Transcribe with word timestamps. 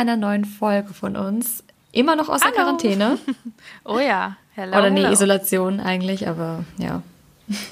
einer 0.00 0.16
neuen 0.16 0.46
Folge 0.46 0.94
von 0.94 1.14
uns. 1.14 1.62
Immer 1.92 2.16
noch 2.16 2.28
aus 2.28 2.40
der 2.40 2.52
Hallo. 2.52 2.56
Quarantäne. 2.56 3.18
Oh 3.84 3.98
ja, 3.98 4.36
hello, 4.54 4.78
Oder 4.78 4.90
nee, 4.90 5.00
hello. 5.02 5.12
Isolation 5.12 5.80
eigentlich, 5.80 6.26
aber 6.28 6.64
ja. 6.78 7.02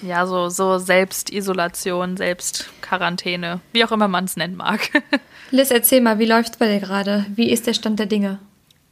Ja, 0.03 0.27
so, 0.27 0.49
so 0.49 0.79
Selbstisolation, 0.79 2.17
Selbstquarantäne, 2.17 3.61
wie 3.73 3.85
auch 3.85 3.93
immer 3.93 4.09
man 4.09 4.25
es 4.25 4.37
nennen 4.37 4.57
mag. 4.57 4.91
Liz, 5.51 5.71
erzähl 5.71 6.01
mal, 6.01 6.19
wie 6.19 6.27
läuft's 6.27 6.57
bei 6.57 6.67
dir 6.67 6.81
gerade? 6.81 7.25
Wie 7.35 7.51
ist 7.51 7.67
der 7.67 7.75
Stand 7.75 7.99
der 7.99 8.07
Dinge? 8.07 8.39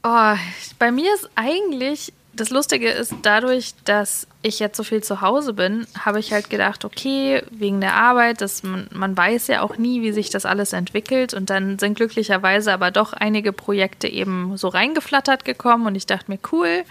Oh, 0.05 0.35
bei 0.79 0.93
mir 0.93 1.13
ist 1.15 1.29
eigentlich, 1.35 2.13
das 2.37 2.51
Lustige 2.51 2.91
ist, 2.91 3.15
dadurch, 3.23 3.75
dass 3.85 4.27
ich 4.43 4.59
jetzt 4.59 4.77
so 4.77 4.85
viel 4.85 5.03
zu 5.03 5.21
Hause 5.23 5.55
bin, 5.55 5.87
habe 5.99 6.21
ich 6.21 6.33
halt 6.33 6.51
gedacht, 6.51 6.85
okay, 6.85 7.43
wegen 7.51 7.81
der 7.81 7.95
Arbeit, 7.95 8.41
dass 8.41 8.63
man, 8.63 8.89
man 8.93 9.17
weiß 9.17 9.49
ja 9.49 9.63
auch 9.63 9.79
nie, 9.79 10.03
wie 10.03 10.13
sich 10.13 10.31
das 10.31 10.47
alles 10.47 10.73
entwickelt. 10.73 11.35
Und 11.35 11.51
dann 11.51 11.79
sind 11.79 11.95
glücklicherweise 11.95 12.73
aber 12.73 12.91
doch 12.91 13.13
einige 13.13 13.53
Projekte 13.53 14.07
eben 14.07 14.57
so 14.57 14.69
reingeflattert 14.69 15.45
gekommen 15.45 15.87
und 15.87 15.95
ich 15.95 16.07
dachte 16.07 16.31
mir, 16.31 16.39
cool. 16.53 16.85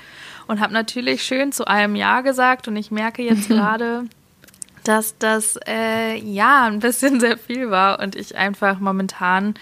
Und 0.47 0.59
habe 0.59 0.73
natürlich 0.73 1.23
schön 1.23 1.51
zu 1.51 1.65
allem 1.65 1.95
Ja 1.95 2.21
gesagt 2.21 2.67
und 2.67 2.75
ich 2.75 2.91
merke 2.91 3.21
jetzt 3.21 3.47
gerade, 3.47 4.05
dass 4.83 5.17
das 5.17 5.57
äh, 5.67 6.17
ja 6.17 6.65
ein 6.65 6.79
bisschen 6.79 7.19
sehr 7.19 7.37
viel 7.37 7.71
war 7.71 7.99
und 7.99 8.15
ich 8.15 8.35
einfach 8.35 8.79
momentan 8.79 9.55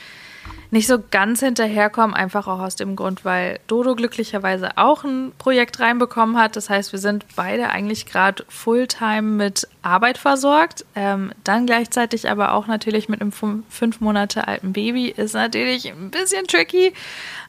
nicht 0.73 0.88
so 0.88 0.98
ganz 1.12 1.40
hinterherkomme, 1.40 2.16
einfach 2.16 2.48
auch 2.48 2.59
aus 2.59 2.76
dem 2.76 2.95
Grund, 2.95 3.23
weil 3.23 3.59
Dodo 3.68 3.94
glücklicherweise 3.94 4.72
auch 4.78 5.03
ein 5.03 5.31
Projekt 5.38 5.80
reinbekommen 5.80 6.36
hat. 6.36 6.56
Das 6.56 6.67
heißt, 6.67 6.92
wir 6.92 7.00
sind 7.00 7.25
beide 7.36 7.70
eigentlich 7.70 8.08
gerade 8.08 8.44
Fulltime 8.50 9.22
mit 9.22 9.67
Arbeit 9.84 10.17
versorgt. 10.17 10.84
Ähm, 10.95 11.31
dann 11.44 11.67
gleichzeitig 11.67 12.28
aber 12.28 12.53
auch 12.53 12.66
natürlich 12.66 13.08
mit 13.08 13.22
einem 13.22 13.30
fün- 13.30 13.62
fünf 13.70 14.02
Monate 14.02 14.47
alten 14.47 14.73
Baby 14.73 15.09
ist 15.09 15.36
natürlich 15.36 15.92
ein 15.92 16.09
bisschen 16.09 16.47
tricky. 16.47 16.92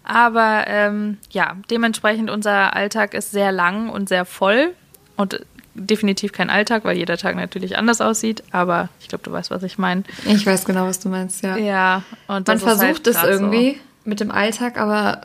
Aber 0.05 0.65
ähm, 0.67 1.17
ja, 1.31 1.57
dementsprechend 1.71 2.31
unser 2.31 2.77
Alltag 2.77 3.15
ist 3.15 3.31
sehr 3.31 3.53
lang 3.53 3.89
und 3.89 4.07
sehr 4.07 4.27
voll 4.27 4.75
und 5.17 5.41
definitiv 5.75 6.33
kein 6.33 6.51
Alltag, 6.51 6.85
weil 6.85 6.97
jeder 6.97 7.17
Tag 7.17 7.37
natürlich 7.37 7.77
anders 7.77 8.01
aussieht. 8.01 8.43
Aber 8.51 8.89
ich 9.01 9.09
glaube, 9.09 9.25
du 9.25 9.33
weißt, 9.33 9.51
was 9.51 9.63
ich 9.63 9.79
meine. 9.79 10.05
Ich 10.27 10.47
weiß 10.47 10.65
genau, 10.65 10.87
was 10.87 11.01
du 11.01 11.09
meinst, 11.09 11.43
ja. 11.43 11.57
Ja, 11.57 12.03
und 12.29 12.47
Man 12.47 12.61
halt 12.61 12.79
versucht 12.79 13.07
es 13.07 13.17
grad 13.17 13.29
irgendwie 13.29 13.79
mit 14.05 14.21
dem 14.21 14.31
Alltag, 14.31 14.79
aber 14.79 15.23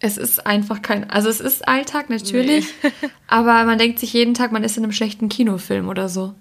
es 0.00 0.18
ist 0.18 0.46
einfach 0.46 0.82
kein. 0.82 1.08
Also, 1.08 1.28
es 1.28 1.40
ist 1.40 1.66
Alltag 1.66 2.10
natürlich, 2.10 2.66
aber 3.28 3.64
man 3.64 3.78
denkt 3.78 3.98
sich 3.98 4.12
jeden 4.12 4.34
Tag, 4.34 4.52
man 4.52 4.64
ist 4.64 4.76
in 4.76 4.84
einem 4.84 4.92
schlechten 4.92 5.28
Kinofilm 5.28 5.88
oder 5.88 6.08
so. 6.08 6.16
So. 6.16 6.34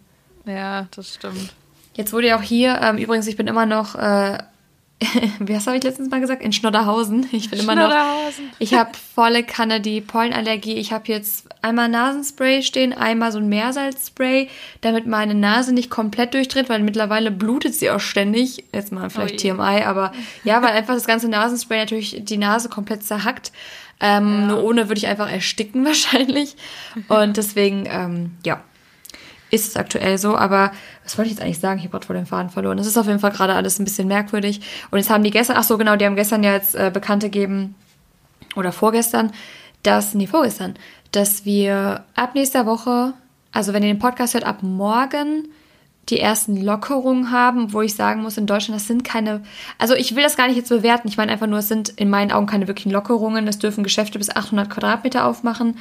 Ja, 0.51 0.87
das 0.95 1.15
stimmt. 1.15 1.53
Jetzt 1.95 2.13
wurde 2.13 2.27
ja 2.27 2.37
auch 2.37 2.41
hier, 2.41 2.79
ähm, 2.81 2.97
übrigens, 2.97 3.27
ich 3.27 3.35
bin 3.35 3.47
immer 3.47 3.65
noch, 3.65 3.95
äh, 3.95 4.37
hast 5.53 5.67
habe 5.67 5.77
ich 5.77 5.83
letztens 5.83 6.09
mal 6.09 6.21
gesagt? 6.21 6.41
In 6.41 6.53
Schnodderhausen. 6.53 7.27
Ich 7.31 7.49
bin 7.49 7.59
immer 7.59 7.75
noch. 7.75 7.93
Ich 8.59 8.73
habe 8.73 8.91
volle 9.15 9.43
Kanne 9.43 9.81
die 9.81 10.01
Pollenallergie. 10.01 10.75
Ich 10.75 10.91
habe 10.91 11.05
jetzt 11.07 11.47
einmal 11.61 11.89
Nasenspray 11.89 12.61
stehen, 12.63 12.93
einmal 12.93 13.31
so 13.31 13.39
ein 13.39 13.49
Meersalzspray, 13.49 14.49
damit 14.81 15.07
meine 15.07 15.35
Nase 15.35 15.73
nicht 15.73 15.89
komplett 15.89 16.33
durchdreht, 16.33 16.69
weil 16.69 16.81
mittlerweile 16.81 17.31
blutet 17.31 17.75
sie 17.75 17.89
auch 17.89 17.99
ständig. 17.99 18.63
Jetzt 18.73 18.91
mal 18.91 19.09
vielleicht 19.09 19.43
Ui. 19.43 19.51
TMI, 19.51 19.83
aber 19.83 20.11
ja, 20.43 20.61
weil 20.61 20.73
einfach 20.73 20.93
das 20.93 21.07
ganze 21.07 21.27
Nasenspray 21.27 21.79
natürlich 21.79 22.23
die 22.23 22.37
Nase 22.37 22.69
komplett 22.69 23.03
zerhackt. 23.03 23.51
Ähm, 23.99 24.47
Nur 24.47 24.63
ohne 24.63 24.89
würde 24.89 24.99
ich 24.99 25.07
einfach 25.07 25.31
ersticken 25.31 25.85
wahrscheinlich. 25.85 26.55
Und 27.07 27.37
deswegen, 27.37 27.85
ähm, 27.89 28.31
ja, 28.45 28.61
ist 29.55 29.69
es 29.69 29.75
aktuell 29.75 30.17
so, 30.17 30.37
aber 30.37 30.71
was 31.03 31.17
wollte 31.17 31.31
ich 31.31 31.37
jetzt 31.37 31.43
eigentlich 31.43 31.59
sagen? 31.59 31.79
Ich 31.79 31.85
habe 31.85 31.91
gerade 31.91 32.05
vor 32.05 32.15
den 32.15 32.25
Faden 32.25 32.49
verloren. 32.49 32.77
Es 32.77 32.87
ist 32.87 32.97
auf 32.97 33.07
jeden 33.07 33.19
Fall 33.19 33.31
gerade 33.31 33.53
alles 33.53 33.79
ein 33.79 33.85
bisschen 33.85 34.07
merkwürdig. 34.07 34.61
Und 34.91 34.99
jetzt 34.99 35.09
haben 35.09 35.23
die 35.23 35.31
gestern, 35.31 35.57
ach 35.57 35.63
so 35.63 35.77
genau, 35.77 35.95
die 35.95 36.05
haben 36.05 36.15
gestern 36.15 36.43
ja 36.43 36.53
jetzt 36.53 36.75
äh, 36.75 36.91
bekannt 36.93 37.23
gegeben, 37.23 37.75
oder 38.55 38.71
vorgestern, 38.71 39.31
dass, 39.83 40.13
nee, 40.13 40.27
vorgestern, 40.27 40.75
dass 41.11 41.45
wir 41.45 42.03
ab 42.15 42.35
nächster 42.35 42.65
Woche, 42.65 43.13
also 43.51 43.73
wenn 43.73 43.83
ihr 43.83 43.93
den 43.93 43.99
Podcast 43.99 44.33
hört, 44.33 44.45
ab 44.45 44.63
morgen 44.63 45.47
die 46.09 46.19
ersten 46.19 46.61
Lockerungen 46.61 47.31
haben, 47.31 47.73
wo 47.73 47.81
ich 47.81 47.95
sagen 47.95 48.21
muss, 48.21 48.37
in 48.37 48.45
Deutschland, 48.45 48.79
das 48.79 48.87
sind 48.87 49.03
keine, 49.03 49.41
also 49.79 49.95
ich 49.95 50.15
will 50.15 50.23
das 50.23 50.37
gar 50.37 50.47
nicht 50.47 50.57
jetzt 50.57 50.69
bewerten, 50.69 51.07
ich 51.07 51.17
meine 51.17 51.31
einfach 51.31 51.47
nur, 51.47 51.59
es 51.59 51.67
sind 51.67 51.89
in 51.89 52.09
meinen 52.09 52.31
Augen 52.31 52.45
keine 52.45 52.67
wirklichen 52.67 52.91
Lockerungen, 52.91 53.47
es 53.47 53.59
dürfen 53.59 53.83
Geschäfte 53.83 54.19
bis 54.19 54.29
800 54.29 54.69
Quadratmeter 54.69 55.25
aufmachen, 55.25 55.77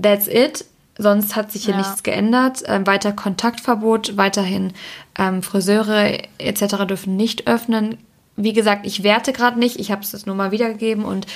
that's 0.00 0.28
it, 0.28 0.64
sonst 1.00 1.36
hat 1.36 1.50
sich 1.50 1.64
hier 1.64 1.74
Ja. 1.74 1.78
nichts 1.78 2.02
geändert, 2.02 2.62
ähm, 2.66 2.86
weiter 2.86 3.12
Kontaktverbot, 3.12 4.16
weiterhin 4.16 4.72
ähm, 5.18 5.42
Friseure 5.42 6.18
etc. 6.38 6.84
dürfen 6.88 7.16
nicht 7.16 7.46
öffnen, 7.46 7.98
wie 8.36 8.52
gesagt, 8.52 8.86
ich 8.86 9.02
werte 9.02 9.32
gerade 9.32 9.58
nicht, 9.58 9.78
ich 9.78 9.90
habe 9.90 10.02
es 10.02 10.12
jetzt 10.12 10.26
nur 10.26 10.36
mal 10.36 10.50
wiedergegeben 10.50 11.04
und 11.04 11.26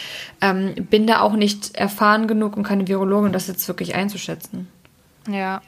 ähm, 0.40 0.74
bin 0.88 1.06
da 1.06 1.20
auch 1.20 1.34
nicht 1.34 1.74
erfahren 1.74 2.26
genug 2.28 2.56
und 2.56 2.62
keine 2.62 2.88
Virologin, 2.88 3.32
das 3.32 3.46
jetzt 3.48 3.66
wirklich 3.68 3.94
einzuschätzen. 3.94 4.68
Ja. 5.28 5.60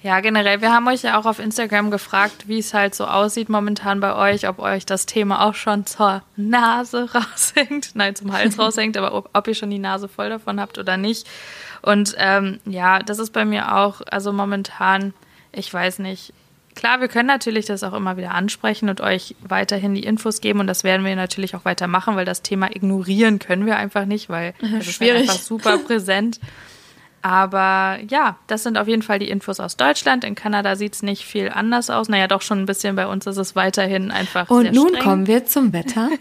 Ja, 0.00 0.20
generell, 0.20 0.60
wir 0.60 0.72
haben 0.72 0.86
euch 0.86 1.02
ja 1.02 1.18
auch 1.18 1.26
auf 1.26 1.40
Instagram 1.40 1.90
gefragt, 1.90 2.46
wie 2.46 2.58
es 2.58 2.72
halt 2.72 2.94
so 2.94 3.06
aussieht 3.06 3.48
momentan 3.48 3.98
bei 3.98 4.14
euch, 4.14 4.48
ob 4.48 4.60
euch 4.60 4.86
das 4.86 5.06
Thema 5.06 5.44
auch 5.44 5.54
schon 5.54 5.86
zur 5.86 6.22
Nase 6.36 7.08
raushängt, 7.14 7.90
nein, 7.94 8.14
zum 8.14 8.32
Hals 8.32 8.58
raushängt, 8.58 8.96
aber 8.96 9.12
ob, 9.12 9.30
ob 9.32 9.48
ihr 9.48 9.54
schon 9.54 9.70
die 9.70 9.80
Nase 9.80 10.06
voll 10.08 10.28
davon 10.28 10.60
habt 10.60 10.78
oder 10.78 10.96
nicht. 10.96 11.26
Und 11.82 12.14
ähm, 12.18 12.60
ja, 12.64 13.00
das 13.00 13.18
ist 13.18 13.32
bei 13.32 13.44
mir 13.44 13.74
auch, 13.76 14.00
also 14.08 14.32
momentan, 14.32 15.14
ich 15.52 15.72
weiß 15.72 15.98
nicht. 15.98 16.32
Klar, 16.76 17.00
wir 17.00 17.08
können 17.08 17.26
natürlich 17.26 17.66
das 17.66 17.82
auch 17.82 17.92
immer 17.92 18.16
wieder 18.16 18.32
ansprechen 18.34 18.88
und 18.88 19.00
euch 19.00 19.34
weiterhin 19.40 19.96
die 19.96 20.04
Infos 20.04 20.40
geben 20.40 20.60
und 20.60 20.68
das 20.68 20.84
werden 20.84 21.04
wir 21.04 21.16
natürlich 21.16 21.56
auch 21.56 21.64
weitermachen, 21.64 22.14
weil 22.14 22.24
das 22.24 22.42
Thema 22.42 22.70
ignorieren 22.70 23.40
können 23.40 23.66
wir 23.66 23.76
einfach 23.76 24.04
nicht, 24.04 24.28
weil 24.28 24.54
es 24.78 24.86
ist 24.86 25.00
halt 25.00 25.16
einfach 25.16 25.34
super 25.34 25.78
präsent. 25.78 26.38
Aber 27.22 27.98
ja, 28.08 28.36
das 28.46 28.62
sind 28.62 28.78
auf 28.78 28.86
jeden 28.88 29.02
Fall 29.02 29.18
die 29.18 29.28
Infos 29.28 29.58
aus 29.60 29.76
Deutschland. 29.76 30.24
In 30.24 30.34
Kanada 30.34 30.76
sieht 30.76 30.94
es 30.94 31.02
nicht 31.02 31.24
viel 31.24 31.50
anders 31.50 31.90
aus. 31.90 32.08
Naja, 32.08 32.28
doch 32.28 32.42
schon 32.42 32.60
ein 32.60 32.66
bisschen. 32.66 32.94
Bei 32.96 33.06
uns 33.06 33.26
ist 33.26 33.36
es 33.38 33.56
weiterhin 33.56 34.10
einfach 34.10 34.48
Und 34.50 34.62
sehr 34.64 34.72
nun 34.72 34.88
streng. 34.90 35.02
kommen 35.02 35.26
wir 35.26 35.44
zum 35.46 35.72
Wetter. 35.72 36.10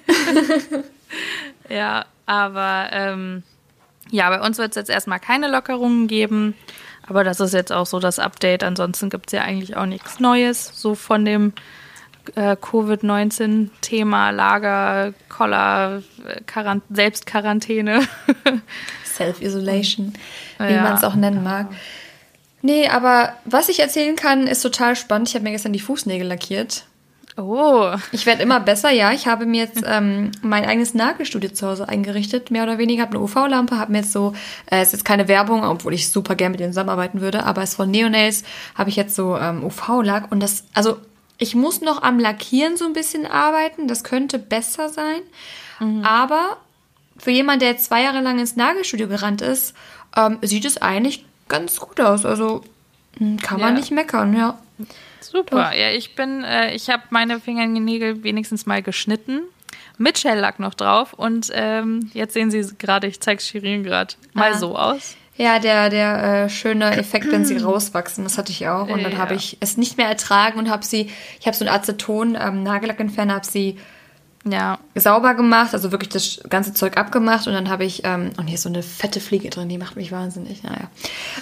Ja, 1.69 2.06
aber 2.25 2.88
ähm, 2.91 3.44
ja, 4.09 4.30
bei 4.30 4.41
uns 4.41 4.58
wird 4.58 4.69
es 4.72 4.75
jetzt 4.75 4.90
erstmal 4.90 5.19
keine 5.19 5.50
Lockerungen 5.50 6.08
geben. 6.08 6.53
Aber 7.08 7.24
das 7.24 7.40
ist 7.40 7.53
jetzt 7.53 7.72
auch 7.72 7.85
so 7.85 8.00
das 8.00 8.19
Update. 8.19 8.64
Ansonsten 8.64 9.09
gibt 9.09 9.28
es 9.28 9.34
ja 9.34 9.41
eigentlich 9.41 9.75
auch 9.78 9.85
nichts 9.85 10.19
Neues. 10.19 10.72
So 10.74 10.96
von 10.96 11.24
dem 11.25 11.53
äh, 12.35 12.56
Covid-19-Thema, 12.56 14.31
Lager, 14.31 15.14
Koller, 15.29 16.02
äh, 16.25 16.41
Quarant 16.46 16.84
Selbstquarantäne. 16.90 18.02
Self-Isolation, 19.06 20.14
wie 20.59 20.73
Ja. 20.73 20.84
man 20.84 20.94
es 20.94 21.03
auch 21.03 21.16
nennen 21.16 21.44
mag. 21.44 21.68
Nee, 22.62 22.88
aber 22.90 23.34
was 23.45 23.69
ich 23.69 23.79
erzählen 23.79 24.16
kann, 24.16 24.47
ist 24.47 24.62
total 24.62 24.95
spannend. 24.95 25.29
Ich 25.29 25.35
habe 25.35 25.44
mir 25.44 25.51
gestern 25.51 25.73
die 25.73 25.79
Fußnägel 25.79 26.28
lackiert. 26.28 26.85
oh, 27.38 27.91
Ich 28.12 28.25
werde 28.25 28.41
immer 28.41 28.59
besser, 28.59 28.90
ja. 28.90 29.12
Ich 29.12 29.28
habe 29.28 29.46
mir 29.46 29.63
jetzt 29.63 29.84
ähm, 29.85 30.31
mein 30.41 30.66
eigenes 30.66 30.96
Nagelstudio 30.96 31.51
zu 31.51 31.67
Hause 31.67 31.88
eingerichtet, 31.88 32.50
mehr 32.50 32.63
oder 32.63 32.79
weniger. 32.79 33.03
Habe 33.03 33.12
eine 33.17 33.23
UV-Lampe, 33.23 33.78
habe 33.78 33.91
mir 33.91 34.00
jetzt 34.00 34.12
so, 34.12 34.34
äh, 34.72 34.78
es 34.81 34.88
ist 34.88 34.94
jetzt 34.94 35.06
keine 35.06 35.28
Werbung, 35.28 35.63
obwohl 35.63 35.94
ich 35.94 36.09
super 36.12 36.34
gerne 36.35 36.51
mit 36.53 36.59
denen 36.59 36.72
zusammenarbeiten 36.73 37.22
würde, 37.22 37.44
aber 37.46 37.62
es 37.62 37.75
von 37.75 37.91
Neonails 37.91 38.44
habe 38.73 38.90
ich 38.90 38.96
jetzt 38.96 39.16
so 39.16 39.38
ähm, 39.38 39.63
UV-Lack 39.63 40.31
und 40.31 40.41
das, 40.41 40.63
also 40.73 40.97
ich 41.38 41.53
muss 41.53 41.81
noch 41.81 42.01
am 42.01 42.17
Lackieren 42.17 42.75
so 42.75 42.85
ein 42.85 42.94
bisschen 42.94 43.28
arbeiten. 43.28 43.88
Das 43.88 44.03
könnte 44.03 44.40
besser 44.40 44.90
sein, 44.90 45.22
aber 46.03 46.58
für 47.20 47.29
jemanden, 47.29 47.59
der 47.59 47.70
jetzt 47.70 47.85
zwei 47.85 48.02
Jahre 48.02 48.22
lang 48.22 48.40
ins 48.40 48.55
Nagelstudio 48.55 49.08
gerannt 49.08 49.43
ist, 49.43 49.76
ähm, 50.17 50.40
sieht 50.41 50.66
es 50.66 50.81
eigentlich 50.81 51.23
ganz 51.47 51.79
gut 51.79 52.02
aus. 52.02 52.25
Also 52.25 52.64
hm, 53.17 53.37
kann 53.37 53.59
man 53.61 53.73
Ja. 53.73 53.79
nicht 53.79 53.91
meckern, 53.91 54.35
ja. 54.35 54.58
Super. 55.22 55.73
Ja, 55.75 55.91
ich 55.91 56.16
bin, 56.16 56.43
äh, 56.43 56.73
ich 56.73 56.90
habe 56.90 57.03
meine 57.09 57.40
Fingernägel 57.40 58.23
wenigstens 58.23 58.66
mal 58.66 58.81
geschnitten. 58.81 59.41
Mit 59.97 60.19
Shellack 60.19 60.59
noch 60.59 60.75
drauf. 60.75 61.14
Und 61.14 61.49
ähm, 61.53 62.11
jetzt 62.14 62.34
sehen 62.34 62.52
Sie 62.52 62.64
gerade, 62.78 63.08
ich 63.08 63.19
zeige 63.19 63.41
Shirin 63.41 63.84
gerade 63.84 64.14
mal 64.34 64.53
Ah. 64.53 64.58
so 64.58 64.78
aus. 64.78 65.16
Ja, 65.37 65.59
der, 65.59 65.90
der 65.90 66.46
äh, 66.46 66.49
schöne 66.49 66.96
Effekt, 66.97 67.31
wenn 67.31 67.46
sie 67.46 67.58
rauswachsen, 67.64 68.23
das 68.23 68.37
hatte 68.37 68.52
ich 68.52 68.67
auch. 68.67 68.87
Und 68.90 69.03
dann 69.03 69.14
Ja. 69.14 69.17
habe 69.19 69.35
ich 69.35 69.58
es 69.59 69.78
nicht 69.78 69.97
mehr 69.97 70.08
ertragen 70.08 70.58
und 70.59 70.69
habe 70.69 70.84
sie, 70.85 71.11
ich 71.40 71.46
habe 71.47 71.55
so 71.58 71.66
einen 71.66 71.73
Aceton 71.75 72.35
ähm, 72.40 72.67
habe 72.69 73.46
sie 73.46 73.78
Ja, 74.52 74.78
sauber 74.96 75.34
gemacht, 75.35 75.73
also 75.73 75.91
wirklich 75.91 76.09
das 76.09 76.40
ganze 76.49 76.73
Zeug 76.73 76.97
abgemacht 76.97 77.47
und 77.47 77.53
dann 77.53 77.70
habe 77.70 77.85
ich, 77.85 78.02
ähm, 78.05 78.32
und 78.38 78.47
hier 78.47 78.55
ist 78.55 78.64
so 78.64 78.70
eine 78.70 78.84
fette 78.84 79.20
Fliege 79.20 79.49
drin, 79.49 79.70
die 79.70 79.78
macht 79.78 79.96
mich 79.96 80.11
wahnsinnig, 80.11 80.64
naja. 80.64 80.90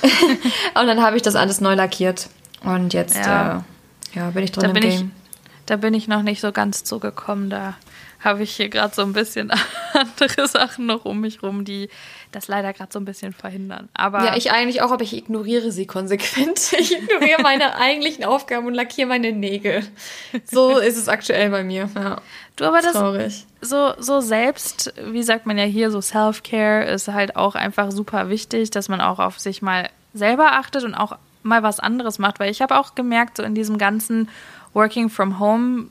und 0.80 0.88
dann 0.88 1.02
habe 1.02 1.16
ich 1.18 1.22
das 1.22 1.36
alles 1.36 1.62
neu 1.62 1.74
lackiert 1.76 2.30
und 2.64 2.94
jetzt, 2.94 3.16
Ja. 3.18 3.64
äh, 4.14 4.18
ja, 4.20 4.30
bin 4.32 4.44
ich 4.44 4.52
drin 4.52 4.64
da 4.64 4.68
im 4.70 4.74
bin, 4.74 4.84
ich, 4.84 4.98
Game. 4.98 5.12
da 5.66 5.76
bin 5.78 5.94
ich 5.94 6.08
noch 6.08 6.22
nicht 6.22 6.42
so 6.42 6.52
ganz 6.52 6.84
zugekommen. 6.84 7.50
Da 7.50 7.76
habe 8.22 8.44
ich 8.44 8.56
hier 8.56 8.70
gerade 8.70 8.96
so 8.96 9.02
ein 9.04 9.14
bisschen 9.14 9.52
andere 9.94 10.48
Sachen 10.48 10.86
noch 10.86 11.06
um 11.06 11.22
mich 11.22 11.44
rum, 11.44 11.66
die 11.66 11.90
das 12.36 12.48
leider 12.48 12.74
gerade 12.74 12.92
so 12.92 13.00
ein 13.00 13.06
bisschen 13.06 13.34
verhindern. 13.34 13.90
Aber 13.94 14.24
ja, 14.26 14.36
ich 14.36 14.52
eigentlich 14.52 14.82
auch, 14.82 14.92
aber 14.92 15.04
ich 15.04 15.16
ignoriere 15.16 15.72
sie 15.72 15.86
konsequent. 15.86 16.74
Ich 16.78 16.92
ignoriere 16.92 17.42
meine 17.42 17.78
eigentlichen 17.78 18.26
Aufgaben 18.26 18.68
und 18.68 18.74
lackiere 18.74 19.08
meine 19.08 19.32
Nägel. 19.32 19.84
So 20.46 20.78
ist 20.78 20.98
es 20.98 21.08
aktuell 21.08 21.50
bei 21.50 21.64
mir. 21.64 21.90
Ja. 21.96 22.22
Du, 22.56 22.66
aber 22.66 22.82
das 22.82 22.94
Traurig. 22.94 23.46
so 23.62 23.94
so 23.98 24.20
selbst, 24.22 24.94
wie 25.04 25.24
sagt 25.24 25.46
man 25.46 25.58
ja 25.58 25.64
hier, 25.64 25.90
so 25.90 26.02
Self-Care 26.02 26.86
ist 26.86 27.08
halt 27.08 27.36
auch 27.36 27.56
einfach 27.56 27.92
super 27.92 28.30
wichtig, 28.30 28.72
dass 28.72 28.90
man 28.90 29.02
auch 29.02 29.20
auf 29.20 29.40
sich 29.40 29.62
mal 29.62 29.90
selber 30.14 30.54
achtet 30.54 30.84
und 30.84 30.94
auch 30.94 31.18
mal 31.44 31.64
was 31.64 31.80
anderes 31.80 32.20
macht, 32.20 32.40
weil 32.40 32.52
ich 32.52 32.62
habe 32.62 32.78
auch 32.78 32.96
gemerkt, 32.96 33.38
so 33.38 33.44
in 33.44 33.56
diesem 33.56 33.78
ganzen 33.78 34.30
Working 34.74 35.10
from 35.10 35.40
Home, 35.40 35.86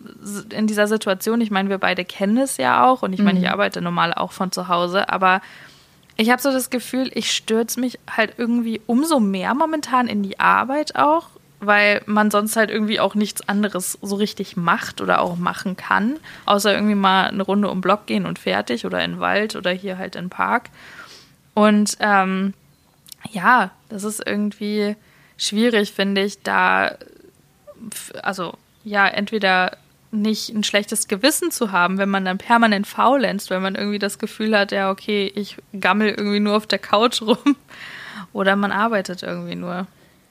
in 0.50 0.67
dieser 0.67 0.87
Situation, 0.87 1.41
ich 1.41 1.50
meine, 1.50 1.70
wir 1.70 1.79
beide 1.79 2.05
kennen 2.05 2.37
es 2.37 2.58
ja 2.58 2.85
auch 2.87 3.02
und 3.02 3.14
ich 3.14 3.23
meine, 3.23 3.38
ich 3.38 3.46
mhm. 3.46 3.52
arbeite 3.52 3.81
normal 3.81 4.12
auch 4.12 4.32
von 4.32 4.52
zu 4.52 4.69
Hause, 4.69 5.08
aber 5.08 5.41
ich 6.16 6.31
habe 6.31 6.40
so 6.40 6.52
das 6.52 6.70
Gefühl, 6.70 7.11
ich 7.14 7.32
stürze 7.32 7.81
mich 7.81 7.99
halt 8.08 8.34
irgendwie 8.37 8.81
umso 8.87 9.20
mehr 9.20 9.55
momentan 9.55 10.06
in 10.06 10.22
die 10.22 10.38
Arbeit 10.38 10.96
auch, 10.96 11.28
weil 11.61 12.02
man 12.06 12.31
sonst 12.31 12.56
halt 12.56 12.70
irgendwie 12.70 13.00
auch 13.00 13.14
nichts 13.14 13.49
anderes 13.49 13.99
so 14.00 14.16
richtig 14.16 14.56
macht 14.56 15.00
oder 15.00 15.20
auch 15.20 15.37
machen 15.37 15.76
kann, 15.76 16.16
außer 16.46 16.72
irgendwie 16.72 16.94
mal 16.94 17.28
eine 17.28 17.43
Runde 17.43 17.70
um 17.70 17.81
Block 17.81 18.06
gehen 18.06 18.26
und 18.26 18.38
fertig 18.38 18.87
oder 18.87 19.02
in 19.02 19.12
den 19.12 19.20
Wald 19.20 19.56
oder 19.56 19.70
hier 19.70 19.99
halt 19.99 20.14
in 20.14 20.26
den 20.26 20.31
Park. 20.31 20.70
Und 21.55 21.96
ähm, 22.00 22.55
ja, 23.31 23.70
das 23.88 24.05
ist 24.05 24.25
irgendwie 24.25 24.96
schwierig, 25.37 25.93
finde 25.93 26.22
ich, 26.22 26.43
da, 26.43 26.96
also 28.22 28.55
ja, 28.84 29.06
entweder 29.08 29.76
nicht 30.22 30.50
ein 30.50 30.64
schlechtes 30.64 31.08
Gewissen 31.08 31.50
zu 31.50 31.72
haben, 31.72 31.99
wenn 31.99 32.08
man 32.08 32.25
dann 32.25 32.38
permanent 32.38 32.87
faulenzt, 32.87 33.50
wenn 33.50 33.62
man 33.62 33.75
irgendwie 33.75 33.99
das 33.99 34.19
Gefühl 34.19 34.56
hat, 34.56 34.72
ja, 34.72 34.90
okay, 34.90 35.31
ich 35.34 35.56
gammel 35.78 36.11
irgendwie 36.11 36.40
nur 36.40 36.56
auf 36.56 36.66
der 36.66 36.78
Couch 36.78 37.22
rum 37.22 37.38
oder 38.32 38.56
man 38.56 38.72
arbeitet 38.72 39.22
irgendwie 39.22 39.56
nur. 39.56 39.87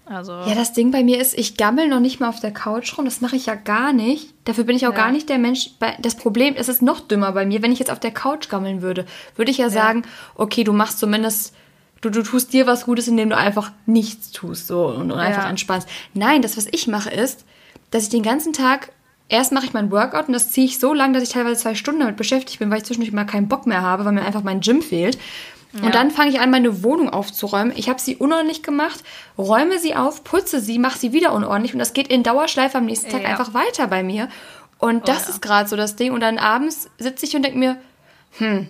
Also 0.06 0.34
ja, 0.34 0.54
das 0.54 0.74
Ding 0.74 0.92
bei 0.92 1.02
mir 1.02 1.22
ist, 1.22 1.38
ich 1.38 1.56
gammel 1.56 1.88
noch 1.88 2.02
nicht 2.02 2.20
mal 2.20 2.28
auf 2.28 2.42
der 2.42 2.52
Couch 2.52 2.98
rum. 2.98 3.06
Das 3.06 3.22
mache 3.22 3.38
ich 3.38 3.46
ja 3.46 3.56
gar 3.56 3.94
nicht. 3.94 4.34
Dafür 4.44 4.66
bin 4.66 4.76
ich 4.76 4.86
auch 4.86 4.92
ja. 4.92 4.98
gar 4.98 5.12
nicht 5.12 5.30
der 5.30 5.38
Mensch. 5.38 5.70
Das 6.00 6.16
Problem 6.16 6.56
ist 6.56 6.68
es 6.68 6.82
noch 6.82 7.00
dümmer 7.00 7.32
bei 7.32 7.46
mir. 7.46 7.62
Wenn 7.62 7.72
ich 7.72 7.80
jetzt 7.80 7.92
auf 7.92 8.02
der 8.02 8.12
Couch 8.12 8.50
gammeln 8.50 8.82
würde, 8.82 9.06
würde 9.38 9.50
ich 9.50 9.60
ja, 9.60 9.68
ja. 9.68 9.72
sagen, 9.72 10.04
okay, 10.36 10.66
du 10.66 10.74
machst 10.74 11.00
zumindest 11.00 11.56
du, 12.04 12.10
du 12.10 12.22
tust 12.22 12.54
dir 12.54 12.68
was 12.68 12.86
Gutes, 12.86 13.08
indem 13.08 13.30
du 13.30 13.38
einfach 13.38 13.72
nichts 13.86 14.32
tust 14.32 14.68
so 14.68 14.88
und, 14.88 15.12
und 15.12 15.20
einfach 15.20 15.44
ja. 15.44 15.50
entspannst. 15.50 15.88
Nein, 16.14 16.42
das, 16.42 16.58
was 16.58 16.68
ich 16.72 16.88
mache, 16.88 17.10
ist, 17.10 17.46
dass 17.92 18.04
ich 18.04 18.10
den 18.10 18.24
ganzen 18.24 18.54
Tag 18.54 18.92
erst 19.34 19.52
mache 19.52 19.66
ich 19.66 19.74
mein 19.74 19.92
Workout 19.92 20.28
und 20.28 20.34
das 20.34 20.52
ziehe 20.52 20.66
ich 20.66 20.80
so 20.80 20.94
lang, 20.94 21.14
dass 21.14 21.24
ich 21.24 21.30
teilweise 21.30 21.60
zwei 21.60 21.76
Stunden 21.76 22.02
damit 22.02 22.18
beschäftigt 22.18 22.60
bin, 22.60 22.70
weil 22.70 22.78
ich 22.78 22.84
zwischendurch 22.86 23.12
mal 23.12 23.26
keinen 23.26 23.48
Bock 23.48 23.66
mehr 23.66 23.82
habe, 23.82 24.06
weil 24.06 24.14
mir 24.14 24.24
einfach 24.24 24.44
mein 24.44 24.62
Gym 24.62 24.82
fehlt. 24.82 25.18
Ja. 25.74 25.84
Und 25.84 25.96
dann 25.96 26.12
fange 26.12 26.30
ich 26.30 26.40
an, 26.40 26.52
meine 26.52 26.84
Wohnung 26.84 27.10
aufzuräumen. 27.10 27.74
Ich 27.76 27.90
habe 27.90 28.00
sie 28.00 28.16
unordentlich 28.16 28.62
gemacht, 28.62 29.04
räume 29.38 29.80
sie 29.80 29.96
auf, 29.96 30.24
putze 30.24 30.60
sie, 30.60 30.78
mache 30.78 31.00
sie 31.00 31.14
wieder 31.14 31.34
unordentlich 31.34 31.74
und 31.74 31.80
das 31.80 31.94
geht 31.94 32.10
in 32.10 32.22
Dauerschleife 32.22 32.78
am 32.78 32.86
nächsten 32.86 33.10
Tag 33.10 33.24
ja. 33.24 33.30
einfach 33.30 33.54
weiter 33.54 33.88
bei 33.88 34.04
mir. 34.04 34.30
Und 34.78 35.08
das 35.08 35.24
oh, 35.24 35.26
ja. 35.26 35.30
ist 35.30 35.42
gerade 35.42 35.70
so 35.70 35.76
das 35.76 35.96
Ding. 35.96 36.12
Und 36.12 36.20
dann 36.20 36.38
abends 36.38 36.90
sitze 37.00 37.26
ich 37.26 37.36
und 37.36 37.42
denke 37.42 37.58
mir, 37.58 37.78
hm, 38.38 38.68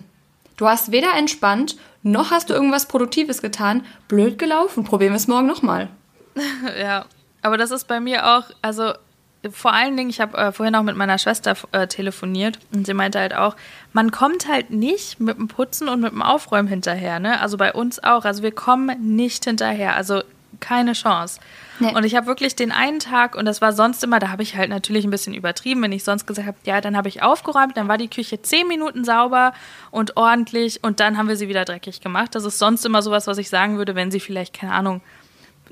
du 0.56 0.66
hast 0.66 0.92
weder 0.92 1.14
entspannt 1.14 1.76
noch 2.04 2.30
hast 2.30 2.50
du 2.50 2.54
irgendwas 2.54 2.86
Produktives 2.86 3.40
getan. 3.40 3.84
Blöd 4.08 4.38
gelaufen. 4.38 4.84
Probieren 4.84 5.14
wir 5.14 5.16
es 5.16 5.26
morgen 5.26 5.46
nochmal. 5.46 5.88
ja, 6.78 7.06
aber 7.40 7.56
das 7.56 7.70
ist 7.70 7.88
bei 7.88 7.98
mir 7.98 8.36
auch, 8.36 8.44
also 8.60 8.92
vor 9.50 9.72
allen 9.72 9.96
Dingen, 9.96 10.10
ich 10.10 10.20
habe 10.20 10.36
äh, 10.36 10.52
vorhin 10.52 10.74
auch 10.74 10.82
mit 10.82 10.96
meiner 10.96 11.18
Schwester 11.18 11.56
äh, 11.72 11.86
telefoniert 11.86 12.58
und 12.72 12.86
sie 12.86 12.94
meinte 12.94 13.18
halt 13.18 13.34
auch, 13.34 13.56
man 13.92 14.10
kommt 14.10 14.48
halt 14.48 14.70
nicht 14.70 15.20
mit 15.20 15.38
dem 15.38 15.48
Putzen 15.48 15.88
und 15.88 16.00
mit 16.00 16.12
dem 16.12 16.22
Aufräumen 16.22 16.68
hinterher, 16.68 17.18
ne? 17.18 17.40
Also 17.40 17.56
bei 17.56 17.72
uns 17.72 18.02
auch. 18.02 18.24
Also 18.24 18.42
wir 18.42 18.52
kommen 18.52 19.14
nicht 19.14 19.44
hinterher. 19.44 19.96
Also 19.96 20.22
keine 20.60 20.92
Chance. 20.92 21.40
Nee. 21.80 21.94
Und 21.94 22.04
ich 22.04 22.14
habe 22.14 22.26
wirklich 22.26 22.54
den 22.54 22.72
einen 22.72 23.00
Tag, 23.00 23.34
und 23.34 23.44
das 23.44 23.60
war 23.60 23.72
sonst 23.72 24.04
immer, 24.04 24.20
da 24.20 24.30
habe 24.30 24.42
ich 24.42 24.56
halt 24.56 24.70
natürlich 24.70 25.04
ein 25.04 25.10
bisschen 25.10 25.34
übertrieben, 25.34 25.82
wenn 25.82 25.92
ich 25.92 26.04
sonst 26.04 26.26
gesagt 26.26 26.46
habe, 26.46 26.56
ja, 26.64 26.80
dann 26.80 26.96
habe 26.96 27.08
ich 27.08 27.22
aufgeräumt, 27.22 27.76
dann 27.76 27.88
war 27.88 27.98
die 27.98 28.08
Küche 28.08 28.40
zehn 28.40 28.68
Minuten 28.68 29.04
sauber 29.04 29.52
und 29.90 30.16
ordentlich 30.16 30.82
und 30.84 31.00
dann 31.00 31.18
haben 31.18 31.28
wir 31.28 31.36
sie 31.36 31.48
wieder 31.48 31.64
dreckig 31.64 32.00
gemacht. 32.00 32.34
Das 32.34 32.44
ist 32.44 32.58
sonst 32.58 32.86
immer 32.86 33.02
sowas, 33.02 33.26
was 33.26 33.38
ich 33.38 33.48
sagen 33.48 33.76
würde, 33.76 33.94
wenn 33.94 34.10
sie 34.10 34.20
vielleicht, 34.20 34.54
keine 34.54 34.72
Ahnung, 34.72 35.00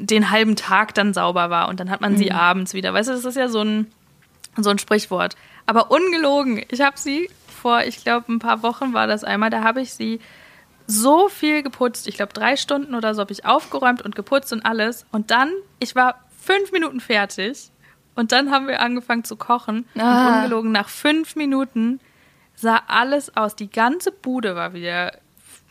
den 0.06 0.30
halben 0.30 0.56
Tag 0.56 0.94
dann 0.94 1.14
sauber 1.14 1.48
war 1.50 1.68
und 1.68 1.80
dann 1.80 1.90
hat 1.90 2.00
man 2.00 2.12
mhm. 2.12 2.16
sie 2.18 2.32
abends 2.32 2.74
wieder. 2.74 2.92
Weißt 2.92 3.08
du, 3.08 3.12
das 3.12 3.24
ist 3.24 3.36
ja 3.36 3.48
so 3.48 3.62
ein, 3.62 3.86
so 4.56 4.70
ein 4.70 4.78
Sprichwort. 4.78 5.36
Aber 5.66 5.90
ungelogen, 5.90 6.62
ich 6.70 6.80
habe 6.80 6.98
sie 6.98 7.30
vor, 7.46 7.82
ich 7.82 8.02
glaube, 8.02 8.32
ein 8.32 8.40
paar 8.40 8.62
Wochen 8.62 8.92
war 8.92 9.06
das 9.06 9.22
einmal, 9.22 9.50
da 9.50 9.62
habe 9.62 9.80
ich 9.80 9.94
sie 9.94 10.20
so 10.88 11.28
viel 11.28 11.62
geputzt. 11.62 12.08
Ich 12.08 12.16
glaube, 12.16 12.32
drei 12.32 12.56
Stunden 12.56 12.94
oder 12.94 13.14
so 13.14 13.20
habe 13.20 13.32
ich 13.32 13.46
aufgeräumt 13.46 14.02
und 14.02 14.16
geputzt 14.16 14.52
und 14.52 14.66
alles. 14.66 15.06
Und 15.12 15.30
dann, 15.30 15.50
ich 15.78 15.94
war 15.94 16.16
fünf 16.36 16.72
Minuten 16.72 17.00
fertig. 17.00 17.70
Und 18.14 18.32
dann 18.32 18.50
haben 18.50 18.66
wir 18.66 18.80
angefangen 18.80 19.24
zu 19.24 19.36
kochen. 19.36 19.86
Ah. 19.96 20.26
Und 20.26 20.34
ungelogen, 20.34 20.72
nach 20.72 20.88
fünf 20.88 21.36
Minuten 21.36 22.00
sah 22.56 22.82
alles 22.88 23.36
aus. 23.36 23.54
Die 23.54 23.70
ganze 23.70 24.10
Bude 24.10 24.56
war 24.56 24.74
wieder, 24.74 25.12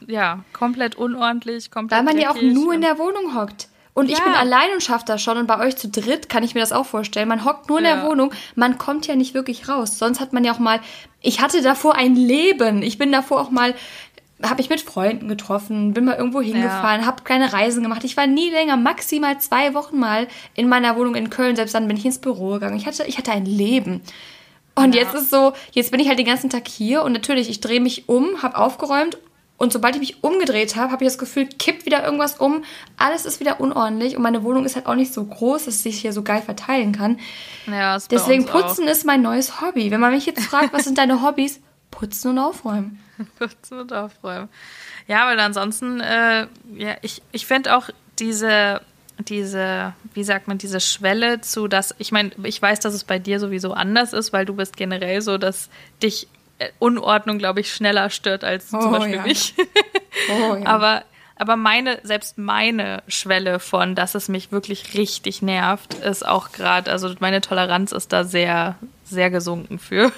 ja, 0.07 0.39
komplett 0.53 0.95
unordentlich, 0.95 1.69
komplett. 1.69 1.99
Weil 1.99 2.05
man 2.05 2.17
ja 2.17 2.31
auch 2.31 2.41
nur 2.41 2.73
in 2.73 2.81
der 2.81 2.97
Wohnung 2.97 3.35
hockt. 3.35 3.67
Und 3.93 4.09
ja. 4.09 4.17
ich 4.17 4.23
bin 4.23 4.33
allein 4.33 4.71
und 4.73 4.81
schaffe 4.81 5.05
das 5.05 5.21
schon. 5.21 5.38
Und 5.38 5.47
bei 5.47 5.59
euch 5.59 5.75
zu 5.75 5.89
dritt 5.89 6.29
kann 6.29 6.43
ich 6.43 6.53
mir 6.53 6.61
das 6.61 6.71
auch 6.71 6.85
vorstellen. 6.85 7.27
Man 7.27 7.43
hockt 7.43 7.67
nur 7.67 7.79
in 7.79 7.85
ja. 7.85 7.95
der 7.95 8.05
Wohnung, 8.05 8.33
man 8.55 8.77
kommt 8.77 9.07
ja 9.07 9.15
nicht 9.15 9.33
wirklich 9.33 9.67
raus. 9.67 9.97
Sonst 9.97 10.19
hat 10.19 10.33
man 10.33 10.43
ja 10.43 10.53
auch 10.53 10.59
mal. 10.59 10.79
Ich 11.21 11.41
hatte 11.41 11.61
davor 11.61 11.95
ein 11.95 12.15
Leben. 12.15 12.81
Ich 12.83 12.97
bin 12.97 13.11
davor 13.11 13.41
auch 13.41 13.51
mal 13.51 13.75
habe 14.43 14.61
ich 14.61 14.69
mit 14.69 14.81
Freunden 14.81 15.27
getroffen, 15.27 15.93
bin 15.93 16.05
mal 16.05 16.15
irgendwo 16.15 16.41
hingefahren, 16.41 17.01
ja. 17.01 17.07
habe 17.07 17.23
kleine 17.23 17.53
Reisen 17.53 17.83
gemacht. 17.83 18.03
Ich 18.03 18.17
war 18.17 18.27
nie 18.27 18.49
länger, 18.49 18.77
maximal 18.77 19.39
zwei 19.39 19.73
Wochen 19.73 19.99
mal 19.99 20.27
in 20.55 20.67
meiner 20.67 20.95
Wohnung 20.95 21.15
in 21.15 21.29
Köln. 21.29 21.55
Selbst 21.55 21.75
dann 21.75 21.88
bin 21.88 21.97
ich 21.97 22.05
ins 22.05 22.19
Büro 22.19 22.53
gegangen. 22.53 22.75
Ich 22.75 22.85
hatte, 22.85 23.03
ich 23.05 23.17
hatte 23.17 23.31
ein 23.31 23.45
Leben. 23.45 24.01
Und 24.73 24.95
ja. 24.95 25.01
jetzt 25.01 25.13
ist 25.13 25.29
so, 25.29 25.53
jetzt 25.73 25.91
bin 25.91 25.99
ich 25.99 26.07
halt 26.07 26.17
den 26.17 26.25
ganzen 26.25 26.49
Tag 26.49 26.67
hier 26.67 27.03
und 27.03 27.11
natürlich, 27.11 27.49
ich 27.49 27.59
drehe 27.59 27.81
mich 27.81 28.09
um, 28.09 28.41
habe 28.41 28.57
aufgeräumt 28.57 29.17
und 29.61 29.71
sobald 29.71 29.93
ich 29.93 30.01
mich 30.01 30.23
umgedreht 30.23 30.75
habe, 30.75 30.91
habe 30.91 31.03
ich 31.03 31.11
das 31.11 31.19
Gefühl, 31.19 31.45
kippt 31.45 31.85
wieder 31.85 32.03
irgendwas 32.03 32.39
um, 32.39 32.63
alles 32.97 33.25
ist 33.25 33.39
wieder 33.39 33.59
unordentlich 33.59 34.15
und 34.15 34.23
meine 34.23 34.43
Wohnung 34.43 34.65
ist 34.65 34.75
halt 34.75 34.87
auch 34.87 34.95
nicht 34.95 35.13
so 35.13 35.23
groß, 35.23 35.65
dass 35.65 35.75
es 35.75 35.83
sich 35.83 35.99
hier 35.99 36.13
so 36.13 36.23
geil 36.23 36.41
verteilen 36.41 36.93
kann. 36.93 37.19
Ja, 37.67 37.99
Deswegen 38.09 38.47
putzen 38.47 38.87
auch. 38.87 38.91
ist 38.91 39.05
mein 39.05 39.21
neues 39.21 39.61
Hobby. 39.61 39.91
Wenn 39.91 39.99
man 39.99 40.13
mich 40.13 40.25
jetzt 40.25 40.43
fragt, 40.43 40.73
was 40.73 40.85
sind 40.85 40.97
deine 40.97 41.21
Hobbys? 41.21 41.61
Putzen 41.91 42.31
und 42.31 42.39
aufräumen. 42.39 42.99
Putzen 43.37 43.81
und 43.81 43.93
aufräumen. 43.93 44.50
Ja, 45.07 45.27
weil 45.27 45.39
ansonsten, 45.39 46.00
äh, 46.00 46.47
ja, 46.75 46.95
ich, 47.03 47.21
ich 47.31 47.45
finde 47.45 47.77
auch 47.77 47.89
diese, 48.17 48.81
diese, 49.19 49.93
wie 50.15 50.24
sagt 50.24 50.47
man, 50.47 50.57
diese 50.57 50.79
Schwelle 50.79 51.41
zu, 51.41 51.67
dass, 51.67 51.93
ich 52.00 52.12
meine, 52.12 52.31
ich 52.41 52.59
weiß, 52.59 52.79
dass 52.79 52.95
es 52.95 53.03
bei 53.03 53.19
dir 53.19 53.39
sowieso 53.39 53.74
anders 53.74 54.13
ist, 54.13 54.33
weil 54.33 54.45
du 54.45 54.55
bist 54.55 54.75
generell 54.75 55.21
so, 55.21 55.38
dass 55.38 55.69
dich 56.01 56.27
Unordnung, 56.80 57.38
glaube 57.38 57.60
ich, 57.62 57.74
schneller 57.74 58.10
stört 58.10 58.44
als 58.44 58.74
oh, 58.74 58.80
zum 58.80 58.91
Beispiel 58.91 59.15
ja. 59.15 59.24
mich. 59.24 59.53
Oh, 60.30 60.56
ja. 60.60 60.65
Aber 60.65 61.03
aber 61.41 61.56
meine, 61.56 61.98
selbst 62.03 62.38
meine 62.38 63.01
Schwelle 63.08 63.58
von, 63.58 63.96
dass 63.96 64.13
es 64.13 64.30
mich 64.30 64.51
wirklich 64.51 64.94
richtig 64.94 65.41
nervt, 65.41 65.96
ist 65.96 66.24
auch 66.24 66.51
gerade, 66.51 66.91
also 66.91 67.12
meine 67.20 67.41
Toleranz 67.41 67.94
ist 67.94 68.13
da 68.13 68.25
sehr, 68.25 68.75
sehr 69.06 69.32
gesunken 69.32 69.80
für. 69.80 70.12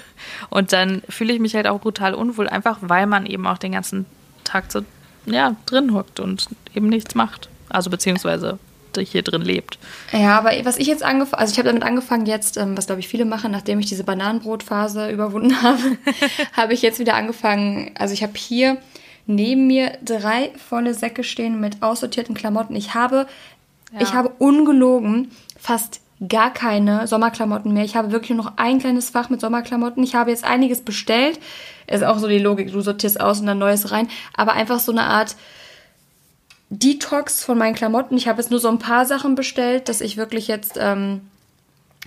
Und 0.50 0.74
dann 0.74 1.00
fühle 1.08 1.32
ich 1.32 1.40
mich 1.40 1.54
halt 1.54 1.66
auch 1.66 1.80
brutal 1.80 2.12
unwohl, 2.12 2.46
einfach 2.46 2.76
weil 2.82 3.06
man 3.06 3.24
eben 3.24 3.46
auch 3.46 3.56
den 3.56 3.72
ganzen 3.72 4.04
Tag 4.44 4.70
so, 4.70 4.82
ja, 5.24 5.56
drin 5.64 5.94
hockt 5.94 6.20
und 6.20 6.46
eben 6.74 6.90
nichts 6.90 7.14
macht. 7.14 7.48
Also 7.70 7.88
beziehungsweise 7.88 8.58
hier 9.00 9.22
drin 9.22 9.42
lebt. 9.42 9.78
Ja, 10.12 10.38
aber 10.38 10.50
was 10.64 10.78
ich 10.78 10.86
jetzt 10.86 11.02
angefangen, 11.02 11.40
also 11.40 11.52
ich 11.52 11.58
habe 11.58 11.68
damit 11.68 11.82
angefangen 11.82 12.26
jetzt, 12.26 12.56
ähm, 12.56 12.76
was 12.76 12.86
glaube 12.86 13.00
ich 13.00 13.08
viele 13.08 13.24
machen, 13.24 13.52
nachdem 13.52 13.78
ich 13.78 13.86
diese 13.86 14.04
Bananenbrotphase 14.04 15.10
überwunden 15.10 15.62
habe, 15.62 15.98
habe 16.52 16.74
ich 16.74 16.82
jetzt 16.82 16.98
wieder 16.98 17.14
angefangen, 17.14 17.92
also 17.98 18.14
ich 18.14 18.22
habe 18.22 18.34
hier 18.36 18.78
neben 19.26 19.66
mir 19.66 19.98
drei 20.04 20.52
volle 20.68 20.94
Säcke 20.94 21.24
stehen 21.24 21.60
mit 21.60 21.82
aussortierten 21.82 22.34
Klamotten. 22.34 22.76
Ich 22.76 22.94
habe, 22.94 23.26
ja. 23.92 24.00
ich 24.00 24.12
habe 24.12 24.30
ungelogen 24.38 25.30
fast 25.58 26.00
gar 26.28 26.52
keine 26.52 27.06
Sommerklamotten 27.06 27.72
mehr. 27.72 27.84
Ich 27.84 27.96
habe 27.96 28.12
wirklich 28.12 28.30
nur 28.30 28.44
noch 28.44 28.52
ein 28.56 28.78
kleines 28.78 29.10
Fach 29.10 29.30
mit 29.30 29.40
Sommerklamotten. 29.40 30.02
Ich 30.02 30.14
habe 30.14 30.30
jetzt 30.30 30.44
einiges 30.44 30.82
bestellt. 30.82 31.38
Ist 31.86 32.04
auch 32.04 32.18
so 32.18 32.28
die 32.28 32.38
Logik, 32.38 32.72
du 32.72 32.80
sortierst 32.80 33.20
aus 33.20 33.40
und 33.40 33.46
dann 33.46 33.58
Neues 33.58 33.90
rein. 33.90 34.08
Aber 34.34 34.52
einfach 34.52 34.78
so 34.78 34.92
eine 34.92 35.04
Art 35.04 35.36
Detox 36.78 37.44
von 37.44 37.58
meinen 37.58 37.74
Klamotten. 37.74 38.16
Ich 38.16 38.28
habe 38.28 38.40
jetzt 38.40 38.50
nur 38.50 38.60
so 38.60 38.68
ein 38.68 38.78
paar 38.78 39.06
Sachen 39.06 39.34
bestellt, 39.34 39.88
dass 39.88 40.00
ich 40.00 40.16
wirklich 40.16 40.48
jetzt 40.48 40.76
ähm, 40.78 41.22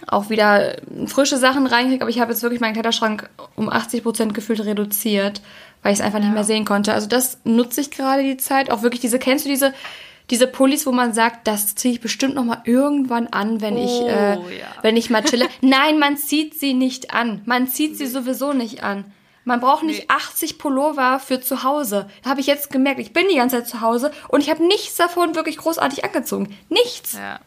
auch 0.06 0.30
wieder 0.30 0.76
frische 1.08 1.38
Sachen 1.38 1.68
reinkriege. 1.68 2.02
Aber 2.02 2.10
ich 2.10 2.20
habe 2.20 2.32
jetzt 2.32 2.44
wirklich 2.44 2.62
meinen 2.62 2.74
Kleiderschrank 2.74 3.30
um 3.56 3.70
80 3.70 4.04
Prozent 4.04 4.34
gefühlt 4.34 4.64
reduziert 4.64 5.42
weil 5.84 5.94
ich 5.94 6.00
es 6.00 6.06
einfach 6.06 6.20
ja. 6.20 6.26
nicht 6.26 6.34
mehr 6.34 6.44
sehen 6.44 6.66
konnte. 6.66 6.94
Also 6.94 7.08
das 7.08 7.40
nutze 7.44 7.82
ich 7.82 7.92
gerade 7.92 8.24
die 8.24 8.38
Zeit. 8.38 8.72
Auch 8.72 8.82
wirklich 8.82 9.02
diese, 9.02 9.20
kennst 9.20 9.46
du 9.46 9.50
diese, 9.50 9.74
diese 10.30 10.48
Pullis, 10.48 10.86
wo 10.86 10.92
man 10.92 11.14
sagt, 11.14 11.48
das 11.48 11.76
ziehe 11.76 11.94
ich 11.94 12.02
bestimmt 12.02 12.36
noch 12.36 12.44
mal 12.44 12.62
irgendwann 12.66 13.28
an, 13.28 13.62
wenn 13.62 13.76
oh, 13.76 13.86
ich, 13.86 14.02
äh, 14.02 14.34
ja. 14.34 14.68
wenn 14.82 14.98
ich 14.98 15.10
mal 15.10 15.24
chille. 15.24 15.48
Nein, 15.62 16.00
man 16.00 16.18
zieht 16.18 16.60
sie 16.60 16.74
nicht 16.74 17.14
an. 17.14 17.42
Man 17.46 17.68
zieht 17.68 17.98
sie 17.98 18.08
sowieso 18.08 18.54
nicht 18.54 18.84
an. 18.84 19.06
Man 19.48 19.62
braucht 19.62 19.84
nicht 19.84 20.02
nee. 20.02 20.10
80 20.10 20.58
Pullover 20.58 21.22
für 21.22 21.40
zu 21.40 21.64
Hause. 21.64 22.10
Habe 22.26 22.42
ich 22.42 22.48
jetzt 22.48 22.70
gemerkt. 22.70 23.00
Ich 23.00 23.14
bin 23.14 23.30
die 23.30 23.38
ganze 23.38 23.60
Zeit 23.60 23.70
zu 23.70 23.80
Hause 23.80 24.12
und 24.28 24.42
ich 24.42 24.50
habe 24.50 24.62
nichts 24.68 24.98
davon 24.98 25.36
wirklich 25.36 25.56
großartig 25.56 26.04
angezogen. 26.04 26.54
Nichts. 26.68 27.14
Ja. 27.14 27.40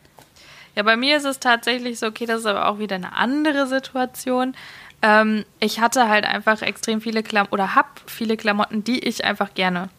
Ja, 0.74 0.82
bei 0.82 0.96
mir 0.96 1.18
ist 1.18 1.26
es 1.26 1.40
tatsächlich 1.40 1.98
so, 1.98 2.06
okay, 2.06 2.24
das 2.24 2.40
ist 2.40 2.46
aber 2.46 2.68
auch 2.68 2.78
wieder 2.78 2.96
eine 2.96 3.12
andere 3.12 3.66
Situation. 3.66 4.56
Ähm, 5.02 5.44
ich 5.58 5.80
hatte 5.80 6.08
halt 6.08 6.24
einfach 6.24 6.62
extrem 6.62 7.02
viele 7.02 7.22
Klamotten 7.22 7.52
oder 7.52 7.74
habe 7.74 7.88
viele 8.06 8.38
Klamotten, 8.38 8.82
die 8.82 9.00
ich 9.00 9.22
einfach 9.26 9.52
gerne 9.52 9.90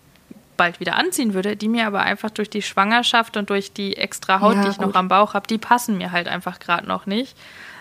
bald 0.62 0.80
wieder 0.80 0.96
anziehen 0.96 1.34
würde, 1.34 1.56
die 1.56 1.68
mir 1.68 1.88
aber 1.88 2.02
einfach 2.02 2.30
durch 2.30 2.48
die 2.48 2.62
Schwangerschaft 2.62 3.36
und 3.36 3.50
durch 3.50 3.74
die 3.74 3.98
extra 3.98 4.42
Haut, 4.42 4.58
ja, 4.58 4.62
die 4.62 4.70
ich 4.70 4.78
gut. 4.78 4.86
noch 4.86 4.94
am 4.94 5.08
Bauch 5.08 5.34
habe, 5.34 5.48
die 5.48 5.58
passen 5.58 5.98
mir 5.98 6.12
halt 6.12 6.28
einfach 6.28 6.60
gerade 6.60 6.88
noch 6.88 7.08
nicht. 7.08 7.36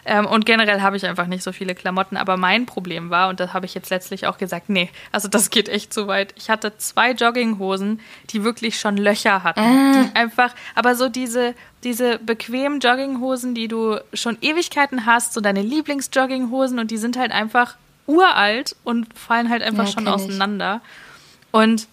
Ähm, 0.07 0.25
und 0.25 0.47
generell 0.47 0.81
habe 0.81 0.97
ich 0.97 1.05
einfach 1.05 1.27
nicht 1.27 1.43
so 1.43 1.53
viele 1.53 1.75
Klamotten. 1.75 2.17
Aber 2.17 2.39
mein 2.39 2.65
Problem 2.65 3.11
war, 3.11 3.29
und 3.29 3.39
das 3.39 3.53
habe 3.53 3.67
ich 3.67 3.75
jetzt 3.75 3.91
letztlich 3.91 4.27
auch 4.27 4.39
gesagt, 4.39 4.71
nee, 4.71 4.89
also 5.13 5.29
das 5.29 5.51
geht 5.51 5.69
echt 5.69 5.93
zu 5.93 6.07
weit. 6.07 6.33
Ich 6.39 6.49
hatte 6.49 6.79
zwei 6.79 7.13
Jogginghosen, 7.13 8.01
die 8.31 8.45
wirklich 8.45 8.81
schon 8.81 8.97
Löcher 8.97 9.43
hatten. 9.43 9.61
Die 9.61 10.17
einfach, 10.17 10.55
aber 10.75 10.95
so 10.95 11.11
diese, 11.11 11.55
diese 11.85 12.19
bequemen 12.19 12.81
Jogginghosen, 12.81 13.55
die 13.55 13.69
du 13.69 13.99
schon 14.15 14.39
Ewigkeiten 14.41 15.05
hast, 15.05 15.35
so 15.35 15.43
deine 15.43 15.61
Lieblingsjogginghosen 15.61 16.79
und 16.79 16.91
die 16.91 16.97
sind 16.97 17.19
halt 17.19 17.31
einfach 17.31 17.77
uralt 18.07 18.75
und 18.85 19.07
fallen 19.19 19.51
halt 19.51 19.63
einfach 19.63 19.85
ja, 19.85 19.93
schon 19.93 20.09
auseinander. 20.09 20.81
Ich. 20.83 21.55
Und 21.55 21.89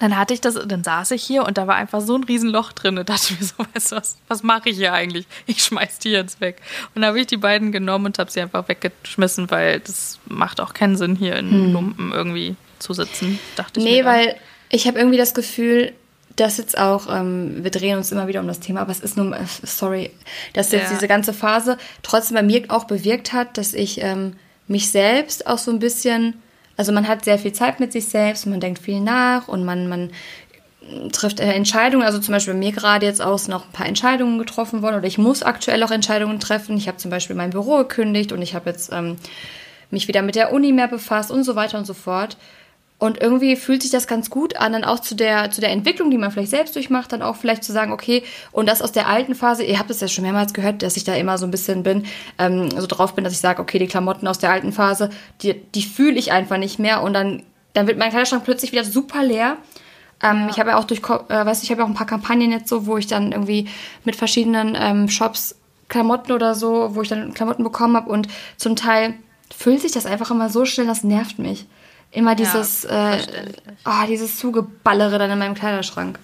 dann 0.00 0.16
hatte 0.16 0.32
ich 0.32 0.40
das, 0.40 0.54
dann 0.54 0.84
saß 0.84 1.10
ich 1.10 1.22
hier 1.22 1.44
und 1.44 1.58
da 1.58 1.66
war 1.66 1.74
einfach 1.74 2.00
so 2.00 2.14
ein 2.14 2.24
Riesenloch 2.24 2.72
drin. 2.72 2.96
Da 2.96 3.04
dachte 3.04 3.32
ich 3.32 3.40
mir 3.40 3.46
so, 3.46 3.54
weißt 3.74 3.92
du 3.92 3.96
was, 3.96 4.16
was 4.28 4.42
mache 4.42 4.70
ich 4.70 4.76
hier 4.76 4.92
eigentlich? 4.92 5.26
Ich 5.46 5.62
schmeiß 5.64 5.98
die 5.98 6.10
jetzt 6.10 6.40
weg. 6.40 6.62
Und 6.94 7.02
da 7.02 7.08
habe 7.08 7.20
ich 7.20 7.26
die 7.26 7.36
beiden 7.36 7.72
genommen 7.72 8.06
und 8.06 8.18
habe 8.18 8.30
sie 8.30 8.40
einfach 8.40 8.68
weggeschmissen, 8.68 9.50
weil 9.50 9.80
das 9.80 10.18
macht 10.26 10.60
auch 10.60 10.74
keinen 10.74 10.96
Sinn, 10.96 11.16
hier 11.16 11.36
in 11.36 11.50
hm. 11.50 11.72
Lumpen 11.72 12.12
irgendwie 12.12 12.56
zu 12.78 12.92
sitzen, 12.92 13.38
dachte 13.56 13.80
ich. 13.80 13.86
Nee, 13.86 14.04
weil 14.04 14.36
ich 14.68 14.86
habe 14.86 14.98
irgendwie 14.98 15.18
das 15.18 15.34
Gefühl, 15.34 15.92
dass 16.36 16.56
jetzt 16.58 16.78
auch, 16.78 17.12
ähm, 17.12 17.64
wir 17.64 17.70
drehen 17.70 17.96
uns 17.96 18.12
immer 18.12 18.28
wieder 18.28 18.40
um 18.40 18.46
das 18.46 18.60
Thema, 18.60 18.80
aber 18.82 18.92
es 18.92 19.00
ist 19.00 19.16
nur, 19.16 19.34
äh, 19.34 19.44
sorry, 19.64 20.10
dass 20.52 20.70
jetzt 20.70 20.84
ja. 20.84 20.94
diese 20.94 21.08
ganze 21.08 21.32
Phase 21.32 21.78
trotzdem 22.02 22.36
bei 22.36 22.42
mir 22.42 22.64
auch 22.68 22.84
bewirkt 22.84 23.32
hat, 23.32 23.58
dass 23.58 23.74
ich 23.74 24.00
ähm, 24.02 24.34
mich 24.68 24.90
selbst 24.90 25.46
auch 25.46 25.58
so 25.58 25.70
ein 25.70 25.80
bisschen 25.80 26.34
also 26.78 26.92
man 26.92 27.08
hat 27.08 27.24
sehr 27.24 27.38
viel 27.38 27.52
Zeit 27.52 27.80
mit 27.80 27.92
sich 27.92 28.06
selbst, 28.06 28.46
man 28.46 28.60
denkt 28.60 28.78
viel 28.78 29.00
nach 29.00 29.48
und 29.48 29.64
man, 29.64 29.88
man 29.88 30.10
trifft 31.12 31.40
Entscheidungen. 31.40 32.06
Also 32.06 32.20
zum 32.20 32.32
Beispiel 32.32 32.54
bei 32.54 32.60
mir 32.60 32.72
gerade 32.72 33.04
jetzt 33.04 33.20
auch 33.20 33.48
noch 33.48 33.66
ein 33.66 33.72
paar 33.72 33.86
Entscheidungen 33.86 34.38
getroffen 34.38 34.80
worden 34.80 34.96
oder 34.96 35.06
ich 35.06 35.18
muss 35.18 35.42
aktuell 35.42 35.82
auch 35.82 35.90
Entscheidungen 35.90 36.38
treffen. 36.38 36.76
Ich 36.76 36.86
habe 36.86 36.96
zum 36.96 37.10
Beispiel 37.10 37.34
mein 37.34 37.50
Büro 37.50 37.78
gekündigt 37.78 38.30
und 38.30 38.42
ich 38.42 38.54
habe 38.54 38.70
jetzt 38.70 38.92
ähm, 38.92 39.16
mich 39.90 40.06
wieder 40.06 40.22
mit 40.22 40.36
der 40.36 40.52
Uni 40.52 40.72
mehr 40.72 40.86
befasst 40.88 41.32
und 41.32 41.42
so 41.42 41.56
weiter 41.56 41.78
und 41.78 41.84
so 41.84 41.94
fort. 41.94 42.36
Und 42.98 43.20
irgendwie 43.20 43.54
fühlt 43.54 43.82
sich 43.82 43.92
das 43.92 44.08
ganz 44.08 44.28
gut 44.28 44.56
an, 44.56 44.72
dann 44.72 44.82
auch 44.82 44.98
zu 44.98 45.14
der, 45.14 45.52
zu 45.52 45.60
der 45.60 45.70
Entwicklung, 45.70 46.10
die 46.10 46.18
man 46.18 46.32
vielleicht 46.32 46.50
selbst 46.50 46.74
durchmacht, 46.74 47.12
dann 47.12 47.22
auch 47.22 47.36
vielleicht 47.36 47.62
zu 47.62 47.72
sagen, 47.72 47.92
okay, 47.92 48.24
und 48.50 48.68
das 48.68 48.82
aus 48.82 48.90
der 48.90 49.06
alten 49.06 49.36
Phase, 49.36 49.62
ihr 49.62 49.78
habt 49.78 49.90
es 49.90 50.00
ja 50.00 50.08
schon 50.08 50.24
mehrmals 50.24 50.52
gehört, 50.52 50.82
dass 50.82 50.96
ich 50.96 51.04
da 51.04 51.14
immer 51.14 51.38
so 51.38 51.46
ein 51.46 51.52
bisschen 51.52 51.84
bin, 51.84 52.06
ähm, 52.38 52.70
so 52.72 52.88
drauf 52.88 53.14
bin, 53.14 53.22
dass 53.22 53.32
ich 53.32 53.38
sage, 53.38 53.62
okay, 53.62 53.78
die 53.78 53.86
Klamotten 53.86 54.26
aus 54.26 54.40
der 54.40 54.50
alten 54.50 54.72
Phase, 54.72 55.10
die, 55.42 55.54
die 55.54 55.82
fühle 55.82 56.18
ich 56.18 56.32
einfach 56.32 56.58
nicht 56.58 56.80
mehr 56.80 57.02
und 57.02 57.12
dann, 57.12 57.44
dann 57.72 57.86
wird 57.86 57.98
mein 57.98 58.10
Kleiderschrank 58.10 58.42
plötzlich 58.42 58.72
wieder 58.72 58.84
super 58.84 59.22
leer. 59.22 59.58
Ähm, 60.20 60.40
ja. 60.42 60.48
Ich 60.50 60.58
habe 60.58 60.70
ja 60.70 60.78
auch 60.78 60.84
durch, 60.84 61.00
äh, 61.00 61.46
weißt 61.46 61.62
du, 61.62 61.64
ich 61.64 61.70
habe 61.70 61.82
ja 61.82 61.84
auch 61.84 61.90
ein 61.90 61.94
paar 61.94 62.06
Kampagnen 62.06 62.50
jetzt 62.50 62.68
so, 62.68 62.86
wo 62.86 62.96
ich 62.96 63.06
dann 63.06 63.30
irgendwie 63.30 63.68
mit 64.04 64.16
verschiedenen 64.16 64.76
ähm, 64.76 65.08
Shops 65.08 65.54
Klamotten 65.88 66.32
oder 66.32 66.56
so, 66.56 66.96
wo 66.96 67.02
ich 67.02 67.08
dann 67.08 67.32
Klamotten 67.32 67.62
bekommen 67.62 67.96
habe 67.96 68.10
und 68.10 68.26
zum 68.56 68.74
Teil 68.74 69.14
füllt 69.56 69.80
sich 69.80 69.92
das 69.92 70.04
einfach 70.04 70.30
immer 70.32 70.50
so 70.50 70.64
schnell, 70.64 70.86
das 70.86 71.04
nervt 71.04 71.38
mich. 71.38 71.66
Immer 72.10 72.34
dieses, 72.34 72.84
ja, 72.84 73.14
äh, 73.14 73.52
oh, 73.84 74.06
dieses 74.08 74.38
Zugeballere 74.38 75.18
dann 75.18 75.30
in 75.30 75.38
meinem 75.38 75.54
Kleiderschrank. 75.54 76.18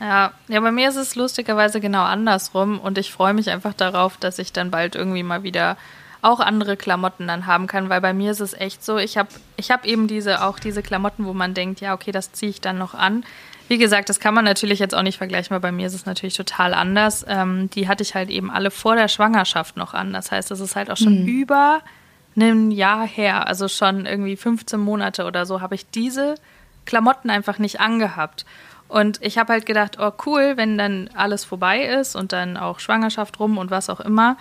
Ja, 0.00 0.32
ja, 0.48 0.60
bei 0.60 0.72
mir 0.72 0.88
ist 0.88 0.96
es 0.96 1.14
lustigerweise 1.14 1.80
genau 1.80 2.02
andersrum 2.02 2.80
und 2.80 2.98
ich 2.98 3.12
freue 3.12 3.34
mich 3.34 3.50
einfach 3.50 3.74
darauf, 3.74 4.16
dass 4.16 4.38
ich 4.38 4.52
dann 4.52 4.70
bald 4.70 4.96
irgendwie 4.96 5.22
mal 5.22 5.44
wieder 5.44 5.76
auch 6.22 6.40
andere 6.40 6.76
Klamotten 6.76 7.26
dann 7.26 7.46
haben 7.46 7.66
kann, 7.66 7.88
weil 7.88 8.00
bei 8.00 8.12
mir 8.12 8.30
ist 8.30 8.40
es 8.40 8.54
echt 8.54 8.84
so, 8.84 8.96
ich 8.96 9.16
habe 9.16 9.28
ich 9.56 9.70
hab 9.70 9.84
eben 9.84 10.08
diese 10.08 10.42
auch 10.44 10.58
diese 10.58 10.82
Klamotten, 10.82 11.24
wo 11.26 11.32
man 11.34 11.52
denkt, 11.52 11.80
ja, 11.80 11.94
okay, 11.94 12.12
das 12.12 12.32
ziehe 12.32 12.50
ich 12.50 12.60
dann 12.60 12.78
noch 12.78 12.94
an. 12.94 13.24
Wie 13.68 13.78
gesagt, 13.78 14.08
das 14.08 14.20
kann 14.20 14.34
man 14.34 14.44
natürlich 14.44 14.78
jetzt 14.78 14.94
auch 14.94 15.02
nicht 15.02 15.18
vergleichen, 15.18 15.50
weil 15.50 15.60
bei 15.60 15.72
mir 15.72 15.86
ist 15.86 15.94
es 15.94 16.06
natürlich 16.06 16.36
total 16.36 16.74
anders. 16.74 17.24
Ähm, 17.28 17.70
die 17.70 17.88
hatte 17.88 18.02
ich 18.02 18.14
halt 18.14 18.28
eben 18.28 18.50
alle 18.50 18.70
vor 18.70 18.96
der 18.96 19.08
Schwangerschaft 19.08 19.76
noch 19.76 19.94
an. 19.94 20.12
Das 20.12 20.30
heißt, 20.30 20.50
das 20.50 20.60
ist 20.60 20.76
halt 20.76 20.90
auch 20.90 20.96
schon 20.96 21.22
mhm. 21.22 21.28
über 21.28 21.80
einem 22.36 22.70
Jahr 22.70 23.06
her, 23.06 23.46
also 23.46 23.68
schon 23.68 24.06
irgendwie 24.06 24.36
15 24.36 24.78
Monate 24.80 25.24
oder 25.24 25.46
so, 25.46 25.60
habe 25.60 25.74
ich 25.74 25.88
diese 25.90 26.36
Klamotten 26.84 27.30
einfach 27.30 27.58
nicht 27.58 27.80
angehabt. 27.80 28.44
Und 28.88 29.18
ich 29.22 29.38
habe 29.38 29.54
halt 29.54 29.66
gedacht, 29.66 29.96
oh 29.98 30.12
cool, 30.26 30.56
wenn 30.56 30.76
dann 30.76 31.08
alles 31.14 31.44
vorbei 31.44 31.84
ist 31.84 32.14
und 32.14 32.32
dann 32.32 32.56
auch 32.56 32.78
Schwangerschaft 32.78 33.40
rum 33.40 33.56
und 33.56 33.70
was 33.70 33.88
auch 33.88 34.00
immer, 34.00 34.36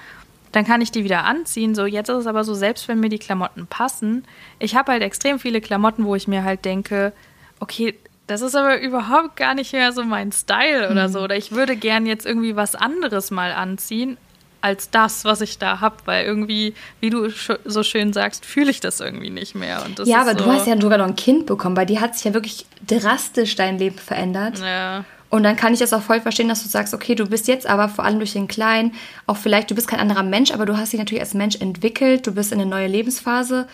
dann 0.51 0.65
kann 0.65 0.81
ich 0.81 0.91
die 0.91 1.05
wieder 1.05 1.24
anziehen. 1.24 1.75
So, 1.75 1.86
jetzt 1.86 2.10
ist 2.10 2.17
es 2.17 2.27
aber 2.27 2.43
so, 2.43 2.53
selbst 2.53 2.88
wenn 2.88 3.00
mir 3.00 3.10
die 3.10 3.19
Klamotten 3.19 3.67
passen, 3.67 4.25
ich 4.60 4.75
habe 4.75 4.91
halt 4.91 5.03
extrem 5.03 5.39
viele 5.39 5.62
Klamotten, 5.62 6.03
wo 6.03 6.15
ich 6.15 6.27
mir 6.27 6.43
halt 6.43 6.65
denke, 6.65 7.13
okay, 7.60 7.95
das 8.27 8.41
ist 8.41 8.55
aber 8.55 8.79
überhaupt 8.79 9.36
gar 9.36 9.53
nicht 9.53 9.74
mehr 9.74 9.93
so 9.93 10.03
mein 10.03 10.31
Style 10.31 10.89
oder 10.89 11.07
mhm. 11.07 11.12
so. 11.12 11.21
Oder 11.21 11.38
ich 11.38 11.51
würde 11.51 11.75
gern 11.75 12.05
jetzt 12.05 12.25
irgendwie 12.25 12.55
was 12.55 12.75
anderes 12.75 13.31
mal 13.31 13.53
anziehen 13.53 14.17
als 14.62 14.89
das, 14.89 15.25
was 15.25 15.41
ich 15.41 15.58
da 15.58 15.82
habe, 15.82 15.98
weil 16.06 16.25
irgendwie, 16.25 16.75
wie 17.00 17.10
du 17.10 17.30
so 17.65 17.84
schön 17.84 18.13
sagst, 18.13 18.46
fühle 18.46 18.72
ich 18.72 18.80
das 18.80 19.00
irgendwie 19.00 19.30
nicht 19.30 19.56
mehr. 19.56 19.84
ja, 20.06 20.22
aber 20.22 20.38
so 20.38 20.46
du 20.46 20.46
hast 20.46 20.68
ja 20.68 20.80
sogar 20.80 21.00
noch 21.00 21.08
ein 21.08 21.15
Kind 21.15 21.48
bekommen, 21.48 21.75
bei 21.75 21.86
dir 21.86 22.00
hat 22.00 22.15
sich 22.15 22.25
ja 22.25 22.34
wirklich 22.34 22.65
drastisch 22.88 23.56
dein 23.56 23.77
Leben 23.77 23.98
verändert. 23.98 24.60
Ja. 24.60 25.03
Und 25.30 25.44
dann 25.44 25.56
kann 25.56 25.74
ich 25.74 25.80
das 25.80 25.94
auch 25.94 26.01
voll 26.01 26.20
verstehen, 26.20 26.50
dass 26.50 26.62
du 26.62 26.68
sagst, 26.68 26.94
okay, 26.94 27.15
du 27.15 27.25
bist 27.25 27.48
jetzt 27.48 27.65
aber 27.65 27.88
vor 27.88 28.03
allem 28.03 28.20
durch 28.20 28.34
den 28.34 28.50
Kleinen, 28.50 28.94
auch 29.27 29.38
vielleicht, 29.38 29.72
du 29.72 29.75
bist 29.75 29.88
kein 29.88 30.01
anderer 30.01 30.24
Mensch, 30.24 30.51
aber 30.51 30.65
du 30.65 30.77
hast 30.77 30.91
dich 30.91 31.00
natürlich 31.00 31.22
als 31.22 31.34
Mensch 31.34 31.56
entwickelt, 31.56 32.27
du 32.27 32.34
bist 32.34 32.51
in 32.51 32.60
eine 32.60 32.70
neue 32.70 32.88
Lebensphase 32.88 33.68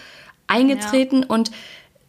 eingetreten 0.45 1.23
ja. 1.23 1.27
und 1.29 1.51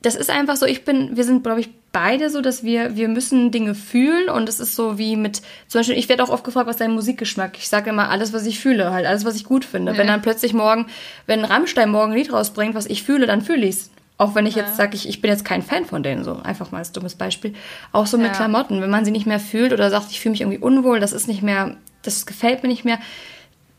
das 0.02 0.14
ist 0.14 0.30
einfach 0.30 0.56
so, 0.56 0.66
ich 0.66 0.84
bin, 0.84 1.16
wir 1.16 1.24
sind, 1.24 1.42
glaube 1.42 1.60
ich, 1.60 1.70
beide 1.92 2.30
so, 2.30 2.40
dass 2.40 2.64
wir, 2.64 2.96
wir 2.96 3.08
müssen 3.08 3.50
Dinge 3.50 3.74
fühlen 3.74 4.28
und 4.28 4.48
es 4.48 4.60
ist 4.60 4.74
so 4.74 4.98
wie 4.98 5.16
mit, 5.16 5.42
zum 5.68 5.80
Beispiel, 5.80 5.96
ich 5.96 6.08
werde 6.08 6.22
auch 6.22 6.28
oft 6.28 6.44
gefragt, 6.44 6.66
was 6.66 6.76
dein 6.76 6.92
Musikgeschmack? 6.92 7.56
Ich 7.56 7.68
sage 7.68 7.90
immer 7.90 8.10
alles, 8.10 8.32
was 8.32 8.46
ich 8.46 8.60
fühle, 8.60 8.92
halt 8.92 9.06
alles, 9.06 9.24
was 9.24 9.36
ich 9.36 9.44
gut 9.44 9.64
finde. 9.64 9.92
Ja. 9.92 9.98
Wenn 9.98 10.06
dann 10.06 10.22
plötzlich 10.22 10.52
morgen, 10.52 10.86
wenn 11.26 11.44
Rammstein 11.44 11.90
morgen 11.90 12.12
ein 12.12 12.18
Lied 12.18 12.32
rausbringt, 12.32 12.74
was 12.74 12.86
ich 12.86 13.02
fühle, 13.02 13.26
dann 13.26 13.42
fühle 13.42 13.66
ich's. 13.66 13.90
Auch 14.18 14.34
wenn 14.34 14.46
ich 14.46 14.56
ja. 14.56 14.64
jetzt 14.64 14.76
sage, 14.76 14.96
ich, 14.96 15.08
ich 15.08 15.20
bin 15.20 15.30
jetzt 15.30 15.44
kein 15.44 15.62
Fan 15.62 15.84
von 15.84 16.02
denen, 16.02 16.24
so 16.24 16.40
einfach 16.42 16.72
mal 16.72 16.78
als 16.78 16.92
dummes 16.92 17.14
Beispiel. 17.14 17.54
Auch 17.92 18.06
so 18.06 18.18
mit 18.18 18.28
ja. 18.28 18.32
Klamotten, 18.32 18.82
wenn 18.82 18.90
man 18.90 19.04
sie 19.04 19.12
nicht 19.12 19.26
mehr 19.26 19.40
fühlt 19.40 19.72
oder 19.72 19.90
sagt, 19.90 20.10
ich 20.10 20.20
fühle 20.20 20.32
mich 20.32 20.40
irgendwie 20.40 20.58
unwohl, 20.58 20.98
das 20.98 21.12
ist 21.12 21.28
nicht 21.28 21.42
mehr, 21.42 21.76
das 22.02 22.26
gefällt 22.26 22.64
mir 22.64 22.68
nicht 22.68 22.84
mehr, 22.84 22.98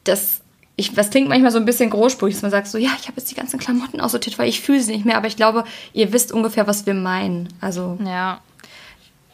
das 0.05 0.41
ich, 0.79 0.93
das 0.93 1.09
klingt 1.09 1.27
manchmal 1.27 1.51
so 1.51 1.57
ein 1.59 1.65
bisschen 1.65 1.89
großspurig, 1.89 2.33
dass 2.33 2.41
man 2.41 2.51
sagt 2.51 2.67
so, 2.67 2.77
ja, 2.77 2.91
ich 2.99 3.07
habe 3.07 3.17
jetzt 3.17 3.29
die 3.29 3.35
ganzen 3.35 3.59
Klamotten 3.59 4.01
aussortiert, 4.01 4.39
weil 4.39 4.47
ich 4.47 4.61
fühle 4.61 4.81
sie 4.81 4.93
nicht 4.93 5.05
mehr. 5.05 5.17
Aber 5.17 5.27
ich 5.27 5.35
glaube, 5.35 5.63
ihr 5.93 6.13
wisst 6.13 6.31
ungefähr, 6.31 6.67
was 6.67 6.85
wir 6.85 6.93
meinen. 6.93 7.49
Also 7.61 7.97
ja, 8.03 8.39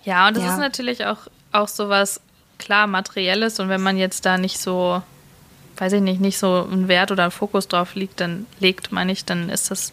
ja, 0.04 0.28
und 0.28 0.38
das 0.38 0.44
ja. 0.44 0.54
ist 0.54 0.60
natürlich 0.60 1.06
auch 1.06 1.28
auch 1.56 1.68
sowas 1.68 2.20
klar 2.58 2.88
materielles 2.88 3.60
und 3.60 3.70
wenn 3.70 3.82
man 3.82 3.98
jetzt 3.98 4.26
da 4.26 4.38
nicht 4.38 4.60
so, 4.60 5.02
weiß 5.78 5.94
ich 5.94 6.02
nicht, 6.02 6.22
nicht 6.22 6.38
so 6.38 6.68
einen 6.70 6.88
Wert 6.88 7.12
oder 7.12 7.24
einen 7.24 7.32
Fokus 7.32 7.68
drauf 7.68 7.96
liegt, 7.96 8.20
dann 8.20 8.46
legt, 8.60 8.92
meine 8.92 9.12
ich, 9.12 9.26
dann 9.26 9.50
ist 9.50 9.72
das, 9.72 9.92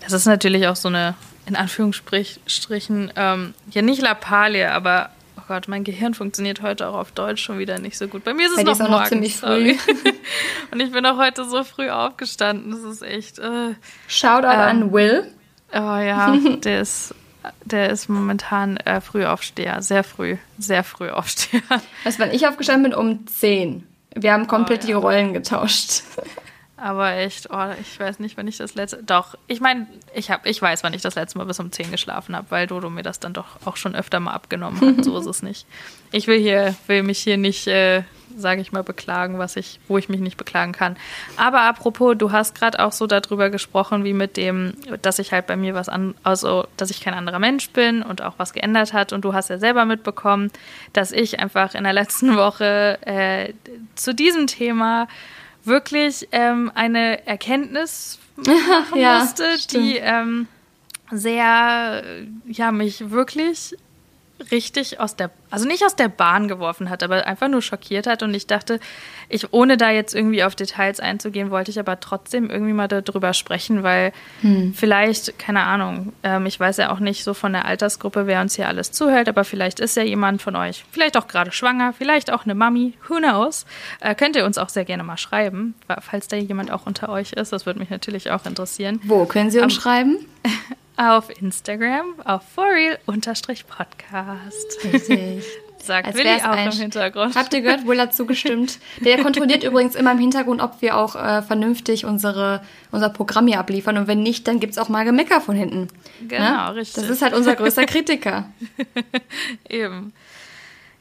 das 0.00 0.12
ist 0.12 0.26
natürlich 0.26 0.66
auch 0.66 0.76
so 0.76 0.88
eine 0.88 1.14
in 1.46 1.56
Anführungsstrichen 1.56 3.12
ähm, 3.16 3.54
ja 3.70 3.82
nicht 3.82 4.00
Lappalie, 4.00 4.72
aber 4.72 5.10
Gott, 5.48 5.68
mein 5.68 5.84
Gehirn 5.84 6.14
funktioniert 6.14 6.62
heute 6.62 6.88
auch 6.88 6.94
auf 6.94 7.12
Deutsch 7.12 7.42
schon 7.42 7.58
wieder 7.58 7.78
nicht 7.78 7.98
so 7.98 8.08
gut. 8.08 8.24
Bei 8.24 8.34
mir 8.34 8.46
ist 8.46 8.58
es 8.58 8.64
noch, 8.64 8.78
morgens, 8.78 8.90
noch 8.90 9.08
ziemlich 9.08 9.36
früh. 9.36 9.74
und 10.70 10.80
ich 10.80 10.90
bin 10.92 11.04
auch 11.06 11.18
heute 11.18 11.44
so 11.44 11.64
früh 11.64 11.90
aufgestanden. 11.90 12.70
Das 12.70 12.82
ist 12.82 13.02
echt. 13.02 13.38
Äh, 13.38 13.74
Shoutout 14.08 14.46
ähm, 14.46 14.60
an 14.60 14.92
Will. 14.92 15.30
Oh 15.72 15.76
ja, 15.76 16.36
der 16.64 16.80
ist, 16.80 17.14
der 17.64 17.90
ist 17.90 18.08
momentan 18.08 18.76
äh, 18.78 19.00
Frühaufsteher. 19.00 19.82
Sehr 19.82 20.04
früh. 20.04 20.36
Sehr 20.58 20.84
früh 20.84 21.10
Aufsteher. 21.10 21.62
Weißt 22.04 22.18
du, 22.18 22.22
wann 22.22 22.30
ich 22.32 22.46
aufgestanden 22.46 22.90
bin? 22.90 22.98
Um 22.98 23.26
10. 23.26 23.86
Wir 24.16 24.32
haben 24.32 24.46
komplett 24.46 24.80
oh, 24.80 24.82
ja. 24.82 24.86
die 24.86 24.92
Rollen 24.92 25.34
getauscht. 25.34 26.02
Aber 26.76 27.12
echt, 27.12 27.48
oh, 27.52 27.68
ich 27.80 28.00
weiß 28.00 28.18
nicht, 28.18 28.36
wann 28.36 28.48
ich 28.48 28.56
das 28.56 28.74
letzte. 28.74 29.00
Doch, 29.02 29.36
ich 29.46 29.60
meine, 29.60 29.86
ich, 30.12 30.30
ich 30.42 30.60
weiß, 30.60 30.82
wann 30.82 30.92
ich 30.92 31.02
das 31.02 31.14
letzte 31.14 31.38
Mal 31.38 31.44
bis 31.44 31.60
um 31.60 31.70
10 31.70 31.92
geschlafen 31.92 32.34
habe, 32.34 32.46
weil 32.50 32.66
Dodo 32.66 32.90
mir 32.90 33.04
das 33.04 33.20
dann 33.20 33.32
doch 33.32 33.64
auch 33.64 33.76
schon 33.76 33.94
öfter 33.94 34.18
mal 34.18 34.32
abgenommen 34.32 34.80
hat. 34.80 35.04
so 35.04 35.16
ist 35.16 35.26
es 35.26 35.42
nicht. 35.42 35.66
Ich 36.10 36.26
will 36.26 36.40
hier, 36.40 36.74
will 36.88 37.04
mich 37.04 37.20
hier 37.20 37.36
nicht, 37.36 37.68
äh, 37.68 38.02
sage 38.36 38.60
ich 38.60 38.72
mal, 38.72 38.82
beklagen, 38.82 39.38
was 39.38 39.54
ich, 39.54 39.78
wo 39.86 39.98
ich 39.98 40.08
mich 40.08 40.18
nicht 40.18 40.36
beklagen 40.36 40.72
kann. 40.72 40.96
Aber 41.36 41.60
apropos, 41.60 42.16
du 42.18 42.32
hast 42.32 42.56
gerade 42.56 42.84
auch 42.84 42.92
so 42.92 43.06
darüber 43.06 43.50
gesprochen, 43.50 44.02
wie 44.02 44.12
mit 44.12 44.36
dem, 44.36 44.74
dass 45.00 45.20
ich 45.20 45.30
halt 45.30 45.46
bei 45.46 45.54
mir 45.54 45.74
was 45.74 45.88
an, 45.88 46.16
also 46.24 46.66
dass 46.76 46.90
ich 46.90 47.00
kein 47.00 47.14
anderer 47.14 47.38
Mensch 47.38 47.70
bin 47.70 48.02
und 48.02 48.20
auch 48.20 48.34
was 48.38 48.52
geändert 48.52 48.92
hat. 48.92 49.12
Und 49.12 49.24
du 49.24 49.32
hast 49.32 49.48
ja 49.48 49.58
selber 49.58 49.84
mitbekommen, 49.84 50.50
dass 50.92 51.12
ich 51.12 51.38
einfach 51.38 51.76
in 51.76 51.84
der 51.84 51.92
letzten 51.92 52.36
Woche 52.36 52.98
äh, 53.02 53.52
zu 53.94 54.12
diesem 54.12 54.48
Thema 54.48 55.06
wirklich 55.66 56.28
ähm, 56.32 56.70
eine 56.74 57.26
Erkenntnis 57.26 58.18
machen 58.36 58.98
ja, 58.98 59.20
musste, 59.20 59.44
die, 59.70 59.96
ähm, 59.96 60.46
sehr, 61.10 62.02
ja, 62.46 62.72
mich 62.72 63.10
wirklich 63.10 63.76
richtig 64.50 65.00
aus 65.00 65.16
der, 65.16 65.30
also 65.50 65.66
nicht 65.66 65.84
aus 65.84 65.96
der 65.96 66.08
Bahn 66.08 66.48
geworfen 66.48 66.90
hat, 66.90 67.02
aber 67.02 67.26
einfach 67.26 67.48
nur 67.48 67.62
schockiert 67.62 68.06
hat. 68.06 68.22
Und 68.22 68.34
ich 68.34 68.46
dachte, 68.46 68.80
ich, 69.28 69.52
ohne 69.52 69.76
da 69.76 69.90
jetzt 69.90 70.14
irgendwie 70.14 70.44
auf 70.44 70.54
Details 70.54 71.00
einzugehen, 71.00 71.50
wollte 71.50 71.70
ich 71.70 71.78
aber 71.78 72.00
trotzdem 72.00 72.50
irgendwie 72.50 72.72
mal 72.72 72.88
darüber 72.88 73.32
sprechen, 73.32 73.82
weil 73.82 74.12
hm. 74.40 74.74
vielleicht, 74.74 75.38
keine 75.38 75.62
Ahnung, 75.62 76.12
ähm, 76.22 76.46
ich 76.46 76.58
weiß 76.58 76.76
ja 76.78 76.90
auch 76.90 77.00
nicht 77.00 77.24
so 77.24 77.34
von 77.34 77.52
der 77.52 77.64
Altersgruppe, 77.64 78.26
wer 78.26 78.40
uns 78.40 78.56
hier 78.56 78.68
alles 78.68 78.92
zuhört, 78.92 79.28
aber 79.28 79.44
vielleicht 79.44 79.80
ist 79.80 79.96
ja 79.96 80.02
jemand 80.02 80.42
von 80.42 80.56
euch, 80.56 80.84
vielleicht 80.90 81.16
auch 81.16 81.28
gerade 81.28 81.52
schwanger, 81.52 81.92
vielleicht 81.92 82.32
auch 82.32 82.44
eine 82.44 82.54
Mami, 82.54 82.94
who 83.08 83.16
knows. 83.16 83.66
Äh, 84.00 84.14
könnt 84.14 84.36
ihr 84.36 84.44
uns 84.44 84.58
auch 84.58 84.68
sehr 84.68 84.84
gerne 84.84 85.02
mal 85.02 85.16
schreiben, 85.16 85.74
falls 86.00 86.28
da 86.28 86.36
jemand 86.36 86.70
auch 86.70 86.86
unter 86.86 87.08
euch 87.08 87.32
ist. 87.32 87.52
Das 87.52 87.66
würde 87.66 87.78
mich 87.78 87.90
natürlich 87.90 88.30
auch 88.30 88.44
interessieren. 88.46 89.00
Wo 89.04 89.24
können 89.26 89.50
Sie 89.50 89.60
uns 89.60 89.74
um, 89.74 89.80
schreiben? 89.80 90.18
auf 90.96 91.30
Instagram 91.40 92.14
auf 92.24 92.42
forreal-podcast. 92.54 94.84
Richtig. 94.92 95.44
Sagt 95.84 96.06
Als 96.06 96.16
Willi 96.16 96.30
auch 96.42 96.56
im 96.56 96.72
Hintergrund. 96.72 97.36
Habt 97.36 97.52
ihr 97.52 97.60
gehört, 97.60 97.86
Will 97.86 98.00
hat 98.00 98.14
zugestimmt. 98.14 98.78
Der 99.00 99.22
kontrolliert 99.22 99.62
übrigens 99.64 99.94
immer 99.94 100.12
im 100.12 100.18
Hintergrund, 100.18 100.62
ob 100.62 100.80
wir 100.80 100.96
auch 100.96 101.14
äh, 101.14 101.42
vernünftig 101.42 102.06
unsere, 102.06 102.62
unser 102.90 103.10
Programm 103.10 103.46
hier 103.46 103.60
abliefern. 103.60 103.98
Und 103.98 104.06
wenn 104.06 104.22
nicht, 104.22 104.48
dann 104.48 104.60
gibt 104.60 104.72
es 104.72 104.78
auch 104.78 104.88
mal 104.88 105.04
Gemecker 105.04 105.42
von 105.42 105.54
hinten. 105.54 105.88
Genau, 106.26 106.70
ne? 106.70 106.76
richtig. 106.76 107.02
Das 107.02 107.10
ist 107.10 107.20
halt 107.20 107.34
unser 107.34 107.54
größter 107.54 107.84
Kritiker. 107.84 108.46
Eben. 109.68 110.14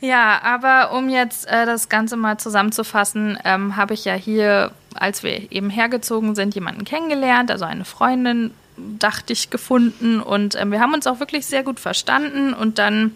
Ja, 0.02 0.42
aber 0.44 0.92
um 0.92 1.08
jetzt 1.08 1.48
äh, 1.48 1.66
das 1.66 1.88
Ganze 1.88 2.18
mal 2.18 2.38
zusammenzufassen, 2.38 3.38
ähm, 3.46 3.78
habe 3.78 3.94
ich 3.94 4.04
ja 4.04 4.16
hier, 4.16 4.72
als 4.96 5.24
wir 5.24 5.50
eben 5.50 5.70
hergezogen 5.70 6.36
sind, 6.36 6.56
jemanden 6.56 6.84
kennengelernt, 6.84 7.50
also 7.50 7.64
eine 7.64 7.86
Freundin, 7.86 8.52
dachte 8.78 9.34
ich, 9.34 9.50
gefunden. 9.50 10.20
Und 10.20 10.56
äh, 10.56 10.66
wir 10.70 10.80
haben 10.80 10.94
uns 10.94 11.08
auch 11.08 11.20
wirklich 11.20 11.46
sehr 11.46 11.64
gut 11.64 11.80
verstanden. 11.80 12.54
Und 12.54 12.80
dann 12.80 13.12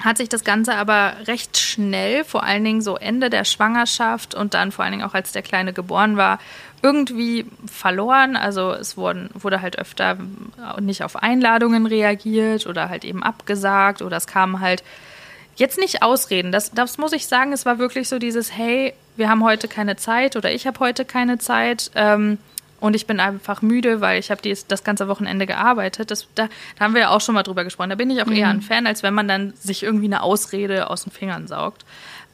hat 0.00 0.16
sich 0.16 0.28
das 0.28 0.44
Ganze 0.44 0.74
aber 0.76 1.14
recht 1.26 1.58
schnell, 1.58 2.24
vor 2.24 2.44
allen 2.44 2.64
Dingen 2.64 2.80
so 2.80 2.96
Ende 2.96 3.30
der 3.30 3.44
Schwangerschaft 3.44 4.34
und 4.34 4.54
dann 4.54 4.70
vor 4.70 4.84
allen 4.84 4.92
Dingen 4.92 5.04
auch 5.04 5.14
als 5.14 5.32
der 5.32 5.42
Kleine 5.42 5.72
geboren 5.72 6.16
war, 6.16 6.38
irgendwie 6.82 7.46
verloren. 7.66 8.36
Also 8.36 8.72
es 8.72 8.96
wurden, 8.96 9.30
wurde 9.34 9.60
halt 9.60 9.78
öfter 9.78 10.16
nicht 10.80 11.02
auf 11.02 11.16
Einladungen 11.16 11.86
reagiert 11.86 12.66
oder 12.66 12.88
halt 12.88 13.04
eben 13.04 13.22
abgesagt 13.22 14.02
oder 14.02 14.16
es 14.16 14.26
kamen 14.26 14.60
halt 14.60 14.84
jetzt 15.56 15.78
nicht 15.78 16.02
Ausreden. 16.02 16.52
Das, 16.52 16.70
das 16.70 16.98
muss 16.98 17.12
ich 17.12 17.26
sagen, 17.26 17.52
es 17.52 17.66
war 17.66 17.78
wirklich 17.78 18.08
so 18.08 18.18
dieses, 18.20 18.56
hey, 18.56 18.94
wir 19.16 19.28
haben 19.28 19.42
heute 19.42 19.66
keine 19.66 19.96
Zeit 19.96 20.36
oder 20.36 20.52
ich 20.52 20.66
habe 20.68 20.78
heute 20.78 21.04
keine 21.04 21.38
Zeit. 21.38 21.90
Ähm, 21.96 22.38
und 22.80 22.94
ich 22.94 23.06
bin 23.06 23.20
einfach 23.20 23.62
müde, 23.62 24.00
weil 24.00 24.20
ich 24.20 24.30
habe 24.30 24.40
das 24.68 24.84
ganze 24.84 25.08
Wochenende 25.08 25.46
gearbeitet. 25.46 26.10
Das, 26.10 26.28
da, 26.34 26.48
da, 26.78 26.84
haben 26.84 26.94
wir 26.94 27.02
ja 27.02 27.08
auch 27.10 27.20
schon 27.20 27.34
mal 27.34 27.42
drüber 27.42 27.64
gesprochen. 27.64 27.90
Da 27.90 27.96
bin 27.96 28.10
ich 28.10 28.22
auch 28.22 28.26
mhm. 28.26 28.36
eher 28.36 28.48
ein 28.48 28.62
Fan, 28.62 28.86
als 28.86 29.02
wenn 29.02 29.14
man 29.14 29.26
dann 29.26 29.52
sich 29.54 29.82
irgendwie 29.82 30.06
eine 30.06 30.22
Ausrede 30.22 30.88
aus 30.90 31.04
den 31.04 31.12
Fingern 31.12 31.48
saugt. 31.48 31.84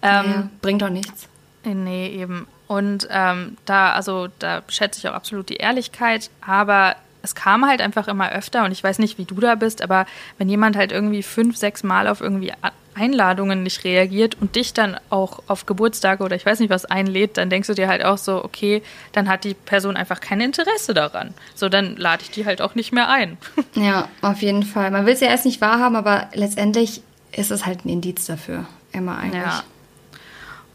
Ähm, 0.03 0.25
ja, 0.27 0.49
bringt 0.61 0.83
doch 0.83 0.91
nichts. 0.91 1.29
Nee, 1.65 2.09
eben. 2.09 2.47
Und 2.67 3.09
ähm, 3.11 3.57
da, 3.65 3.93
also 3.93 4.29
da 4.39 4.63
schätze 4.69 4.99
ich 4.99 5.09
auch 5.09 5.15
absolut 5.15 5.49
die 5.49 5.57
Ehrlichkeit, 5.57 6.31
aber 6.47 6.97
es 7.23 7.35
kam 7.35 7.67
halt 7.67 7.81
einfach 7.81 8.07
immer 8.07 8.33
öfter 8.33 8.65
und 8.65 8.73
ich 8.73 8.85
weiß 8.85 8.99
nicht, 8.99 9.17
wie 9.17 9.25
du 9.25 9.37
da 9.37 9.55
bist, 9.55 9.81
aber 9.81 10.07
wenn 10.37 10.49
jemand 10.49 10.77
halt 10.77 10.93
irgendwie 10.93 11.23
fünf, 11.23 11.57
sechs 11.57 11.83
Mal 11.83 12.07
auf 12.07 12.21
irgendwie 12.21 12.53
Einladungen 12.95 13.63
nicht 13.63 13.85
reagiert 13.85 14.37
und 14.41 14.57
dich 14.57 14.73
dann 14.73 14.97
auch 15.11 15.43
auf 15.47 15.67
Geburtstage 15.67 16.23
oder 16.23 16.37
ich 16.37 16.47
weiß 16.47 16.61
nicht 16.61 16.71
was 16.71 16.85
einlädt, 16.85 17.37
dann 17.37 17.51
denkst 17.51 17.69
du 17.69 17.75
dir 17.75 17.89
halt 17.89 18.05
auch 18.05 18.19
so, 18.19 18.45
okay, 18.45 18.83
dann 19.13 19.29
hat 19.29 19.45
die 19.45 19.55
Person 19.55 19.97
einfach 19.97 20.21
kein 20.21 20.41
Interesse 20.41 20.95
daran. 20.95 21.35
So, 21.55 21.69
dann 21.69 21.97
lade 21.97 22.23
ich 22.23 22.31
die 22.31 22.47
halt 22.47 22.63
auch 22.63 22.75
nicht 22.75 22.93
mehr 22.93 23.09
ein. 23.09 23.39
Ja, 23.75 24.09
auf 24.23 24.41
jeden 24.41 24.63
Fall. 24.63 24.91
Man 24.93 25.05
will 25.05 25.15
es 25.15 25.21
ja 25.21 25.29
erst 25.29 25.45
nicht 25.45 25.61
wahrhaben, 25.61 25.97
aber 25.97 26.29
letztendlich 26.33 27.03
ist 27.33 27.51
es 27.51 27.67
halt 27.67 27.85
ein 27.85 27.89
Indiz 27.89 28.27
dafür. 28.27 28.67
Immer 28.93 29.19
eigentlich. 29.19 29.43
Ja. 29.43 29.65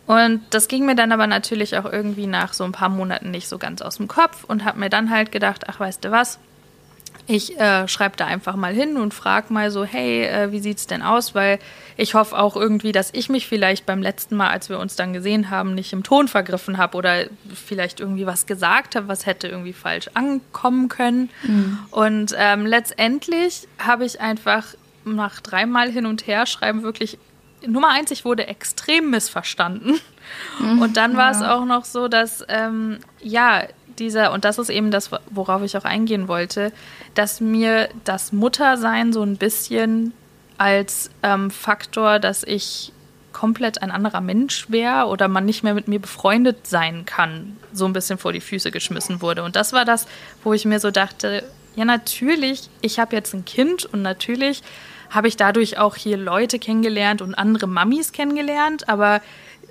Und 0.05 0.41
das 0.49 0.67
ging 0.67 0.86
mir 0.86 0.95
dann 0.95 1.12
aber 1.12 1.27
natürlich 1.27 1.77
auch 1.77 1.86
irgendwie 1.86 2.27
nach 2.27 2.53
so 2.53 2.65
ein 2.65 2.71
paar 2.71 2.89
Monaten 2.89 3.32
nicht 3.32 3.47
so 3.47 3.58
ganz 3.58 3.82
aus 3.82 3.97
dem 3.97 4.08
Kopf 4.08 4.43
und 4.43 4.65
habe 4.65 4.79
mir 4.79 4.89
dann 4.89 5.10
halt 5.12 5.32
gedacht, 5.32 5.65
ach 5.67 5.79
weißt 5.79 6.03
du 6.03 6.12
was, 6.12 6.39
ich 7.27 7.60
äh, 7.60 7.88
schreibe 7.88 8.17
da 8.17 8.25
einfach 8.25 8.55
mal 8.55 8.73
hin 8.73 8.97
und 8.97 9.13
frage 9.13 9.53
mal 9.53 9.69
so, 9.69 9.86
hey, 9.86 10.23
äh, 10.23 10.51
wie 10.51 10.60
sieht's 10.60 10.88
denn 10.88 11.03
aus? 11.03 11.36
Weil 11.36 11.60
ich 11.99 12.13
hoffe 12.13 12.39
auch 12.39 12.55
irgendwie, 12.55 12.93
dass 12.93 13.09
ich 13.13 13.27
mich 13.27 13.45
vielleicht 13.45 13.85
beim 13.85 14.01
letzten 14.01 14.38
Mal, 14.38 14.47
als 14.47 14.69
wir 14.69 14.79
uns 14.79 14.95
dann 14.95 15.12
gesehen 15.12 15.49
haben, 15.49 15.75
nicht 15.75 15.91
im 15.91 16.01
Ton 16.01 16.29
vergriffen 16.29 16.77
habe 16.77 16.95
oder 16.95 17.25
vielleicht 17.53 17.99
irgendwie 17.99 18.25
was 18.25 18.45
gesagt 18.45 18.95
habe, 18.95 19.09
was 19.09 19.25
hätte 19.25 19.49
irgendwie 19.49 19.73
falsch 19.73 20.09
ankommen 20.13 20.88
können. 20.88 21.29
Mhm. 21.43 21.79
Und 21.91 22.33
ähm, 22.38 22.65
letztendlich 22.65 23.67
habe 23.77 24.05
ich 24.05 24.21
einfach 24.21 24.67
nach 25.03 25.41
dreimal 25.41 25.91
hin 25.91 26.05
und 26.05 26.25
her 26.25 26.45
schreiben 26.45 26.83
wirklich 26.83 27.17
Nummer 27.67 27.89
eins, 27.89 28.12
ich 28.12 28.23
wurde 28.23 28.47
extrem 28.47 29.09
missverstanden. 29.09 29.99
Mhm, 30.59 30.81
und 30.81 30.95
dann 30.95 31.17
war 31.17 31.31
es 31.31 31.41
auch 31.41 31.65
noch 31.65 31.83
so, 31.83 32.07
dass 32.07 32.45
ähm, 32.47 32.99
ja 33.21 33.63
dieser, 33.97 34.31
und 34.31 34.45
das 34.45 34.57
ist 34.57 34.69
eben 34.69 34.89
das, 34.89 35.12
worauf 35.31 35.63
ich 35.63 35.75
auch 35.75 35.83
eingehen 35.83 36.29
wollte, 36.29 36.71
dass 37.13 37.41
mir 37.41 37.89
das 38.05 38.31
Muttersein 38.31 39.12
so 39.12 39.21
ein 39.21 39.35
bisschen 39.35 40.13
als 40.60 41.10
ähm, 41.24 41.50
Faktor, 41.50 42.19
dass 42.19 42.43
ich 42.43 42.91
komplett 43.32 43.82
ein 43.82 43.91
anderer 43.91 44.22
Mensch 44.22 44.69
wäre 44.69 45.06
oder 45.06 45.28
man 45.28 45.45
nicht 45.45 45.63
mehr 45.63 45.74
mit 45.74 45.88
mir 45.88 46.00
befreundet 46.00 46.67
sein 46.67 47.06
kann, 47.06 47.58
so 47.72 47.86
ein 47.86 47.93
bisschen 47.93 48.17
vor 48.17 48.34
die 48.34 48.41
Füße 48.41 48.69
geschmissen 48.69 49.22
wurde. 49.22 49.43
Und 49.43 49.56
das 49.56 49.72
war 49.72 49.86
das, 49.86 50.08
wo 50.43 50.54
ich 50.54 50.65
mir 50.65 50.80
so 50.80 50.91
dachte, 50.91 51.43
ja 51.76 51.86
natürlich, 51.86 52.69
ich 52.82 53.00
habe 53.00 53.15
jetzt 53.15 53.34
ein 53.34 53.45
Kind 53.45 53.86
und 53.86 54.02
natürlich 54.02 54.62
habe 55.10 55.28
ich 55.28 55.38
dadurch 55.38 55.78
auch 55.78 55.95
hier 55.95 56.17
Leute 56.17 56.60
kennengelernt 56.60 57.22
und 57.22 57.36
andere 57.36 57.67
Mamis 57.67 58.12
kennengelernt, 58.12 58.89
aber 58.89 59.22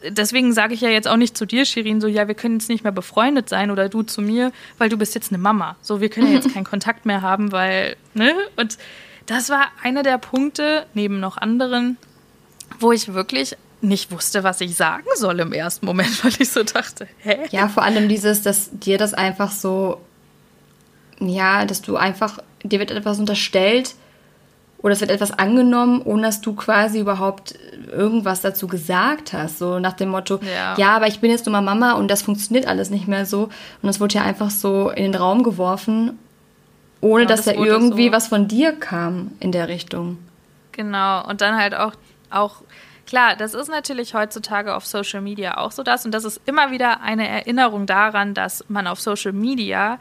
deswegen 0.08 0.52
sage 0.52 0.74
ich 0.74 0.80
ja 0.80 0.88
jetzt 0.88 1.08
auch 1.08 1.16
nicht 1.16 1.36
zu 1.36 1.44
dir, 1.44 1.64
Shirin, 1.64 2.00
so, 2.00 2.06
ja, 2.06 2.28
wir 2.28 2.34
können 2.34 2.54
jetzt 2.54 2.68
nicht 2.68 2.84
mehr 2.84 2.92
befreundet 2.92 3.48
sein 3.48 3.70
oder 3.70 3.88
du 3.88 4.02
zu 4.02 4.22
mir, 4.22 4.52
weil 4.78 4.88
du 4.88 4.96
bist 4.96 5.14
jetzt 5.14 5.30
eine 5.30 5.38
Mama. 5.38 5.76
So, 5.82 6.00
wir 6.00 6.08
können 6.08 6.28
ja 6.28 6.34
jetzt 6.34 6.52
keinen 6.54 6.64
Kontakt 6.64 7.06
mehr 7.06 7.22
haben, 7.22 7.52
weil, 7.52 7.96
ne? 8.14 8.32
Und 8.56 8.78
das 9.28 9.50
war 9.50 9.66
einer 9.82 10.02
der 10.02 10.18
Punkte, 10.18 10.86
neben 10.94 11.20
noch 11.20 11.36
anderen, 11.36 11.96
wo 12.80 12.92
ich 12.92 13.12
wirklich 13.14 13.56
nicht 13.80 14.10
wusste, 14.10 14.42
was 14.42 14.60
ich 14.60 14.74
sagen 14.74 15.06
soll 15.16 15.38
im 15.40 15.52
ersten 15.52 15.86
Moment, 15.86 16.24
weil 16.24 16.32
ich 16.38 16.50
so 16.50 16.62
dachte, 16.62 17.06
hä? 17.18 17.46
Ja, 17.50 17.68
vor 17.68 17.84
allem 17.84 18.08
dieses, 18.08 18.42
dass 18.42 18.70
dir 18.72 18.98
das 18.98 19.14
einfach 19.14 19.52
so, 19.52 20.00
ja, 21.20 21.64
dass 21.64 21.82
du 21.82 21.96
einfach, 21.96 22.38
dir 22.64 22.80
wird 22.80 22.90
etwas 22.90 23.18
unterstellt, 23.18 23.94
oder 24.80 24.92
es 24.92 25.00
wird 25.00 25.10
etwas 25.10 25.32
angenommen, 25.32 26.02
ohne 26.02 26.22
dass 26.22 26.40
du 26.40 26.54
quasi 26.54 27.00
überhaupt 27.00 27.54
irgendwas 27.90 28.42
dazu 28.42 28.68
gesagt 28.68 29.32
hast. 29.32 29.58
So 29.58 29.80
nach 29.80 29.94
dem 29.94 30.10
Motto, 30.10 30.38
ja, 30.42 30.76
ja 30.78 30.96
aber 30.96 31.08
ich 31.08 31.18
bin 31.18 31.32
jetzt 31.32 31.46
nur 31.46 31.52
mal 31.52 31.62
Mama 31.62 31.94
und 31.94 32.08
das 32.08 32.22
funktioniert 32.22 32.68
alles 32.68 32.88
nicht 32.88 33.08
mehr 33.08 33.26
so. 33.26 33.44
Und 33.82 33.86
das 33.86 33.98
wurde 33.98 34.14
ja 34.14 34.22
einfach 34.22 34.50
so 34.50 34.90
in 34.90 35.02
den 35.10 35.14
Raum 35.16 35.42
geworfen, 35.42 36.16
ohne 37.00 37.22
ja, 37.22 37.28
dass 37.28 37.44
das 37.44 37.54
da 37.54 37.60
irgendwie 37.62 38.06
so. 38.06 38.12
was 38.12 38.28
von 38.28 38.48
dir 38.48 38.72
kam 38.72 39.32
in 39.40 39.52
der 39.52 39.68
Richtung. 39.68 40.18
Genau, 40.72 41.26
und 41.28 41.40
dann 41.40 41.56
halt 41.56 41.74
auch, 41.74 41.92
auch 42.30 42.62
Klar, 43.08 43.36
das 43.36 43.54
ist 43.54 43.68
natürlich 43.68 44.12
heutzutage 44.12 44.74
auf 44.74 44.84
Social 44.84 45.22
Media 45.22 45.56
auch 45.56 45.72
so 45.72 45.82
das 45.82 46.04
und 46.04 46.12
das 46.12 46.26
ist 46.26 46.42
immer 46.44 46.70
wieder 46.70 47.00
eine 47.00 47.26
Erinnerung 47.26 47.86
daran, 47.86 48.34
dass 48.34 48.66
man 48.68 48.86
auf 48.86 49.00
Social 49.00 49.32
Media 49.32 49.98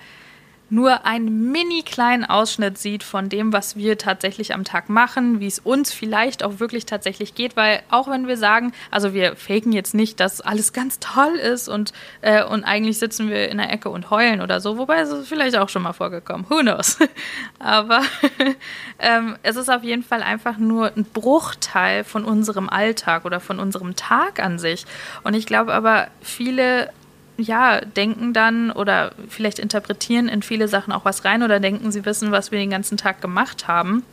nur 0.69 1.05
einen 1.05 1.51
mini 1.51 1.83
kleinen 1.83 2.25
Ausschnitt 2.25 2.77
sieht 2.77 3.03
von 3.03 3.29
dem, 3.29 3.53
was 3.53 3.75
wir 3.75 3.97
tatsächlich 3.97 4.53
am 4.53 4.63
Tag 4.63 4.89
machen, 4.89 5.39
wie 5.39 5.47
es 5.47 5.59
uns 5.59 5.93
vielleicht 5.93 6.43
auch 6.43 6.59
wirklich 6.59 6.85
tatsächlich 6.85 7.35
geht, 7.35 7.55
weil 7.55 7.81
auch 7.89 8.09
wenn 8.09 8.27
wir 8.27 8.37
sagen, 8.37 8.73
also 8.91 9.13
wir 9.13 9.35
faken 9.35 9.71
jetzt 9.71 9.93
nicht, 9.93 10.19
dass 10.19 10.41
alles 10.41 10.73
ganz 10.73 10.99
toll 10.99 11.35
ist 11.35 11.69
und, 11.69 11.93
äh, 12.21 12.43
und 12.43 12.63
eigentlich 12.63 12.99
sitzen 12.99 13.29
wir 13.29 13.49
in 13.49 13.57
der 13.57 13.71
Ecke 13.71 13.89
und 13.89 14.09
heulen 14.09 14.41
oder 14.41 14.59
so, 14.59 14.77
wobei 14.77 14.99
es 14.99 15.09
ist 15.09 15.27
vielleicht 15.27 15.57
auch 15.57 15.69
schon 15.69 15.83
mal 15.83 15.93
vorgekommen, 15.93 16.45
who 16.49 16.59
knows. 16.59 16.97
Aber 17.59 18.01
ähm, 18.99 19.37
es 19.43 19.55
ist 19.55 19.69
auf 19.69 19.83
jeden 19.83 20.03
Fall 20.03 20.21
einfach 20.21 20.57
nur 20.57 20.91
ein 20.95 21.05
Bruchteil 21.05 22.03
von 22.03 22.25
unserem 22.25 22.69
Alltag 22.69 23.25
oder 23.25 23.39
von 23.39 23.59
unserem 23.59 23.95
Tag 23.95 24.39
an 24.39 24.59
sich. 24.59 24.85
Und 25.23 25.33
ich 25.33 25.45
glaube 25.45 25.73
aber, 25.73 26.07
viele 26.21 26.89
ja, 27.37 27.81
denken 27.81 28.33
dann 28.33 28.71
oder 28.71 29.11
vielleicht 29.29 29.59
interpretieren 29.59 30.27
in 30.27 30.41
viele 30.41 30.67
Sachen 30.67 30.91
auch 30.91 31.05
was 31.05 31.23
rein 31.23 31.43
oder 31.43 31.59
denken, 31.59 31.91
sie 31.91 32.05
wissen, 32.05 32.31
was 32.31 32.51
wir 32.51 32.59
den 32.59 32.71
ganzen 32.71 32.97
Tag 32.97 33.21
gemacht 33.21 33.67
haben 33.67 34.03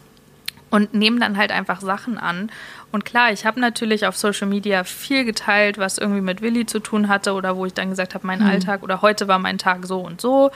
und 0.71 0.93
nehmen 0.93 1.21
dann 1.21 1.37
halt 1.37 1.51
einfach 1.51 1.81
Sachen 1.81 2.19
an. 2.19 2.51
Und 2.93 3.05
klar, 3.05 3.33
ich 3.33 3.47
habe 3.47 3.61
natürlich 3.61 4.07
auf 4.07 4.17
Social 4.17 4.47
Media 4.47 4.85
viel 4.85 5.25
geteilt, 5.25 5.79
was 5.79 5.99
irgendwie 5.99 6.21
mit 6.21 6.43
Willi 6.43 6.67
zu 6.67 6.81
tun 6.81 7.09
hatte 7.09 7.33
oder 7.33 7.57
wo 7.57 7.65
ich 7.65 7.75
dann 7.75 7.91
gesagt 7.91 8.15
habe, 8.15 8.27
mein 8.27 8.41
mhm. 8.41 8.47
Alltag 8.47 8.83
oder 8.83 9.01
heute 9.01 9.27
war 9.29 9.39
mein 9.39 9.59
Tag 9.59 9.87
so 9.87 10.01
und 10.01 10.21
so. 10.21 10.51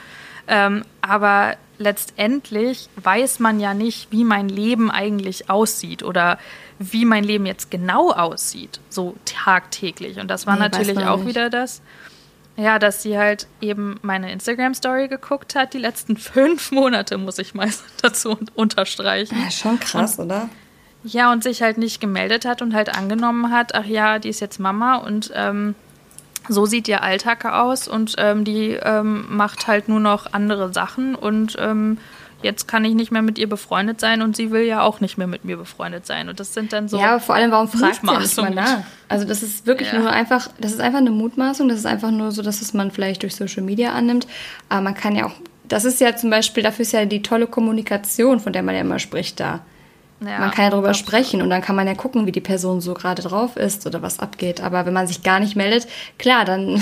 Ähm, 0.47 0.83
aber 1.01 1.55
letztendlich 1.77 2.89
weiß 3.01 3.39
man 3.39 3.59
ja 3.59 3.73
nicht, 3.73 4.11
wie 4.11 4.23
mein 4.23 4.49
Leben 4.49 4.91
eigentlich 4.91 5.49
aussieht 5.49 6.03
oder 6.03 6.37
wie 6.79 7.05
mein 7.05 7.23
Leben 7.23 7.45
jetzt 7.45 7.71
genau 7.71 8.11
aussieht, 8.11 8.79
so 8.89 9.15
tagtäglich. 9.25 10.19
Und 10.19 10.27
das 10.27 10.47
war 10.47 10.55
nee, 10.55 10.61
natürlich 10.61 10.99
auch 10.99 11.17
nicht. 11.17 11.29
wieder 11.29 11.49
das 11.49 11.81
ja, 12.59 12.77
dass 12.77 13.01
sie 13.01 13.17
halt 13.17 13.47
eben 13.61 13.99
meine 14.01 14.31
Instagram-Story 14.31 15.07
geguckt 15.07 15.55
hat, 15.55 15.73
die 15.73 15.77
letzten 15.77 16.17
fünf 16.17 16.71
Monate, 16.71 17.17
muss 17.17 17.39
ich 17.39 17.53
meist 17.53 17.83
dazu 18.01 18.37
unterstreichen. 18.53 19.37
Ja, 19.41 19.49
schon 19.49 19.79
krass, 19.79 20.19
und, 20.19 20.25
oder? 20.25 20.49
Ja, 21.03 21.31
und 21.31 21.43
sich 21.43 21.61
halt 21.61 21.77
nicht 21.77 22.01
gemeldet 22.01 22.43
hat 22.43 22.61
und 22.61 22.73
halt 22.73 22.93
angenommen 22.95 23.51
hat, 23.51 23.73
ach 23.73 23.85
ja, 23.85 24.19
die 24.19 24.27
ist 24.27 24.41
jetzt 24.41 24.59
Mama 24.59 24.97
und 24.97 25.31
ähm, 25.33 25.75
so 26.49 26.65
sieht 26.65 26.89
ihr 26.89 27.01
Alltag 27.03 27.45
aus 27.45 27.87
und 27.87 28.15
ähm, 28.17 28.43
die 28.43 28.71
ähm, 28.71 29.25
macht 29.29 29.67
halt 29.67 29.87
nur 29.87 30.01
noch 30.01 30.33
andere 30.33 30.73
Sachen 30.73 31.15
und 31.15 31.55
ähm, 31.57 31.97
jetzt 32.41 32.67
kann 32.67 32.85
ich 32.85 32.93
nicht 32.93 33.11
mehr 33.11 33.21
mit 33.21 33.37
ihr 33.37 33.49
befreundet 33.49 33.99
sein 33.99 34.21
und 34.21 34.35
sie 34.35 34.51
will 34.51 34.63
ja 34.63 34.81
auch 34.81 35.01
nicht 35.01 35.17
mehr 35.17 35.27
mit 35.27 35.45
mir 35.45 35.57
befreundet 35.57 36.05
sein. 36.05 36.29
Und 36.29 36.39
das 36.39 36.53
sind 36.53 36.73
dann 36.73 36.87
so. 36.87 36.99
Ja, 36.99 37.11
aber 37.11 37.19
vor 37.19 37.35
allem, 37.35 37.51
warum 37.51 37.67
fragt 37.67 38.01
sie 38.01 38.07
ja 38.07 38.19
nicht 38.19 38.37
mal 38.37 38.53
nach? 38.53 38.83
Also, 39.07 39.25
das 39.25 39.43
ist 39.43 39.65
wirklich 39.65 39.91
ja. 39.91 39.99
nur 39.99 40.09
einfach, 40.09 40.49
das 40.59 40.71
ist 40.71 40.79
einfach 40.79 40.99
eine 40.99 41.11
Mutmaßung. 41.11 41.67
Das 41.67 41.79
ist 41.79 41.85
einfach 41.85 42.11
nur 42.11 42.31
so, 42.31 42.41
dass 42.41 42.61
es 42.61 42.73
man 42.73 42.91
vielleicht 42.91 43.23
durch 43.23 43.35
Social 43.35 43.63
Media 43.63 43.93
annimmt. 43.93 44.27
Aber 44.69 44.81
man 44.81 44.95
kann 44.95 45.15
ja 45.15 45.25
auch, 45.25 45.33
das 45.67 45.85
ist 45.85 45.99
ja 45.99 46.15
zum 46.15 46.29
Beispiel, 46.29 46.63
dafür 46.63 46.83
ist 46.83 46.93
ja 46.93 47.05
die 47.05 47.21
tolle 47.21 47.47
Kommunikation, 47.47 48.39
von 48.39 48.53
der 48.53 48.63
man 48.63 48.75
ja 48.75 48.81
immer 48.81 48.99
spricht, 48.99 49.39
da. 49.39 49.61
Ja, 50.21 50.39
man 50.39 50.51
kann 50.51 50.65
ja 50.65 50.71
darüber 50.71 50.93
sprechen 50.93 51.41
und 51.41 51.49
dann 51.49 51.61
kann 51.61 51.77
man 51.77 51.87
ja 51.87 51.95
gucken, 51.95 52.25
wie 52.25 52.33
die 52.33 52.41
Person 52.41 52.81
so 52.81 52.93
gerade 52.93 53.21
drauf 53.21 53.55
ist 53.55 53.85
oder 53.85 54.01
was 54.01 54.19
abgeht. 54.19 54.59
Aber 54.61 54.85
wenn 54.85 54.91
man 54.93 55.07
sich 55.07 55.23
gar 55.23 55.39
nicht 55.39 55.55
meldet, 55.55 55.87
klar, 56.17 56.43
dann 56.43 56.81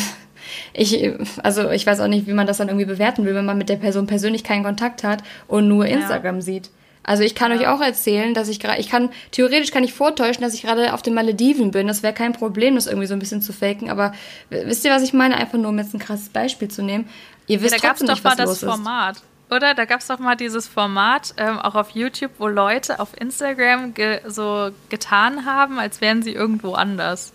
ich, 0.73 1.11
also 1.43 1.69
ich 1.69 1.85
weiß 1.85 1.99
auch 1.99 2.07
nicht, 2.07 2.27
wie 2.27 2.33
man 2.33 2.47
das 2.47 2.57
dann 2.57 2.67
irgendwie 2.67 2.85
bewerten 2.85 3.25
will, 3.25 3.35
wenn 3.35 3.45
man 3.45 3.57
mit 3.57 3.69
der 3.69 3.75
Person 3.77 4.07
persönlich 4.07 4.43
keinen 4.43 4.63
Kontakt 4.63 5.03
hat 5.03 5.23
und 5.47 5.67
nur 5.67 5.85
Instagram 5.85 6.35
ja. 6.35 6.41
sieht. 6.41 6.69
Also 7.07 7.23
ich 7.23 7.35
kann 7.35 7.51
ja. 7.51 7.57
euch 7.57 7.67
auch 7.67 7.79
erzählen, 7.79 8.33
dass 8.33 8.49
ich 8.49 8.59
gerade, 8.59 8.81
ich 8.81 8.89
kann, 8.89 9.09
theoretisch 9.31 9.71
kann 9.71 9.85
ich 9.85 9.93
vortäuschen, 9.93 10.41
dass 10.41 10.53
ich 10.53 10.63
gerade 10.63 10.93
auf 10.93 11.01
den 11.01 11.13
Malediven 11.13 11.71
bin. 11.71 11.87
Das 11.87 12.03
wäre 12.03 12.13
kein 12.13 12.33
Problem, 12.33 12.75
das 12.75 12.85
irgendwie 12.85 13.07
so 13.07 13.13
ein 13.13 13.19
bisschen 13.19 13.41
zu 13.41 13.53
faken. 13.53 13.89
Aber 13.89 14.11
wisst 14.49 14.83
ihr, 14.83 14.91
was 14.91 15.03
ich 15.03 15.13
meine? 15.13 15.37
Einfach 15.37 15.57
nur, 15.57 15.69
um 15.69 15.77
jetzt 15.77 15.93
ein 15.93 15.99
krasses 15.99 16.27
Beispiel 16.27 16.67
zu 16.67 16.83
nehmen. 16.83 17.07
Ihr 17.47 17.61
wisst 17.61 17.75
ja, 17.75 17.79
da 17.79 17.87
trotzdem 17.87 18.07
doch 18.07 18.15
nicht, 18.15 18.25
was 18.25 18.37
mal 18.37 18.45
das 18.45 18.59
Format. 18.59 19.21
Oder 19.49 19.73
da 19.73 19.85
gab 19.85 20.01
es 20.01 20.07
doch 20.07 20.19
mal 20.19 20.35
dieses 20.35 20.67
Format, 20.67 21.33
ähm, 21.37 21.57
auch 21.59 21.75
auf 21.75 21.91
YouTube, 21.91 22.31
wo 22.37 22.47
Leute 22.47 22.99
auf 22.99 23.09
Instagram 23.19 23.93
ge 23.93 24.19
so 24.27 24.71
getan 24.89 25.45
haben, 25.45 25.79
als 25.79 26.01
wären 26.01 26.21
sie 26.21 26.33
irgendwo 26.33 26.73
anders. 26.73 27.31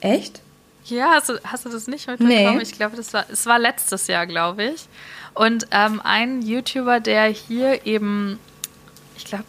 Echt? 0.00 0.42
Ja, 0.84 1.12
hast 1.12 1.30
du, 1.30 1.34
hast 1.44 1.64
du 1.64 1.70
das 1.70 1.86
nicht 1.86 2.06
mitbekommen? 2.06 2.56
Nee. 2.56 2.62
Ich 2.62 2.72
glaube, 2.72 2.96
das 2.96 3.12
war, 3.14 3.24
es 3.30 3.46
war 3.46 3.58
letztes 3.58 4.06
Jahr, 4.06 4.26
glaube 4.26 4.64
ich. 4.64 4.86
Und 5.34 5.66
ähm, 5.70 6.00
ein 6.04 6.42
YouTuber, 6.42 7.00
der 7.00 7.24
hier 7.26 7.86
eben, 7.86 8.38
ich 9.16 9.24
glaube, 9.24 9.44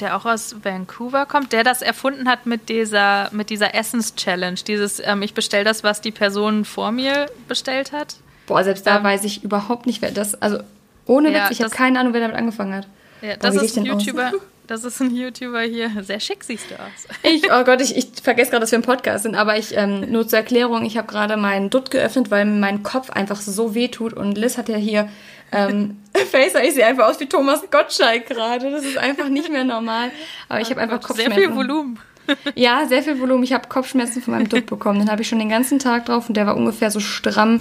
der 0.00 0.16
auch 0.16 0.24
aus 0.24 0.56
Vancouver 0.62 1.26
kommt, 1.26 1.52
der 1.52 1.64
das 1.64 1.82
erfunden 1.82 2.28
hat 2.28 2.46
mit 2.46 2.68
dieser, 2.68 3.28
mit 3.32 3.50
dieser 3.50 3.74
Essens-Challenge. 3.74 4.58
Dieses, 4.66 5.00
ähm, 5.04 5.22
ich 5.22 5.34
bestelle 5.34 5.64
das, 5.64 5.84
was 5.84 6.00
die 6.00 6.12
Person 6.12 6.64
vor 6.64 6.92
mir 6.92 7.26
bestellt 7.48 7.92
hat. 7.92 8.16
Boah, 8.46 8.64
selbst 8.64 8.86
da 8.86 8.98
ähm, 8.98 9.04
weiß 9.04 9.24
ich 9.24 9.44
überhaupt 9.44 9.86
nicht, 9.86 10.00
wer 10.00 10.10
das, 10.10 10.40
also 10.40 10.60
ohne 11.06 11.28
Witz, 11.28 11.36
ja, 11.36 11.50
ich 11.50 11.60
habe 11.60 11.70
keine 11.70 11.98
Ahnung, 12.00 12.12
wer 12.14 12.20
damit 12.20 12.36
angefangen 12.36 12.74
hat. 12.74 12.86
Ja, 13.20 13.36
das 13.36 13.54
Boah, 13.54 13.62
ist 13.62 13.76
ein 13.76 13.84
YouTuber. 13.84 14.28
Aus? 14.28 14.40
Das 14.68 14.84
ist 14.84 15.00
ein 15.00 15.16
YouTuber 15.16 15.62
hier. 15.62 15.90
Sehr 16.02 16.20
schick 16.20 16.44
siehst 16.44 16.70
du 16.70 16.74
aus. 16.74 17.08
Ich, 17.22 17.50
oh 17.50 17.64
Gott, 17.64 17.80
ich, 17.80 17.96
ich 17.96 18.08
vergesse 18.22 18.50
gerade, 18.50 18.60
dass 18.60 18.70
wir 18.70 18.76
im 18.76 18.82
Podcast 18.82 19.22
sind, 19.22 19.34
aber 19.34 19.56
ich, 19.56 19.74
ähm, 19.74 20.12
nur 20.12 20.28
zur 20.28 20.40
Erklärung, 20.40 20.84
ich 20.84 20.98
habe 20.98 21.08
gerade 21.08 21.38
meinen 21.38 21.70
Dutt 21.70 21.90
geöffnet, 21.90 22.30
weil 22.30 22.44
mein 22.44 22.82
Kopf 22.82 23.08
einfach 23.08 23.40
so 23.40 23.74
weh 23.74 23.88
tut 23.88 24.12
und 24.12 24.36
Liz 24.36 24.58
hat 24.58 24.68
ja 24.68 24.76
hier 24.76 25.08
ähm, 25.52 25.96
Facer, 26.30 26.62
ich 26.62 26.74
sehe 26.74 26.84
einfach 26.84 27.08
aus 27.08 27.18
wie 27.18 27.26
Thomas 27.26 27.62
Gottschalk 27.70 28.26
gerade. 28.26 28.70
Das 28.70 28.84
ist 28.84 28.98
einfach 28.98 29.30
nicht 29.30 29.50
mehr 29.50 29.64
normal. 29.64 30.10
Aber 30.50 30.60
ich 30.60 30.68
habe 30.68 30.80
oh 30.80 30.82
einfach 30.82 31.00
Kopfschmerzen. 31.00 31.34
Sehr 31.34 31.48
viel 31.48 31.56
Volumen. 31.56 31.98
Ja, 32.54 32.84
sehr 32.86 33.02
viel 33.02 33.18
Volumen. 33.18 33.42
Ich 33.42 33.54
habe 33.54 33.68
Kopfschmerzen 33.68 34.20
von 34.20 34.34
meinem 34.34 34.50
Dutt 34.50 34.66
bekommen. 34.66 34.98
Den 34.98 35.10
habe 35.10 35.22
ich 35.22 35.28
schon 35.28 35.38
den 35.38 35.48
ganzen 35.48 35.78
Tag 35.78 36.04
drauf 36.04 36.28
und 36.28 36.36
der 36.36 36.46
war 36.46 36.58
ungefähr 36.58 36.90
so 36.90 37.00
stramm. 37.00 37.60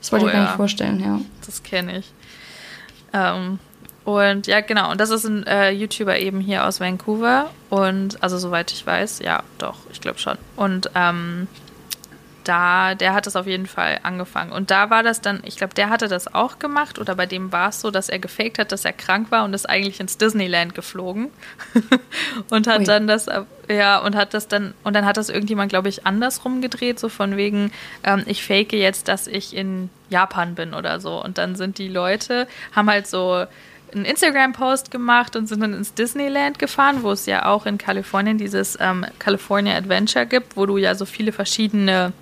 Das 0.00 0.10
wollte 0.10 0.24
oh, 0.24 0.28
ich 0.28 0.34
mir 0.34 0.40
ja. 0.40 0.46
nicht 0.46 0.56
vorstellen, 0.56 0.98
ja. 0.98 1.20
Das 1.46 1.62
kenne 1.62 1.98
ich. 1.98 2.12
Ähm, 3.12 3.60
und 4.04 4.46
ja, 4.46 4.60
genau. 4.60 4.90
Und 4.90 5.00
das 5.00 5.10
ist 5.10 5.24
ein 5.24 5.46
äh, 5.46 5.70
YouTuber 5.70 6.18
eben 6.18 6.40
hier 6.40 6.66
aus 6.66 6.80
Vancouver. 6.80 7.50
Und 7.70 8.22
also 8.22 8.38
soweit 8.38 8.72
ich 8.72 8.86
weiß, 8.86 9.20
ja, 9.20 9.42
doch, 9.58 9.78
ich 9.92 10.00
glaube 10.00 10.18
schon. 10.18 10.36
Und 10.56 10.90
ähm, 10.94 11.46
da, 12.44 12.94
der 12.94 13.14
hat 13.14 13.26
das 13.26 13.36
auf 13.36 13.46
jeden 13.46 13.66
Fall 13.66 14.00
angefangen. 14.02 14.52
Und 14.52 14.70
da 14.70 14.90
war 14.90 15.02
das 15.02 15.20
dann, 15.20 15.40
ich 15.44 15.56
glaube, 15.56 15.74
der 15.74 15.90
hatte 15.90 16.08
das 16.08 16.34
auch 16.34 16.58
gemacht 16.58 16.98
oder 16.98 17.14
bei 17.14 17.26
dem 17.26 17.52
war 17.52 17.68
es 17.68 17.80
so, 17.80 17.90
dass 17.90 18.08
er 18.08 18.18
gefaked 18.18 18.58
hat, 18.58 18.72
dass 18.72 18.84
er 18.84 18.92
krank 18.92 19.30
war 19.30 19.44
und 19.44 19.54
ist 19.54 19.68
eigentlich 19.68 20.00
ins 20.00 20.18
Disneyland 20.18 20.74
geflogen. 20.74 21.30
und 22.50 22.66
hat 22.66 22.80
Ui. 22.80 22.84
dann 22.84 23.06
das, 23.06 23.26
ja, 23.68 23.98
und 23.98 24.16
hat 24.16 24.34
das 24.34 24.48
dann, 24.48 24.74
und 24.82 24.94
dann 24.94 25.06
hat 25.06 25.16
das 25.16 25.28
irgendjemand, 25.28 25.70
glaube 25.70 25.88
ich, 25.88 26.06
andersrum 26.06 26.60
gedreht, 26.60 26.98
so 26.98 27.08
von 27.08 27.36
wegen, 27.36 27.70
ähm, 28.02 28.22
ich 28.26 28.44
fake 28.44 28.72
jetzt, 28.72 29.08
dass 29.08 29.26
ich 29.26 29.54
in 29.54 29.90
Japan 30.08 30.54
bin 30.54 30.74
oder 30.74 31.00
so. 31.00 31.22
Und 31.22 31.38
dann 31.38 31.54
sind 31.54 31.78
die 31.78 31.88
Leute, 31.88 32.48
haben 32.72 32.90
halt 32.90 33.06
so 33.06 33.46
einen 33.94 34.04
Instagram-Post 34.04 34.90
gemacht 34.90 35.36
und 35.36 35.46
sind 35.46 35.60
dann 35.60 35.74
ins 35.74 35.94
Disneyland 35.94 36.58
gefahren, 36.58 37.02
wo 37.02 37.12
es 37.12 37.26
ja 37.26 37.46
auch 37.46 37.66
in 37.66 37.78
Kalifornien 37.78 38.38
dieses 38.38 38.78
ähm, 38.80 39.06
California 39.18 39.76
Adventure 39.76 40.26
gibt, 40.26 40.56
wo 40.56 40.66
du 40.66 40.76
ja 40.76 40.94
so 40.94 41.04
viele 41.04 41.32
verschiedene 41.32 42.12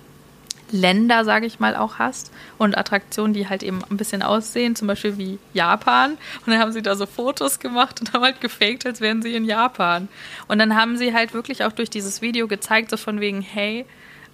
Länder, 0.71 1.25
sage 1.25 1.45
ich 1.45 1.59
mal, 1.59 1.75
auch 1.75 1.99
hast 1.99 2.31
und 2.57 2.77
Attraktionen, 2.77 3.33
die 3.33 3.49
halt 3.49 3.61
eben 3.61 3.81
ein 3.89 3.97
bisschen 3.97 4.23
aussehen, 4.23 4.75
zum 4.75 4.87
Beispiel 4.87 5.17
wie 5.17 5.39
Japan. 5.53 6.11
Und 6.11 6.47
dann 6.47 6.59
haben 6.59 6.71
sie 6.71 6.81
da 6.81 6.95
so 6.95 7.05
Fotos 7.05 7.59
gemacht 7.59 7.99
und 7.99 8.13
haben 8.13 8.23
halt 8.23 8.41
gefaked, 8.41 8.85
als 8.85 9.01
wären 9.01 9.21
sie 9.21 9.35
in 9.35 9.45
Japan. 9.45 10.07
Und 10.47 10.59
dann 10.59 10.75
haben 10.75 10.97
sie 10.97 11.13
halt 11.13 11.33
wirklich 11.33 11.63
auch 11.63 11.73
durch 11.73 11.89
dieses 11.89 12.21
Video 12.21 12.47
gezeigt, 12.47 12.89
so 12.89 12.97
von 12.97 13.19
wegen, 13.19 13.41
hey, 13.41 13.85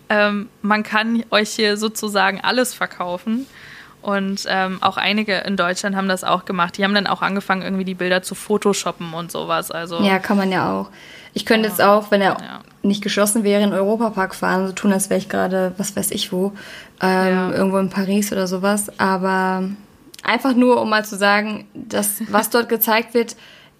ähm, 0.10 0.50
man 0.62 0.84
kann 0.84 1.24
euch 1.32 1.50
hier 1.50 1.76
sozusagen 1.76 2.40
alles 2.42 2.74
verkaufen. 2.74 3.48
Und 4.02 4.46
ähm, 4.48 4.78
auch 4.82 4.98
einige 4.98 5.38
in 5.40 5.58
Deutschland 5.58 5.96
haben 5.96 6.08
das 6.08 6.24
auch 6.24 6.46
gemacht. 6.46 6.78
Die 6.78 6.84
haben 6.84 6.94
dann 6.94 7.08
auch 7.08 7.22
angefangen, 7.22 7.62
irgendwie 7.62 7.84
die 7.84 7.96
Bilder 7.96 8.22
zu 8.22 8.36
photoshoppen 8.36 9.14
und 9.14 9.32
sowas. 9.32 9.72
Also, 9.72 10.02
ja, 10.02 10.20
kann 10.20 10.38
man 10.38 10.52
ja 10.52 10.72
auch. 10.72 10.90
Ich 11.34 11.46
könnte 11.46 11.68
ja. 11.68 11.74
jetzt 11.74 11.82
auch, 11.82 12.10
wenn 12.10 12.22
er 12.22 12.38
ja. 12.40 12.62
nicht 12.84 13.04
geschlossen 13.04 13.44
wäre, 13.44 13.62
in 13.62 13.72
den 13.72 13.78
Europapark 13.78 14.34
fahren, 14.34 14.68
so 14.68 14.74
tun, 14.74 14.94
als 14.94 15.10
wäre 15.10 15.20
ich 15.20 15.30
gerade, 15.30 15.74
was 15.78 15.96
weiß 15.96 16.12
ich 16.12 16.32
wo, 16.32 16.54
ähm, 17.02 17.28
ja. 17.28 17.52
irgendwo 17.52 17.78
in 17.78 17.90
Paris 17.90 18.32
oder 18.32 18.48
sowas. 18.48 18.92
Aber 18.98 19.64
einfach 20.24 20.56
nur, 20.56 20.82
um 20.82 20.90
mal 20.90 21.06
zu 21.06 21.18
sagen, 21.18 21.68
dass 21.74 22.22
was 22.30 22.50
dort 22.50 22.70
gezeigt 22.70 23.14
wird, 23.14 23.36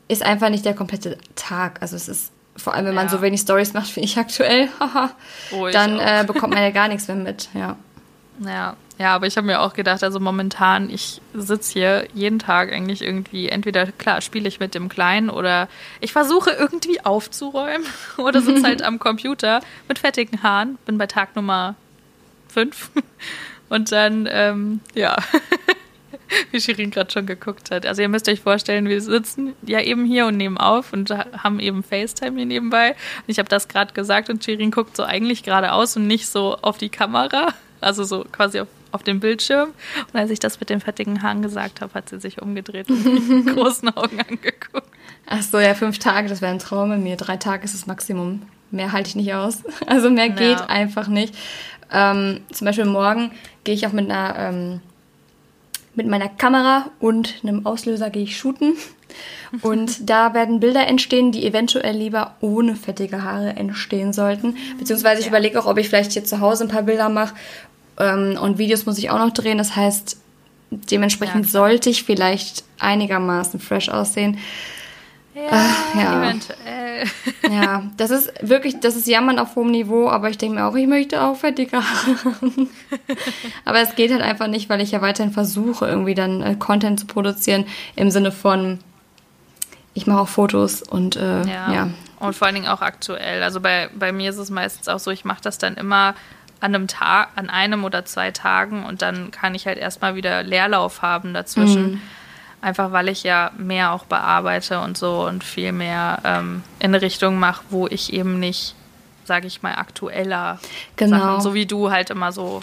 ist 0.08 0.24
einfach 0.24 0.50
nicht 0.50 0.66
der 0.66 0.74
komplette 0.74 1.18
Tag. 1.36 1.82
Also 1.82 1.96
es 1.96 2.08
ist 2.08 2.32
vor 2.56 2.74
allem, 2.74 2.86
wenn 2.86 2.96
man 2.96 3.10
so 3.10 3.22
wenig 3.22 3.42
Stories 3.42 3.74
macht 3.74 3.96
wie 3.96 4.02
ich 4.02 4.18
aktuell, 4.18 4.70
oh, 5.52 5.68
dann 5.72 6.00
äh, 6.00 6.24
bekommt 6.26 6.54
man 6.54 6.64
ja 6.64 6.72
gar 6.72 6.88
nichts 6.88 7.08
mehr 7.08 7.18
mit. 7.18 7.50
Ja. 7.54 7.76
Ja, 8.40 8.76
ja, 9.00 9.14
aber 9.14 9.28
ich 9.28 9.38
habe 9.38 9.46
mir 9.46 9.62
auch 9.62 9.74
gedacht, 9.74 10.04
also 10.04 10.20
momentan, 10.20 10.90
ich 10.90 11.22
sitze 11.34 11.74
hier 11.74 12.08
jeden 12.16 12.40
Tag 12.40 12.72
eigentlich 12.72 13.04
irgendwie, 13.04 13.48
entweder, 13.48 13.92
klar, 13.92 14.22
spiele 14.22 14.48
ich 14.48 14.60
mit 14.60 14.74
dem 14.74 14.90
Kleinen 14.90 15.30
oder 15.30 15.70
ich 16.00 16.14
versuche 16.14 16.50
irgendwie 16.50 17.06
aufzuräumen 17.06 17.86
oder 18.18 18.42
sitze 18.42 18.64
halt 18.64 18.82
am 18.82 18.98
Computer 18.98 19.62
mit 19.88 20.00
fettigen 20.00 20.42
Haaren, 20.42 20.80
bin 20.86 20.98
bei 20.98 21.06
Tag 21.06 21.36
Nummer 21.36 21.76
5 22.50 22.90
und 23.70 23.92
dann, 23.92 24.28
ähm, 24.32 24.80
ja, 24.96 25.16
wie 26.52 26.60
Shirin 26.60 26.90
gerade 26.90 27.12
schon 27.12 27.28
geguckt 27.28 27.70
hat. 27.70 27.86
Also 27.86 28.02
ihr 28.02 28.10
müsst 28.10 28.28
euch 28.28 28.42
vorstellen, 28.42 28.88
wir 28.88 29.00
sitzen 29.00 29.54
ja 29.62 29.80
eben 29.80 30.06
hier 30.06 30.26
und 30.26 30.38
nehmen 30.38 30.58
auf 30.58 30.92
und 30.92 31.12
haben 31.12 31.60
eben 31.60 31.84
FaceTime 31.84 32.36
hier 32.36 32.46
nebenbei. 32.48 32.90
Und 32.92 33.28
ich 33.28 33.38
habe 33.38 33.48
das 33.48 33.68
gerade 33.68 33.94
gesagt 33.94 34.30
und 34.32 34.44
Shirin 34.44 34.72
guckt 34.72 34.98
so 34.98 35.04
eigentlich 35.04 35.44
geradeaus 35.44 35.96
und 35.96 36.08
nicht 36.08 36.28
so 36.28 36.58
auf 36.62 36.80
die 36.80 36.90
Kamera. 36.90 37.54
Also 37.82 38.04
so 38.04 38.26
quasi 38.32 38.60
auf 38.60 38.68
auf 38.92 39.04
dem 39.04 39.20
Bildschirm. 39.20 39.70
Und 40.12 40.20
als 40.20 40.32
ich 40.32 40.40
das 40.40 40.60
mit 40.60 40.70
den 40.70 40.80
fettigen 40.80 41.22
Haaren 41.22 41.42
gesagt 41.42 41.82
habe, 41.82 41.94
hat 41.94 42.10
sie 42.10 42.20
sich 42.20 42.42
umgedreht 42.42 42.90
und 42.90 43.06
mich 43.06 43.28
mit 43.46 43.56
großen 43.56 43.96
Augen 43.96 44.20
angeguckt. 44.20 44.88
Ach 45.26 45.42
so, 45.42 45.60
ja, 45.60 45.74
fünf 45.74 46.00
Tage, 46.00 46.30
das 46.30 46.42
wäre 46.42 46.52
ein 46.52 46.60
Traum 46.60 46.92
in 46.92 47.04
mir. 47.04 47.18
Drei 47.18 47.38
Tage 47.38 47.66
ist 47.66 47.74
das 47.74 47.86
Maximum. 47.86 48.44
Mehr 48.72 48.92
halte 48.92 49.10
ich 49.10 49.16
nicht 49.16 49.34
aus. 49.34 49.64
Also 49.86 50.10
mehr 50.10 50.30
geht 50.30 50.60
ja. 50.60 50.66
einfach 50.66 51.08
nicht. 51.08 51.36
Ähm, 51.92 52.42
zum 52.52 52.66
Beispiel 52.66 52.86
morgen 52.86 53.32
gehe 53.64 53.74
ich 53.76 53.88
auch 53.88 53.94
mit 53.94 54.10
einer 54.10 54.36
ähm, 54.38 54.82
mit 55.96 56.08
meiner 56.08 56.30
Kamera 56.30 56.92
und 57.00 57.36
einem 57.42 57.66
Auslöser 57.66 58.10
gehe 58.10 58.24
ich 58.24 58.38
shooten. 58.38 58.74
Und 59.62 60.10
da 60.10 60.34
werden 60.34 60.60
Bilder 60.60 60.86
entstehen, 60.86 61.32
die 61.32 61.48
eventuell 61.48 61.96
lieber 61.96 62.36
ohne 62.42 62.76
fettige 62.76 63.24
Haare 63.24 63.52
entstehen 63.56 64.12
sollten. 64.12 64.58
Beziehungsweise 64.78 65.22
ich 65.22 65.28
ja. 65.28 65.32
überlege 65.32 65.60
auch, 65.60 65.66
ob 65.66 65.78
ich 65.78 65.88
vielleicht 65.88 66.12
hier 66.12 66.26
zu 66.26 66.42
Hause 66.42 66.66
ein 66.66 66.70
paar 66.70 66.84
Bilder 66.84 67.08
mache 67.08 67.34
ähm, 68.00 68.38
und 68.40 68.58
Videos 68.58 68.86
muss 68.86 68.98
ich 68.98 69.10
auch 69.10 69.20
noch 69.20 69.32
drehen. 69.32 69.58
Das 69.58 69.76
heißt, 69.76 70.18
dementsprechend 70.70 71.46
ja, 71.46 71.52
sollte 71.52 71.90
ich 71.90 72.04
vielleicht 72.04 72.64
einigermaßen 72.80 73.60
fresh 73.60 73.90
aussehen. 73.90 74.38
Ja, 75.34 75.42
äh, 75.42 76.04
ja, 76.04 76.24
eventuell. 76.24 76.78
Ja, 77.50 77.84
das 77.96 78.10
ist 78.10 78.34
wirklich, 78.42 78.80
das 78.80 78.96
ist 78.96 79.08
Jammern 79.08 79.38
auf 79.38 79.56
hohem 79.56 79.70
Niveau, 79.70 80.10
aber 80.10 80.30
ich 80.30 80.38
denke 80.38 80.56
mir 80.56 80.66
auch, 80.66 80.76
ich 80.76 80.88
möchte 80.88 81.22
auch 81.22 81.36
fettiger 81.36 81.82
haben. 81.84 82.70
aber 83.66 83.80
es 83.82 83.96
geht 83.96 84.12
halt 84.12 84.22
einfach 84.22 84.48
nicht, 84.48 84.68
weil 84.70 84.82
ich 84.82 84.92
ja 84.92 85.02
weiterhin 85.02 85.32
versuche, 85.32 85.86
irgendwie 85.86 86.16
dann 86.16 86.42
äh, 86.42 86.56
Content 86.56 87.00
zu 87.00 87.06
produzieren 87.06 87.66
im 87.96 88.10
Sinne 88.10 88.32
von, 88.32 88.80
ich 89.94 90.08
mache 90.08 90.22
auch 90.22 90.28
Fotos 90.28 90.82
und 90.82 91.16
äh, 91.16 91.44
ja. 91.44 91.72
ja. 91.72 91.90
Und 92.20 92.36
vor 92.36 92.48
allen 92.48 92.56
Dingen 92.56 92.68
auch 92.68 92.82
aktuell. 92.82 93.44
Also 93.44 93.62
bei, 93.62 93.90
bei 93.98 94.12
mir 94.12 94.32
ist 94.32 94.38
es 94.38 94.50
meistens 94.50 94.88
auch 94.88 95.00
so, 95.00 95.12
ich 95.12 95.24
mache 95.24 95.42
das 95.42 95.60
dann 95.60 95.76
immer 95.76 96.16
an 96.60 96.74
einem 96.74 96.88
Tag, 96.88 97.30
an 97.36 97.50
einem 97.50 97.84
oder 97.84 98.06
zwei 98.06 98.32
Tagen 98.32 98.86
und 98.86 99.02
dann 99.02 99.32
kann 99.32 99.56
ich 99.56 99.68
halt 99.68 99.78
erstmal 99.78 100.16
wieder 100.16 100.44
Leerlauf 100.44 101.02
haben 101.02 101.34
dazwischen. 101.34 101.92
Mhm. 101.92 102.02
Einfach 102.62 102.92
weil 102.92 103.10
ich 103.10 103.24
ja 103.24 103.52
mehr 103.58 103.92
auch 103.92 104.06
bearbeite 104.06 104.80
und 104.80 104.98
so 104.98 105.26
und 105.26 105.44
viel 105.44 105.72
mehr 105.72 106.20
ähm, 106.24 106.64
in 106.80 106.96
Richtung 106.96 107.38
mache, 107.38 107.64
wo 107.70 107.88
ich 107.88 108.14
eben 108.14 108.40
nicht, 108.40 108.74
sage 109.26 109.46
ich 109.46 109.62
mal, 109.62 109.76
aktueller 109.76 110.60
genau. 110.96 111.18
Sachen, 111.18 111.42
so 111.42 111.54
wie 111.54 111.68
du 111.68 111.92
halt 111.92 112.10
immer 112.10 112.32
so. 112.32 112.62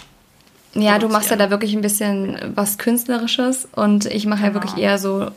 Ja, 0.73 0.99
du 0.99 1.07
machst 1.07 1.31
ja 1.31 1.37
da 1.37 1.49
wirklich 1.49 1.73
ein 1.73 1.81
bisschen 1.81 2.37
was 2.55 2.77
Künstlerisches 2.77 3.69
und 3.73 4.05
ich 4.05 4.25
mache 4.25 4.41
genau. 4.41 4.49
ja 4.49 4.53
wirklich 4.53 4.77
eher 4.77 4.97
so 4.97 5.31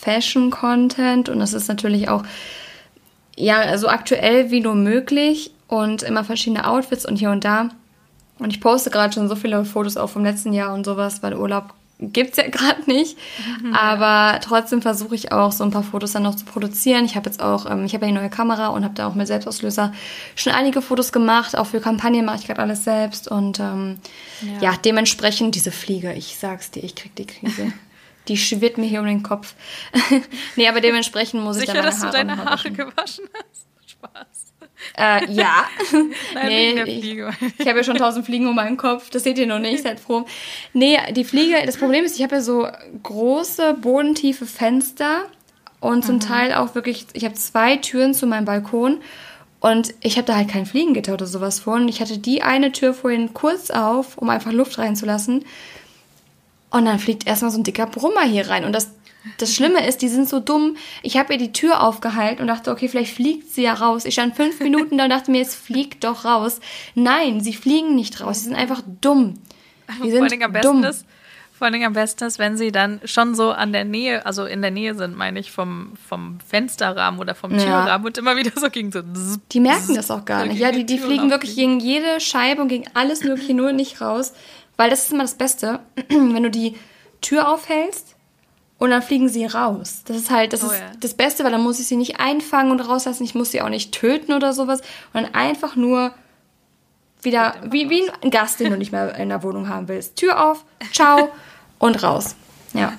Fashion-Content 0.00 1.28
und 1.28 1.38
das 1.38 1.52
ist 1.52 1.68
natürlich 1.68 2.08
auch 2.08 2.24
ja 3.36 3.78
so 3.78 3.88
aktuell 3.88 4.50
wie 4.50 4.60
nur 4.60 4.74
möglich 4.74 5.52
und 5.68 6.02
immer 6.02 6.24
verschiedene 6.24 6.66
Outfits 6.66 7.06
und 7.06 7.16
hier 7.16 7.30
und 7.30 7.44
da. 7.44 7.68
Und 8.40 8.50
ich 8.50 8.60
poste 8.60 8.90
gerade 8.90 9.12
schon 9.12 9.28
so 9.28 9.36
viele 9.36 9.64
Fotos 9.64 9.96
auch 9.96 10.08
vom 10.08 10.24
letzten 10.24 10.52
Jahr 10.52 10.74
und 10.74 10.84
sowas, 10.84 11.22
weil 11.22 11.34
Urlaub 11.34 11.74
gibt 12.00 12.30
es 12.30 12.36
ja 12.38 12.48
gerade 12.50 12.82
nicht. 12.90 13.16
Mhm, 13.62 13.74
Aber 13.74 14.40
trotzdem 14.40 14.82
versuche 14.82 15.14
ich 15.14 15.32
auch 15.32 15.52
so 15.52 15.64
ein 15.64 15.70
paar 15.70 15.82
Fotos 15.82 16.12
dann 16.12 16.22
noch 16.22 16.34
zu 16.34 16.44
produzieren. 16.44 17.04
Ich 17.04 17.16
habe 17.16 17.28
jetzt 17.28 17.42
auch, 17.42 17.70
ähm, 17.70 17.84
ich 17.84 17.94
habe 17.94 18.06
ja 18.06 18.12
die 18.12 18.18
neue 18.18 18.30
Kamera 18.30 18.68
und 18.68 18.84
habe 18.84 18.94
da 18.94 19.06
auch 19.06 19.14
mit 19.14 19.26
Selbstauslöser 19.26 19.92
schon 20.34 20.52
einige 20.52 20.82
Fotos 20.82 21.12
gemacht. 21.12 21.56
Auch 21.56 21.66
für 21.66 21.80
Kampagnen 21.80 22.24
mache 22.24 22.38
ich 22.38 22.46
gerade 22.46 22.60
alles 22.60 22.84
selbst. 22.84 23.28
Und 23.28 23.60
ähm, 23.60 23.98
ja. 24.40 24.70
ja. 24.70 24.76
dementsprechend 24.84 25.54
diese 25.54 25.70
Fliege, 25.70 26.12
ich 26.14 26.36
sag's 26.38 26.70
dir, 26.70 26.82
ich 26.82 26.94
krieg 26.94 27.14
die 27.14 27.26
Krise. 27.26 27.72
die 28.28 28.36
schwirrt 28.36 28.78
mir 28.78 28.86
hier 28.86 29.00
um 29.00 29.06
den 29.06 29.22
Kopf. 29.22 29.54
nee, 30.56 30.68
aber 30.68 30.80
dementsprechend 30.80 31.42
muss 31.42 31.56
Sicher, 31.56 31.74
ich 31.74 31.80
dann 31.80 31.84
meine 31.84 31.90
dass 31.90 32.00
du 32.00 32.10
deine 32.10 32.36
Haare 32.36 32.70
gewaschen 32.70 33.24
hast? 33.34 33.66
Spaß. 33.86 34.29
Äh, 34.96 35.30
ja. 35.32 35.64
Nein, 36.34 36.46
nee, 36.46 36.82
ich, 36.82 37.18
ich 37.58 37.66
habe 37.66 37.78
ja 37.78 37.84
schon 37.84 37.96
tausend 37.96 38.26
Fliegen 38.26 38.46
um 38.46 38.54
meinen 38.54 38.76
Kopf. 38.76 39.10
Das 39.10 39.24
seht 39.24 39.38
ihr 39.38 39.46
noch 39.46 39.58
nicht, 39.58 39.82
seid 39.82 40.00
froh. 40.00 40.24
Nee, 40.72 40.98
die 41.12 41.24
Fliege, 41.24 41.56
das 41.64 41.76
Problem 41.76 42.04
ist, 42.04 42.16
ich 42.16 42.22
habe 42.22 42.36
ja 42.36 42.40
so 42.40 42.66
große, 43.02 43.74
bodentiefe 43.74 44.46
Fenster 44.46 45.26
und 45.80 46.04
zum 46.04 46.16
mhm. 46.16 46.20
Teil 46.20 46.54
auch 46.54 46.74
wirklich, 46.74 47.06
ich 47.12 47.24
habe 47.24 47.34
zwei 47.34 47.76
Türen 47.76 48.14
zu 48.14 48.26
meinem 48.26 48.44
Balkon 48.44 49.00
und 49.60 49.94
ich 50.00 50.16
habe 50.16 50.26
da 50.26 50.36
halt 50.36 50.48
kein 50.48 50.66
Fliegengitter 50.66 51.12
oder 51.12 51.26
sowas 51.26 51.60
vor. 51.60 51.74
Und 51.74 51.88
ich 51.88 52.00
hatte 52.00 52.18
die 52.18 52.42
eine 52.42 52.72
Tür 52.72 52.94
vorhin 52.94 53.34
kurz 53.34 53.70
auf, 53.70 54.16
um 54.16 54.30
einfach 54.30 54.52
Luft 54.52 54.78
reinzulassen. 54.78 55.44
Und 56.70 56.84
dann 56.84 56.98
fliegt 56.98 57.26
erstmal 57.26 57.50
so 57.50 57.58
ein 57.58 57.64
dicker 57.64 57.86
Brummer 57.86 58.22
hier 58.22 58.48
rein. 58.48 58.64
Und 58.64 58.72
das 58.72 58.90
das 59.38 59.54
Schlimme 59.54 59.86
ist, 59.86 60.02
die 60.02 60.08
sind 60.08 60.28
so 60.28 60.40
dumm. 60.40 60.76
Ich 61.02 61.16
habe 61.16 61.34
ihr 61.34 61.38
die 61.38 61.52
Tür 61.52 61.82
aufgehalten 61.82 62.42
und 62.42 62.48
dachte, 62.48 62.70
okay, 62.70 62.88
vielleicht 62.88 63.14
fliegt 63.14 63.50
sie 63.50 63.62
ja 63.62 63.74
raus. 63.74 64.04
Ich 64.04 64.14
stand 64.14 64.34
fünf 64.34 64.60
Minuten 64.60 64.96
da 64.96 65.04
und 65.04 65.10
dachte 65.10 65.30
mir, 65.30 65.42
es 65.42 65.54
fliegt 65.54 66.04
doch 66.04 66.24
raus. 66.24 66.60
Nein, 66.94 67.40
sie 67.40 67.52
fliegen 67.52 67.94
nicht 67.94 68.20
raus. 68.20 68.38
Sie 68.38 68.44
sind 68.46 68.56
einfach 68.56 68.82
dumm. 69.00 69.38
Die 70.02 70.10
sind 70.10 70.32
vor 70.32 70.44
am 70.44 70.52
dumm. 70.60 70.84
Ist, 70.84 71.04
vor 71.52 71.66
allem 71.66 71.82
am 71.82 71.92
besten 71.92 72.24
ist, 72.24 72.38
wenn 72.38 72.56
sie 72.56 72.72
dann 72.72 73.00
schon 73.04 73.34
so 73.34 73.50
an 73.50 73.72
der 73.72 73.84
Nähe, 73.84 74.24
also 74.24 74.46
in 74.46 74.62
der 74.62 74.70
Nähe 74.70 74.94
sind, 74.94 75.14
meine 75.14 75.38
ich, 75.38 75.52
vom, 75.52 75.92
vom 76.08 76.38
Fensterrahmen 76.40 77.20
oder 77.20 77.34
vom 77.34 77.50
Türrahmen 77.50 77.86
ja. 77.86 77.96
und 77.96 78.16
immer 78.16 78.36
wieder 78.36 78.52
so 78.58 78.70
gegen 78.70 78.90
so. 78.90 79.02
Die 79.52 79.60
merken 79.60 79.94
das 79.94 80.10
auch 80.10 80.24
gar 80.24 80.46
nicht. 80.46 80.58
Ja, 80.58 80.72
die, 80.72 80.86
die 80.86 80.98
fliegen 80.98 81.30
wirklich 81.30 81.56
gegen 81.56 81.78
jede 81.78 82.18
Scheibe 82.20 82.62
und 82.62 82.68
gegen 82.68 82.86
alles 82.94 83.22
Mögliche 83.24 83.52
nur 83.52 83.72
nicht 83.72 84.00
raus. 84.00 84.32
Weil 84.78 84.88
das 84.88 85.04
ist 85.04 85.12
immer 85.12 85.24
das 85.24 85.34
Beste, 85.34 85.80
wenn 86.08 86.42
du 86.42 86.50
die 86.50 86.76
Tür 87.20 87.52
aufhältst 87.52 88.16
und 88.80 88.88
dann 88.88 89.02
fliegen 89.02 89.28
sie 89.28 89.44
raus. 89.44 90.00
Das 90.06 90.16
ist 90.16 90.30
halt, 90.30 90.54
das 90.54 90.64
oh, 90.64 90.68
ist 90.68 90.78
ja. 90.78 90.90
das 90.98 91.12
Beste, 91.12 91.44
weil 91.44 91.52
dann 91.52 91.62
muss 91.62 91.78
ich 91.78 91.86
sie 91.86 91.96
nicht 91.96 92.18
einfangen 92.18 92.72
und 92.72 92.80
rauslassen. 92.80 93.22
Ich 93.24 93.34
muss 93.34 93.50
sie 93.50 93.60
auch 93.60 93.68
nicht 93.68 93.92
töten 93.92 94.32
oder 94.32 94.54
sowas. 94.54 94.80
Und 95.12 95.22
dann 95.22 95.34
einfach 95.34 95.76
nur 95.76 96.14
wieder, 97.20 97.56
wie, 97.62 97.90
wie 97.90 98.10
ein 98.22 98.30
Gast, 98.30 98.58
den 98.58 98.70
du 98.70 98.78
nicht 98.78 98.90
mehr 98.90 99.14
in 99.16 99.28
der 99.28 99.42
Wohnung 99.42 99.68
haben 99.68 99.86
willst. 99.86 100.16
Tür 100.16 100.50
auf, 100.50 100.64
ciao 100.92 101.28
und 101.78 102.02
raus. 102.02 102.34
Ja. 102.72 102.94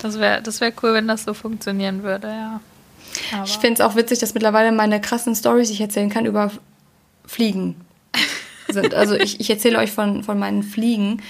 Das 0.00 0.18
wäre 0.18 0.42
das 0.42 0.60
wär 0.60 0.72
cool, 0.82 0.94
wenn 0.94 1.06
das 1.06 1.22
so 1.22 1.32
funktionieren 1.32 2.02
würde, 2.02 2.26
ja. 2.26 2.60
Aber 3.32 3.44
ich 3.44 3.58
finde 3.58 3.74
es 3.74 3.80
auch 3.80 3.94
witzig, 3.94 4.18
dass 4.18 4.34
mittlerweile 4.34 4.72
meine 4.72 5.00
krassen 5.00 5.36
Stories, 5.36 5.68
die 5.68 5.74
ich 5.74 5.80
erzählen 5.80 6.10
kann, 6.10 6.26
über 6.26 6.50
Fliegen 7.24 7.76
sind. 8.68 8.94
Also 8.94 9.14
ich, 9.14 9.38
ich 9.38 9.48
erzähle 9.48 9.78
euch 9.78 9.92
von, 9.92 10.24
von 10.24 10.40
meinen 10.40 10.64
Fliegen. 10.64 11.22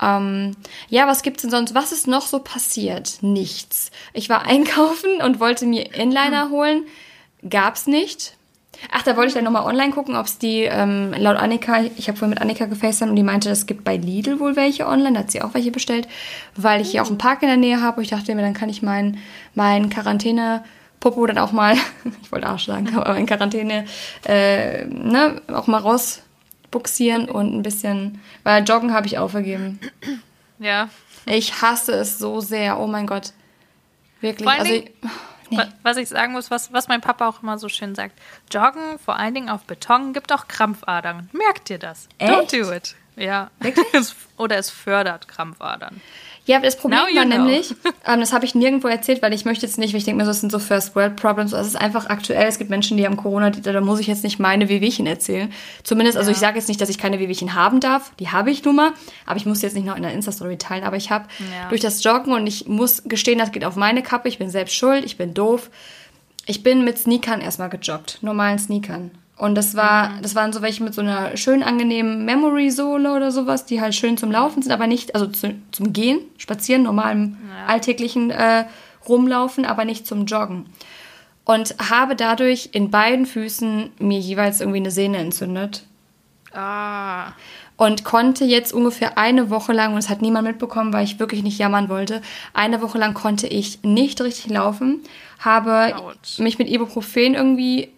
Ähm, 0.00 0.56
ja, 0.88 1.06
was 1.06 1.22
gibt's 1.22 1.42
denn 1.42 1.50
sonst? 1.50 1.74
Was 1.74 1.92
ist 1.92 2.06
noch 2.06 2.26
so 2.26 2.38
passiert? 2.38 3.18
Nichts. 3.20 3.90
Ich 4.12 4.28
war 4.28 4.46
einkaufen 4.46 5.20
und 5.24 5.40
wollte 5.40 5.66
mir 5.66 5.94
Inliner 5.94 6.44
hm. 6.44 6.50
holen. 6.50 6.86
Gab's 7.48 7.86
nicht. 7.86 8.34
Ach, 8.92 9.02
da 9.02 9.16
wollte 9.16 9.28
ich 9.28 9.34
dann 9.34 9.44
nochmal 9.44 9.64
online 9.64 9.90
gucken, 9.90 10.14
ob 10.14 10.26
es 10.26 10.38
die, 10.38 10.62
ähm, 10.62 11.12
laut 11.16 11.36
Annika, 11.36 11.82
ich 11.96 12.08
habe 12.08 12.16
vorhin 12.16 12.30
mit 12.30 12.40
Annika 12.40 12.66
gefacetimed 12.66 13.10
und 13.10 13.16
die 13.16 13.24
meinte, 13.24 13.50
es 13.50 13.66
gibt 13.66 13.82
bei 13.82 13.96
Lidl 13.96 14.38
wohl 14.38 14.54
welche 14.54 14.86
online, 14.86 15.14
da 15.14 15.20
hat 15.20 15.32
sie 15.32 15.42
auch 15.42 15.54
welche 15.54 15.72
bestellt, 15.72 16.06
weil 16.54 16.80
ich 16.80 16.92
hier 16.92 17.02
auch 17.02 17.08
einen 17.08 17.18
Park 17.18 17.42
in 17.42 17.48
der 17.48 17.56
Nähe 17.56 17.82
habe. 17.82 17.96
Und 17.96 18.04
ich 18.04 18.10
dachte 18.10 18.32
mir, 18.34 18.42
dann 18.42 18.54
kann 18.54 18.68
ich 18.68 18.82
meinen 18.82 19.18
mein 19.54 19.90
Quarantäne-Popo 19.90 21.26
dann 21.26 21.38
auch 21.38 21.50
mal, 21.50 21.74
ich 22.22 22.30
wollte 22.30 22.46
Arsch 22.46 22.66
sagen, 22.66 22.96
aber 22.96 23.14
mein 23.14 23.26
Quarantäne, 23.26 23.84
äh, 24.24 24.84
ne, 24.84 25.42
auch 25.52 25.66
mal 25.66 25.78
raus 25.78 26.22
buxieren 26.70 27.28
und 27.28 27.54
ein 27.54 27.62
bisschen, 27.62 28.20
weil 28.44 28.64
Joggen 28.64 28.92
habe 28.92 29.06
ich 29.06 29.18
aufgegeben. 29.18 29.80
Ja. 30.58 30.88
Ich 31.26 31.62
hasse 31.62 31.92
es 31.92 32.18
so 32.18 32.40
sehr, 32.40 32.78
oh 32.78 32.86
mein 32.86 33.06
Gott. 33.06 33.32
Wirklich. 34.20 34.48
also, 34.48 34.72
ich, 34.72 34.90
nee. 35.50 35.58
Was 35.82 35.96
ich 35.96 36.08
sagen 36.08 36.32
muss, 36.32 36.50
was, 36.50 36.72
was 36.72 36.88
mein 36.88 37.00
Papa 37.00 37.28
auch 37.28 37.42
immer 37.42 37.58
so 37.58 37.68
schön 37.68 37.94
sagt, 37.94 38.18
Joggen, 38.50 38.98
vor 38.98 39.16
allen 39.16 39.34
Dingen 39.34 39.48
auf 39.48 39.64
Beton, 39.64 40.12
gibt 40.12 40.32
auch 40.32 40.48
Krampfadern. 40.48 41.28
Merkt 41.32 41.70
ihr 41.70 41.78
das? 41.78 42.08
Echt? 42.18 42.32
Don't 42.32 42.64
do 42.64 42.72
it. 42.72 42.96
Ja. 43.16 43.50
Wirklich? 43.60 43.86
Oder 44.36 44.58
es 44.58 44.70
fördert 44.70 45.28
Krampfadern. 45.28 46.00
Ja, 46.48 46.60
das 46.60 46.76
Problem 46.78 46.98
war 47.14 47.24
nämlich, 47.26 47.74
ähm, 48.06 48.20
das 48.20 48.32
habe 48.32 48.46
ich 48.46 48.54
nirgendwo 48.54 48.88
erzählt, 48.88 49.20
weil 49.20 49.34
ich 49.34 49.44
möchte 49.44 49.66
jetzt 49.66 49.76
nicht, 49.76 49.92
weil 49.92 49.98
ich 49.98 50.04
denke 50.04 50.22
mir, 50.22 50.26
das 50.26 50.40
sind 50.40 50.50
so 50.50 50.58
First 50.58 50.96
World 50.96 51.16
Problems. 51.16 51.52
Es 51.52 51.66
ist 51.66 51.76
einfach 51.76 52.06
aktuell. 52.06 52.46
Es 52.46 52.56
gibt 52.56 52.70
Menschen, 52.70 52.96
die 52.96 53.04
haben 53.04 53.18
Corona, 53.18 53.50
die, 53.50 53.60
da 53.60 53.78
muss 53.82 54.00
ich 54.00 54.06
jetzt 54.06 54.24
nicht 54.24 54.38
meine 54.38 54.70
Wehwehchen 54.70 55.06
erzählen. 55.06 55.52
Zumindest, 55.82 56.16
also 56.16 56.30
ich 56.30 56.38
sage 56.38 56.56
jetzt 56.56 56.68
nicht, 56.68 56.80
dass 56.80 56.88
ich 56.88 56.96
keine 56.96 57.18
Wehwehchen 57.18 57.52
haben 57.52 57.80
darf. 57.80 58.12
Die 58.18 58.30
habe 58.30 58.50
ich 58.50 58.64
nun 58.64 58.76
mal. 58.76 58.92
Aber 59.26 59.36
ich 59.36 59.44
muss 59.44 59.60
jetzt 59.60 59.74
nicht 59.74 59.84
noch 59.84 59.96
in 59.96 60.02
der 60.02 60.14
Insta-Story 60.14 60.56
teilen. 60.56 60.84
Aber 60.84 60.96
ich 60.96 61.10
habe 61.10 61.26
ja. 61.38 61.68
durch 61.68 61.82
das 61.82 62.02
Joggen 62.02 62.32
und 62.32 62.46
ich 62.46 62.66
muss 62.66 63.02
gestehen, 63.04 63.38
das 63.38 63.52
geht 63.52 63.66
auf 63.66 63.76
meine 63.76 64.02
Kappe. 64.02 64.28
Ich 64.28 64.38
bin 64.38 64.48
selbst 64.48 64.74
schuld. 64.74 65.04
Ich 65.04 65.18
bin 65.18 65.34
doof. 65.34 65.68
Ich 66.46 66.62
bin 66.62 66.82
mit 66.82 66.96
Sneakern 66.96 67.42
erstmal 67.42 67.68
gejoggt. 67.68 68.20
Normalen 68.22 68.58
Sneakern. 68.58 69.10
Und 69.38 69.54
das 69.54 69.76
war, 69.76 70.10
mhm. 70.10 70.22
das 70.22 70.34
waren 70.34 70.52
so 70.52 70.62
welche 70.62 70.82
mit 70.82 70.92
so 70.94 71.00
einer 71.00 71.36
schön 71.36 71.62
angenehmen 71.62 72.24
Memory-Sohle 72.24 73.12
oder 73.12 73.30
sowas, 73.30 73.64
die 73.64 73.80
halt 73.80 73.94
schön 73.94 74.16
zum 74.18 74.32
Laufen 74.32 74.62
sind, 74.62 74.72
aber 74.72 74.88
nicht, 74.88 75.14
also 75.14 75.28
zu, 75.28 75.54
zum 75.70 75.92
Gehen, 75.92 76.20
Spazieren, 76.36 76.82
normalem 76.82 77.38
ja. 77.48 77.66
alltäglichen 77.66 78.30
äh, 78.30 78.64
Rumlaufen, 79.08 79.64
aber 79.64 79.84
nicht 79.84 80.06
zum 80.06 80.26
Joggen. 80.26 80.66
Und 81.44 81.76
habe 81.78 82.16
dadurch 82.16 82.70
in 82.72 82.90
beiden 82.90 83.26
Füßen 83.26 83.92
mir 84.00 84.18
jeweils 84.18 84.60
irgendwie 84.60 84.80
eine 84.80 84.90
Sehne 84.90 85.18
entzündet. 85.18 85.84
Ah. 86.52 87.28
Und 87.76 88.02
konnte 88.02 88.44
jetzt 88.44 88.72
ungefähr 88.72 89.18
eine 89.18 89.50
Woche 89.50 89.72
lang, 89.72 89.92
und 89.92 89.98
es 89.98 90.10
hat 90.10 90.20
niemand 90.20 90.48
mitbekommen, 90.48 90.92
weil 90.92 91.04
ich 91.04 91.20
wirklich 91.20 91.44
nicht 91.44 91.58
jammern 91.58 91.88
wollte, 91.88 92.22
eine 92.54 92.82
Woche 92.82 92.98
lang 92.98 93.14
konnte 93.14 93.46
ich 93.46 93.84
nicht 93.84 94.20
richtig 94.20 94.50
laufen, 94.50 95.00
habe 95.38 95.94
Ouch. 95.94 96.38
mich 96.38 96.58
mit 96.58 96.68
Ibuprofen 96.68 97.34
irgendwie 97.34 97.92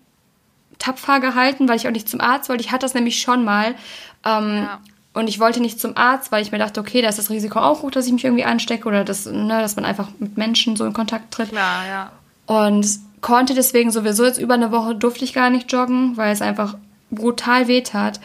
tapfer 0.80 1.20
gehalten, 1.20 1.68
weil 1.68 1.76
ich 1.76 1.86
auch 1.86 1.92
nicht 1.92 2.08
zum 2.08 2.20
Arzt 2.20 2.48
wollte. 2.48 2.64
Ich 2.64 2.72
hatte 2.72 2.84
das 2.84 2.94
nämlich 2.94 3.20
schon 3.20 3.44
mal. 3.44 3.76
Ähm, 4.24 4.64
ja. 4.64 4.80
Und 5.12 5.28
ich 5.28 5.40
wollte 5.40 5.60
nicht 5.60 5.80
zum 5.80 5.96
Arzt, 5.96 6.30
weil 6.32 6.42
ich 6.42 6.52
mir 6.52 6.58
dachte, 6.58 6.80
okay, 6.80 7.02
da 7.02 7.08
ist 7.08 7.18
das 7.18 7.30
Risiko 7.30 7.58
auch 7.58 7.82
hoch, 7.82 7.90
dass 7.90 8.06
ich 8.06 8.12
mich 8.12 8.24
irgendwie 8.24 8.44
anstecke 8.44 8.88
oder 8.88 9.04
dass, 9.04 9.26
ne, 9.26 9.60
dass 9.60 9.76
man 9.76 9.84
einfach 9.84 10.08
mit 10.18 10.36
Menschen 10.36 10.76
so 10.76 10.84
in 10.84 10.92
Kontakt 10.92 11.32
tritt. 11.32 11.50
Klar, 11.50 11.86
ja. 11.86 12.12
Und 12.46 12.86
konnte 13.20 13.54
deswegen 13.54 13.90
sowieso 13.90 14.24
jetzt 14.24 14.38
über 14.38 14.54
eine 14.54 14.72
Woche 14.72 14.94
durfte 14.94 15.24
ich 15.24 15.32
gar 15.32 15.50
nicht 15.50 15.70
joggen, 15.70 16.16
weil 16.16 16.32
es 16.32 16.42
einfach 16.42 16.76
brutal 17.10 17.68
weh 17.68 17.82
tat. 17.82 18.20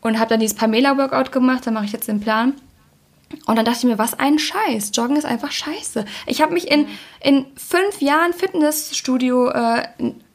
Und 0.00 0.18
habe 0.18 0.30
dann 0.30 0.40
dieses 0.40 0.56
Pamela-Workout 0.56 1.32
gemacht, 1.32 1.66
da 1.66 1.70
mache 1.70 1.86
ich 1.86 1.92
jetzt 1.92 2.08
den 2.08 2.20
Plan. 2.20 2.54
Und 3.46 3.56
dann 3.56 3.64
dachte 3.64 3.78
ich 3.78 3.84
mir, 3.84 3.98
was 3.98 4.18
ein 4.18 4.38
Scheiß. 4.38 4.92
Joggen 4.94 5.16
ist 5.16 5.24
einfach 5.24 5.50
scheiße. 5.50 6.04
Ich 6.26 6.40
habe 6.40 6.52
mich 6.52 6.70
in, 6.70 6.86
in 7.20 7.46
fünf 7.56 8.00
Jahren 8.00 8.32
Fitnessstudio 8.32 9.50
äh, 9.50 9.82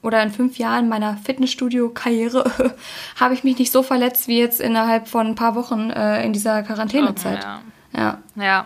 oder 0.02 0.24
in 0.24 0.32
fünf 0.32 0.58
Jahren 0.58 0.88
meiner 0.90 1.18
Fitnessstudio-Karriere 1.18 2.76
habe 3.20 3.34
ich 3.34 3.44
mich 3.44 3.58
nicht 3.58 3.72
so 3.72 3.84
verletzt 3.84 4.28
wie 4.28 4.40
jetzt 4.40 4.62
innerhalb 4.62 5.08
von 5.08 5.28
ein 5.28 5.36
paar 5.36 5.56
Wochen 5.56 5.90
äh, 5.90 6.24
in 6.24 6.34
dieser 6.34 6.64
Quarantänezeit. 6.64 7.40
Okay, 7.40 7.48
ja. 7.94 8.20
ja. 8.36 8.44
Ja. 8.44 8.66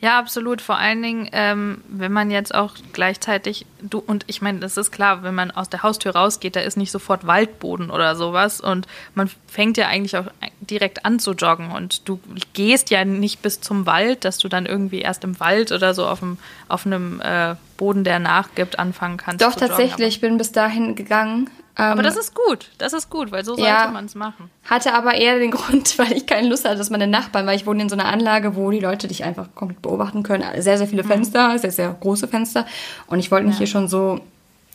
Ja, 0.00 0.18
absolut. 0.18 0.60
Vor 0.60 0.76
allen 0.76 1.02
Dingen, 1.02 1.28
ähm, 1.32 1.82
wenn 1.88 2.12
man 2.12 2.30
jetzt 2.30 2.54
auch 2.54 2.74
gleichzeitig, 2.92 3.66
du 3.80 3.98
und 3.98 4.24
ich 4.26 4.42
meine, 4.42 4.60
das 4.60 4.76
ist 4.76 4.90
klar, 4.90 5.22
wenn 5.22 5.34
man 5.34 5.50
aus 5.50 5.70
der 5.70 5.82
Haustür 5.82 6.14
rausgeht, 6.14 6.56
da 6.56 6.60
ist 6.60 6.76
nicht 6.76 6.90
sofort 6.90 7.26
Waldboden 7.26 7.90
oder 7.90 8.16
sowas 8.16 8.60
und 8.60 8.86
man 9.14 9.30
fängt 9.46 9.76
ja 9.76 9.88
eigentlich 9.88 10.16
auch 10.16 10.26
direkt 10.60 11.04
an 11.04 11.18
zu 11.18 11.32
joggen 11.32 11.70
und 11.70 12.08
du 12.08 12.20
gehst 12.52 12.90
ja 12.90 13.04
nicht 13.04 13.42
bis 13.42 13.60
zum 13.60 13.86
Wald, 13.86 14.24
dass 14.24 14.38
du 14.38 14.48
dann 14.48 14.66
irgendwie 14.66 15.00
erst 15.00 15.24
im 15.24 15.40
Wald 15.40 15.72
oder 15.72 15.94
so 15.94 16.06
auf, 16.06 16.20
dem, 16.20 16.38
auf 16.68 16.86
einem 16.86 17.20
äh, 17.20 17.56
Boden, 17.76 18.04
der 18.04 18.18
nachgibt, 18.18 18.78
anfangen 18.78 19.16
kannst. 19.16 19.42
Doch, 19.42 19.54
tatsächlich, 19.54 20.08
ich 20.08 20.20
bin 20.20 20.38
bis 20.38 20.52
dahin 20.52 20.94
gegangen 20.94 21.50
aber 21.76 22.02
das 22.02 22.16
ist 22.16 22.34
gut, 22.34 22.70
das 22.78 22.92
ist 22.92 23.10
gut, 23.10 23.32
weil 23.32 23.44
so 23.44 23.54
sollte 23.54 23.68
ja, 23.68 23.90
man 23.92 24.04
es 24.04 24.14
machen. 24.14 24.50
Hatte 24.64 24.94
aber 24.94 25.14
eher 25.14 25.38
den 25.38 25.50
Grund, 25.52 25.98
weil 25.98 26.12
ich 26.12 26.26
keine 26.26 26.48
Lust 26.48 26.64
hatte, 26.64 26.76
dass 26.76 26.90
meine 26.90 27.06
Nachbarn, 27.06 27.46
weil 27.46 27.56
ich 27.56 27.66
wohne 27.66 27.82
in 27.82 27.88
so 27.88 27.96
einer 27.96 28.06
Anlage, 28.06 28.54
wo 28.54 28.70
die 28.70 28.80
Leute 28.80 29.08
dich 29.08 29.24
einfach 29.24 29.48
komplett 29.54 29.82
beobachten 29.82 30.22
können. 30.22 30.44
Sehr, 30.62 30.78
sehr 30.78 30.86
viele 30.86 31.02
Mhm. 31.02 31.08
Fenster, 31.08 31.58
sehr, 31.58 31.72
sehr 31.72 31.96
große 31.98 32.28
Fenster. 32.28 32.66
Und 33.08 33.18
ich 33.18 33.30
wollte 33.30 33.46
nicht 33.48 33.58
hier 33.58 33.66
schon 33.66 33.88
so 33.88 34.20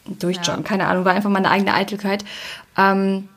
durchjoggen, 0.05 0.63
keine 0.63 0.87
Ahnung, 0.87 1.05
war 1.05 1.13
einfach 1.13 1.29
meine 1.29 1.49
eigene 1.51 1.73
Eitelkeit. 1.73 2.25
Ähm, 2.77 3.29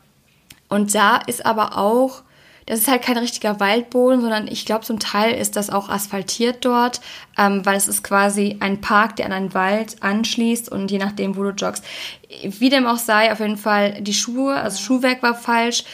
und 0.68 0.94
da 0.94 1.16
ist 1.18 1.44
aber 1.44 1.77
auch, 1.79 2.22
das 2.66 2.81
ist 2.81 2.88
halt 2.88 3.03
kein 3.03 3.18
richtiger 3.18 3.61
Waldboden, 3.61 4.20
sondern 4.20 4.46
ich 4.46 4.64
glaube, 4.64 4.85
zum 4.85 4.98
Teil 4.98 5.35
ist 5.35 5.57
das 5.57 5.70
auch 5.70 5.88
asphaltiert 5.88 6.64
dort, 6.64 7.01
ähm, 7.37 7.64
weil 7.64 7.77
es 7.77 7.88
ist 7.88 8.05
quasi 8.05 8.57
ein 8.61 8.81
Park, 8.81 9.16
der 9.16 9.27
an 9.27 9.33
einen 9.33 9.55
Wald 9.55 9.96
anschließt 10.01 10.70
und 10.70 10.90
je 10.90 10.98
nachdem, 10.98 11.37
wo 11.37 11.42
du 11.42 11.51
joggst. 11.51 11.85
Wie 12.44 12.70
dem 12.70 12.87
auch 12.87 12.98
sei, 12.98 13.33
auf 13.33 13.40
jeden 13.40 13.57
Fall 13.57 14.01
die 14.01 14.14
Schuhe, 14.14 14.55
also 14.55 14.81
Schuhwerk 14.81 15.22
war 15.22 15.35
falsch. 15.35 15.85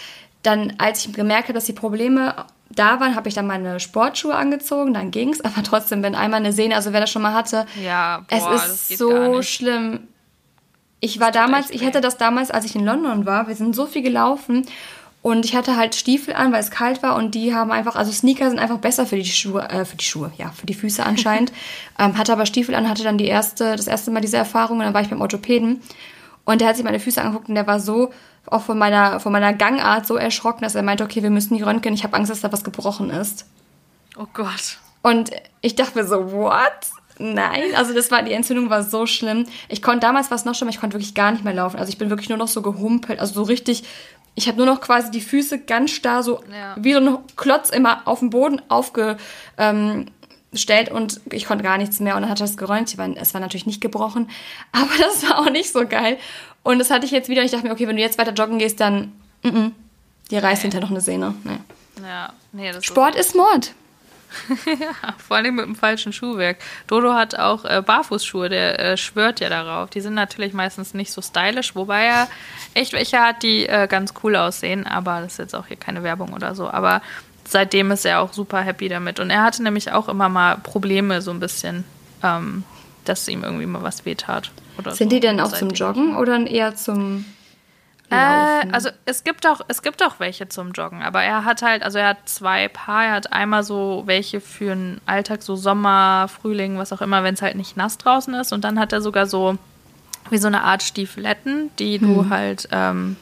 Dann, 0.42 0.74
als 0.78 1.04
ich 1.04 1.12
gemerkt 1.12 1.44
habe, 1.44 1.54
dass 1.54 1.64
die 1.64 1.72
Probleme 1.72 2.34
da 2.70 3.00
waren, 3.00 3.16
habe 3.16 3.28
ich 3.28 3.34
dann 3.34 3.46
meine 3.46 3.80
Sportschuhe 3.80 4.34
angezogen, 4.34 4.94
dann 4.94 5.10
ging's. 5.10 5.40
Aber 5.44 5.62
trotzdem, 5.62 6.02
wenn 6.02 6.14
einmal 6.14 6.40
eine 6.40 6.52
Sehne, 6.52 6.76
also 6.76 6.92
wer 6.92 7.00
das 7.00 7.10
schon 7.10 7.22
mal 7.22 7.34
hatte, 7.34 7.66
Ja, 7.82 8.24
boah, 8.28 8.54
es 8.54 8.90
ist 8.90 8.98
so 8.98 9.42
schlimm. 9.42 10.08
Ich 11.00 11.20
war 11.20 11.30
damals, 11.30 11.70
ich 11.70 11.80
weh. 11.80 11.86
hatte 11.86 12.00
das 12.00 12.16
damals, 12.18 12.50
als 12.50 12.64
ich 12.64 12.74
in 12.74 12.84
London 12.84 13.24
war, 13.24 13.46
wir 13.46 13.54
sind 13.54 13.74
so 13.74 13.86
viel 13.86 14.02
gelaufen 14.02 14.66
und 15.28 15.44
ich 15.44 15.54
hatte 15.54 15.76
halt 15.76 15.94
Stiefel 15.94 16.34
an, 16.34 16.52
weil 16.52 16.60
es 16.60 16.70
kalt 16.70 17.02
war 17.02 17.14
und 17.14 17.34
die 17.34 17.54
haben 17.54 17.70
einfach, 17.70 17.96
also 17.96 18.10
Sneaker 18.10 18.48
sind 18.48 18.58
einfach 18.58 18.78
besser 18.78 19.04
für 19.04 19.16
die 19.16 19.26
Schuhe, 19.26 19.68
äh, 19.68 19.84
für 19.84 19.96
die 19.96 20.04
Schuhe, 20.04 20.32
ja, 20.38 20.50
für 20.52 20.64
die 20.64 20.72
Füße 20.72 21.04
anscheinend. 21.04 21.52
ähm, 21.98 22.16
hatte 22.16 22.32
aber 22.32 22.46
Stiefel 22.46 22.74
an, 22.74 22.88
hatte 22.88 23.04
dann 23.04 23.18
die 23.18 23.26
erste, 23.26 23.76
das 23.76 23.86
erste 23.86 24.10
Mal 24.10 24.22
diese 24.22 24.38
Erfahrung 24.38 24.78
und 24.78 24.84
dann 24.84 24.94
war 24.94 25.02
ich 25.02 25.10
beim 25.10 25.20
Orthopäden 25.20 25.82
und 26.46 26.60
der 26.62 26.68
hat 26.68 26.76
sich 26.76 26.84
meine 26.84 26.98
Füße 26.98 27.20
angeguckt 27.20 27.50
und 27.50 27.56
der 27.56 27.66
war 27.66 27.78
so 27.78 28.10
auch 28.46 28.62
von 28.62 28.78
meiner, 28.78 29.20
von 29.20 29.30
meiner 29.30 29.52
Gangart 29.52 30.06
so 30.06 30.16
erschrocken, 30.16 30.62
dass 30.62 30.74
er 30.74 30.82
meinte, 30.82 31.04
okay, 31.04 31.22
wir 31.22 31.28
müssen 31.28 31.54
die 31.54 31.62
röntgen, 31.62 31.92
ich 31.92 32.04
habe 32.04 32.16
Angst, 32.16 32.30
dass 32.30 32.40
da 32.40 32.50
was 32.50 32.64
gebrochen 32.64 33.10
ist. 33.10 33.44
Oh 34.16 34.26
Gott. 34.32 34.78
Und 35.02 35.30
ich 35.60 35.76
dachte 35.76 35.98
mir 35.98 36.06
so, 36.06 36.32
what? 36.32 36.72
Nein, 37.18 37.74
also 37.74 37.92
das 37.92 38.10
war, 38.10 38.22
die 38.22 38.32
Entzündung 38.32 38.70
war 38.70 38.84
so 38.84 39.04
schlimm. 39.04 39.44
Ich 39.68 39.82
konnte, 39.82 40.00
damals 40.00 40.30
war 40.30 40.36
es 40.36 40.44
noch 40.44 40.54
schlimmer, 40.54 40.70
ich 40.70 40.80
konnte 40.80 40.94
wirklich 40.94 41.14
gar 41.14 41.32
nicht 41.32 41.44
mehr 41.44 41.52
laufen. 41.52 41.78
Also 41.78 41.90
ich 41.90 41.98
bin 41.98 42.10
wirklich 42.10 42.28
nur 42.28 42.38
noch 42.38 42.48
so 42.48 42.62
gehumpelt, 42.62 43.18
also 43.18 43.34
so 43.34 43.42
richtig, 43.42 43.84
ich 44.34 44.46
habe 44.48 44.56
nur 44.58 44.66
noch 44.66 44.80
quasi 44.80 45.10
die 45.10 45.20
Füße 45.20 45.58
ganz 45.60 45.90
starr 45.90 46.22
so, 46.22 46.40
Ja. 46.52 46.76
wie 46.78 46.92
so 46.92 47.00
ein 47.00 47.18
Klotz 47.36 47.70
immer 47.70 48.02
auf 48.06 48.20
dem 48.20 48.30
Boden 48.30 48.62
aufgestellt 48.68 49.18
ähm, 49.58 50.06
und 50.92 51.20
ich 51.32 51.46
konnte 51.46 51.64
gar 51.64 51.78
nichts 51.78 52.00
mehr 52.00 52.14
und 52.16 52.22
dann 52.22 52.30
hat 52.30 52.40
das 52.40 52.56
geräumt. 52.56 52.96
War- 52.98 53.16
Es 53.16 53.34
war 53.34 53.40
natürlich 53.40 53.66
nicht 53.66 53.80
gebrochen, 53.80 54.30
aber 54.72 54.90
das 54.98 55.28
war 55.28 55.38
auch 55.40 55.50
nicht 55.50 55.72
so 55.72 55.86
geil. 55.86 56.18
Und 56.62 56.78
das 56.78 56.90
hatte 56.90 57.06
ich 57.06 57.12
jetzt 57.12 57.28
wieder 57.28 57.40
und 57.40 57.46
ich 57.46 57.52
dachte 57.52 57.66
mir, 57.66 57.72
okay, 57.72 57.86
wenn 57.88 57.96
du 57.96 58.02
jetzt 58.02 58.18
weiter 58.18 58.32
joggen 58.32 58.58
gehst, 58.58 58.80
dann, 58.80 59.12
mm 59.42 59.48
-mm, 59.48 59.70
dir 60.30 60.42
reißt 60.42 60.62
hinterher 60.62 60.82
noch 60.82 60.90
eine 60.90 61.00
Sehne. 61.00 61.34
Nee. 61.44 61.58
Ja, 62.06 62.32
nee, 62.52 62.72
Sport 62.80 63.16
ist 63.16 63.34
Mord. 63.34 63.72
ist 64.48 65.22
vor 65.26 65.36
allem 65.36 65.56
mit 65.56 65.64
dem 65.64 65.74
falschen 65.76 66.12
Schuhwerk. 66.12 66.58
Dodo 66.86 67.14
hat 67.14 67.38
auch 67.38 67.64
äh, 67.64 67.82
Barfußschuhe, 67.84 68.48
der 68.48 68.78
äh, 68.78 68.96
schwört 68.96 69.40
ja 69.40 69.48
darauf. 69.48 69.90
Die 69.90 70.00
sind 70.00 70.14
natürlich 70.14 70.52
meistens 70.52 70.94
nicht 70.94 71.12
so 71.12 71.22
stylisch, 71.22 71.74
wobei 71.74 72.04
er 72.04 72.28
echt 72.74 72.92
welche 72.92 73.18
hat, 73.20 73.42
die 73.42 73.66
äh, 73.66 73.86
ganz 73.88 74.14
cool 74.22 74.36
aussehen, 74.36 74.86
aber 74.86 75.20
das 75.20 75.32
ist 75.32 75.38
jetzt 75.38 75.54
auch 75.54 75.66
hier 75.66 75.76
keine 75.76 76.02
Werbung 76.02 76.32
oder 76.32 76.54
so. 76.54 76.68
Aber 76.70 77.02
seitdem 77.46 77.90
ist 77.90 78.04
er 78.04 78.20
auch 78.20 78.32
super 78.32 78.60
happy 78.60 78.88
damit. 78.88 79.20
Und 79.20 79.30
er 79.30 79.42
hatte 79.42 79.62
nämlich 79.62 79.92
auch 79.92 80.08
immer 80.08 80.28
mal 80.28 80.56
Probleme, 80.58 81.22
so 81.22 81.30
ein 81.30 81.40
bisschen, 81.40 81.84
ähm, 82.22 82.64
dass 83.04 83.26
ihm 83.28 83.42
irgendwie 83.44 83.66
mal 83.66 83.82
was 83.82 84.04
wehtat. 84.04 84.50
Oder 84.78 84.92
Sind 84.94 85.10
so. 85.10 85.16
die 85.16 85.20
denn 85.20 85.40
auch 85.40 85.46
Seitdem- 85.50 85.68
zum 85.70 85.76
Joggen 85.76 86.16
oder 86.16 86.46
eher 86.46 86.76
zum 86.76 87.24
Äh, 88.10 88.66
also 88.72 88.88
es 89.04 89.22
gibt 89.24 89.46
auch 89.46 89.60
es 89.68 89.82
gibt 89.82 90.02
auch 90.02 90.18
welche 90.18 90.48
zum 90.48 90.72
Joggen, 90.72 91.02
aber 91.02 91.22
er 91.22 91.44
hat 91.44 91.62
halt, 91.62 91.82
also 91.82 91.98
er 91.98 92.08
hat 92.08 92.18
zwei 92.26 92.68
Paar. 92.68 93.04
Er 93.04 93.12
hat 93.12 93.32
einmal 93.32 93.62
so 93.64 94.02
welche 94.06 94.40
für 94.40 94.74
den 94.74 95.00
Alltag, 95.06 95.42
so 95.42 95.56
Sommer, 95.56 96.28
Frühling, 96.28 96.78
was 96.78 96.92
auch 96.92 97.02
immer, 97.02 97.22
wenn 97.22 97.34
es 97.34 97.42
halt 97.42 97.56
nicht 97.56 97.76
nass 97.76 97.98
draußen 97.98 98.32
ist. 98.34 98.52
Und 98.52 98.64
dann 98.64 98.78
hat 98.78 98.92
er 98.92 99.00
sogar 99.02 99.26
so 99.26 99.58
wie 100.30 100.38
so 100.38 100.46
eine 100.46 100.62
Art 100.62 100.82
Stiefeletten, 100.82 101.70
die 101.78 101.98
du 101.98 102.22
Hm. 102.22 102.30
halt, 102.30 102.68
ähm, 102.72 103.16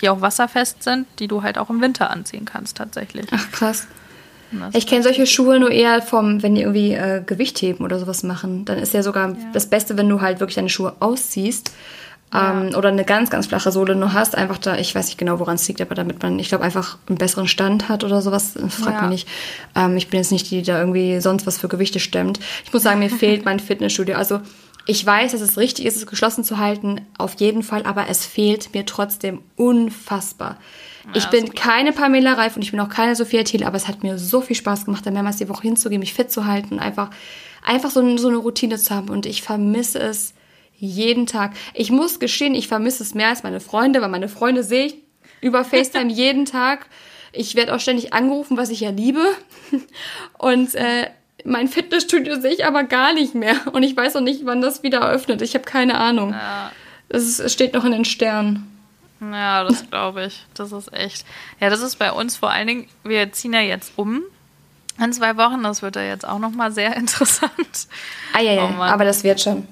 die 0.00 0.08
auch 0.10 0.20
wasserfest 0.20 0.82
sind, 0.82 1.06
die 1.18 1.28
du 1.28 1.42
halt 1.42 1.56
auch 1.58 1.70
im 1.70 1.80
Winter 1.80 2.10
anziehen 2.10 2.44
kannst 2.44 2.76
tatsächlich. 2.76 3.26
Ach 3.30 3.50
krass. 3.52 3.86
Ich 4.74 4.86
kenne 4.86 5.02
solche 5.02 5.26
Schuhe 5.26 5.58
nur 5.58 5.70
eher 5.70 6.00
vom, 6.02 6.42
wenn 6.42 6.54
die 6.54 6.62
irgendwie 6.62 6.92
äh, 6.92 7.22
Gewicht 7.26 7.60
heben 7.60 7.84
oder 7.84 7.98
sowas 7.98 8.22
machen. 8.22 8.64
Dann 8.64 8.78
ist 8.78 8.94
ja 8.94 9.02
sogar 9.02 9.34
das 9.52 9.66
Beste, 9.68 9.96
wenn 9.98 10.08
du 10.08 10.20
halt 10.20 10.38
wirklich 10.40 10.54
deine 10.54 10.68
Schuhe 10.68 10.94
ausziehst. 11.00 11.72
Ähm, 12.34 12.74
oder 12.76 12.88
eine 12.88 13.04
ganz, 13.04 13.30
ganz 13.30 13.46
flache 13.46 13.70
Sohle 13.70 13.94
nur 13.94 14.12
hast. 14.12 14.34
Einfach 14.34 14.58
da, 14.58 14.76
ich 14.76 14.94
weiß 14.94 15.06
nicht 15.06 15.16
genau, 15.18 15.38
woran 15.38 15.54
es 15.54 15.66
liegt, 15.68 15.80
aber 15.80 15.94
damit 15.94 16.22
man, 16.22 16.38
ich 16.38 16.48
glaube, 16.48 16.64
einfach 16.64 16.98
einen 17.08 17.18
besseren 17.18 17.46
Stand 17.46 17.88
hat 17.88 18.02
oder 18.02 18.20
sowas. 18.20 18.56
äh, 18.56 18.68
Frag 18.68 18.94
Ja. 18.94 19.00
mich 19.02 19.10
nicht. 19.10 19.28
Ähm, 19.76 19.96
ich 19.96 20.08
bin 20.08 20.18
jetzt 20.18 20.32
nicht 20.32 20.50
die, 20.50 20.56
die 20.58 20.62
da 20.64 20.78
irgendwie 20.80 21.20
sonst 21.20 21.46
was 21.46 21.56
für 21.58 21.68
Gewichte 21.68 22.00
stemmt. 22.00 22.40
Ich 22.64 22.72
muss 22.72 22.82
sagen, 22.82 22.98
mir 22.98 23.10
fehlt 23.16 23.44
mein 23.44 23.60
Fitnessstudio. 23.60 24.16
Also 24.16 24.40
ich 24.86 25.04
weiß, 25.06 25.32
dass 25.32 25.40
es 25.40 25.56
richtig 25.56 25.86
ist, 25.86 25.96
es 25.96 26.06
geschlossen 26.06 26.44
zu 26.44 26.58
halten, 26.58 27.00
auf 27.18 27.34
jeden 27.40 27.62
Fall, 27.62 27.84
aber 27.84 28.08
es 28.08 28.24
fehlt 28.26 28.74
mir 28.74 28.86
trotzdem 28.86 29.40
unfassbar. 29.56 30.58
ich 31.14 31.24
das 31.24 31.30
bin 31.30 31.54
keine 31.54 31.92
Pamela 31.92 32.34
Reif 32.34 32.56
und 32.56 32.62
ich 32.62 32.70
bin 32.70 32.80
auch 32.80 32.88
keine 32.88 33.16
Sophia 33.16 33.42
Thiel, 33.44 33.64
aber 33.64 33.76
es 33.76 33.88
hat 33.88 34.02
mir 34.02 34.18
so 34.18 34.40
viel 34.40 34.56
Spaß 34.56 34.84
gemacht, 34.84 35.06
da 35.06 35.10
mehrmals 35.10 35.36
die 35.36 35.48
Woche 35.48 35.62
hinzugehen, 35.62 36.00
mich 36.00 36.14
fit 36.14 36.30
zu 36.30 36.46
halten 36.46 36.74
und 36.74 36.80
einfach, 36.80 37.10
einfach 37.64 37.90
so, 37.90 38.16
so 38.16 38.28
eine 38.28 38.36
Routine 38.36 38.78
zu 38.78 38.94
haben. 38.94 39.08
Und 39.08 39.26
ich 39.26 39.42
vermisse 39.42 39.98
es 40.00 40.34
jeden 40.78 41.26
Tag. 41.26 41.52
Ich 41.74 41.90
muss 41.90 42.20
gestehen, 42.20 42.54
ich 42.54 42.68
vermisse 42.68 43.02
es 43.02 43.14
mehr 43.14 43.28
als 43.28 43.42
meine 43.42 43.60
Freunde, 43.60 44.00
weil 44.00 44.08
meine 44.08 44.28
Freunde 44.28 44.62
sehe 44.62 44.86
ich 44.86 44.94
über 45.40 45.64
FaceTime 45.64 46.12
jeden 46.12 46.44
Tag. 46.44 46.86
Ich 47.32 47.54
werde 47.54 47.74
auch 47.74 47.80
ständig 47.80 48.12
angerufen, 48.12 48.56
was 48.56 48.70
ich 48.70 48.80
ja 48.80 48.90
liebe. 48.90 49.24
Und 50.38 50.74
äh, 50.74 51.10
mein 51.44 51.68
Fitnessstudio 51.68 52.40
sehe 52.40 52.52
ich 52.52 52.64
aber 52.64 52.84
gar 52.84 53.12
nicht 53.12 53.34
mehr. 53.34 53.54
Und 53.72 53.82
ich 53.82 53.96
weiß 53.96 54.16
auch 54.16 54.20
nicht, 54.20 54.44
wann 54.44 54.60
das 54.60 54.82
wieder 54.82 55.00
eröffnet. 55.00 55.42
Ich 55.42 55.54
habe 55.54 55.64
keine 55.64 55.98
Ahnung. 55.98 56.30
Ja. 56.30 56.72
Es, 57.08 57.52
steht 57.52 57.74
noch 57.74 57.84
in 57.84 57.92
den 57.92 58.04
Sternen. 58.04 58.72
Ja, 59.20 59.64
das 59.64 59.88
glaube 59.88 60.26
ich. 60.26 60.44
Das 60.54 60.72
ist 60.72 60.92
echt. 60.92 61.24
Ja, 61.60 61.70
das 61.70 61.80
ist 61.80 61.96
bei 61.96 62.12
uns 62.12 62.36
vor 62.36 62.50
allen 62.50 62.66
Dingen, 62.66 62.88
wir 63.04 63.32
ziehen 63.32 63.52
ja 63.52 63.60
jetzt 63.60 63.92
um 63.96 64.22
in 64.98 65.12
zwei 65.12 65.36
Wochen. 65.36 65.62
Das 65.62 65.82
wird 65.82 65.96
ja 65.96 66.02
jetzt 66.02 66.26
auch 66.26 66.38
nochmal 66.38 66.72
sehr 66.72 66.96
interessant. 66.96 67.88
Ah, 68.32 68.40
ja, 68.40 68.52
ja, 68.52 68.74
Oh 68.78 68.82
aber 68.82 69.04
das 69.04 69.24
wird 69.24 69.40
schon. 69.40 69.66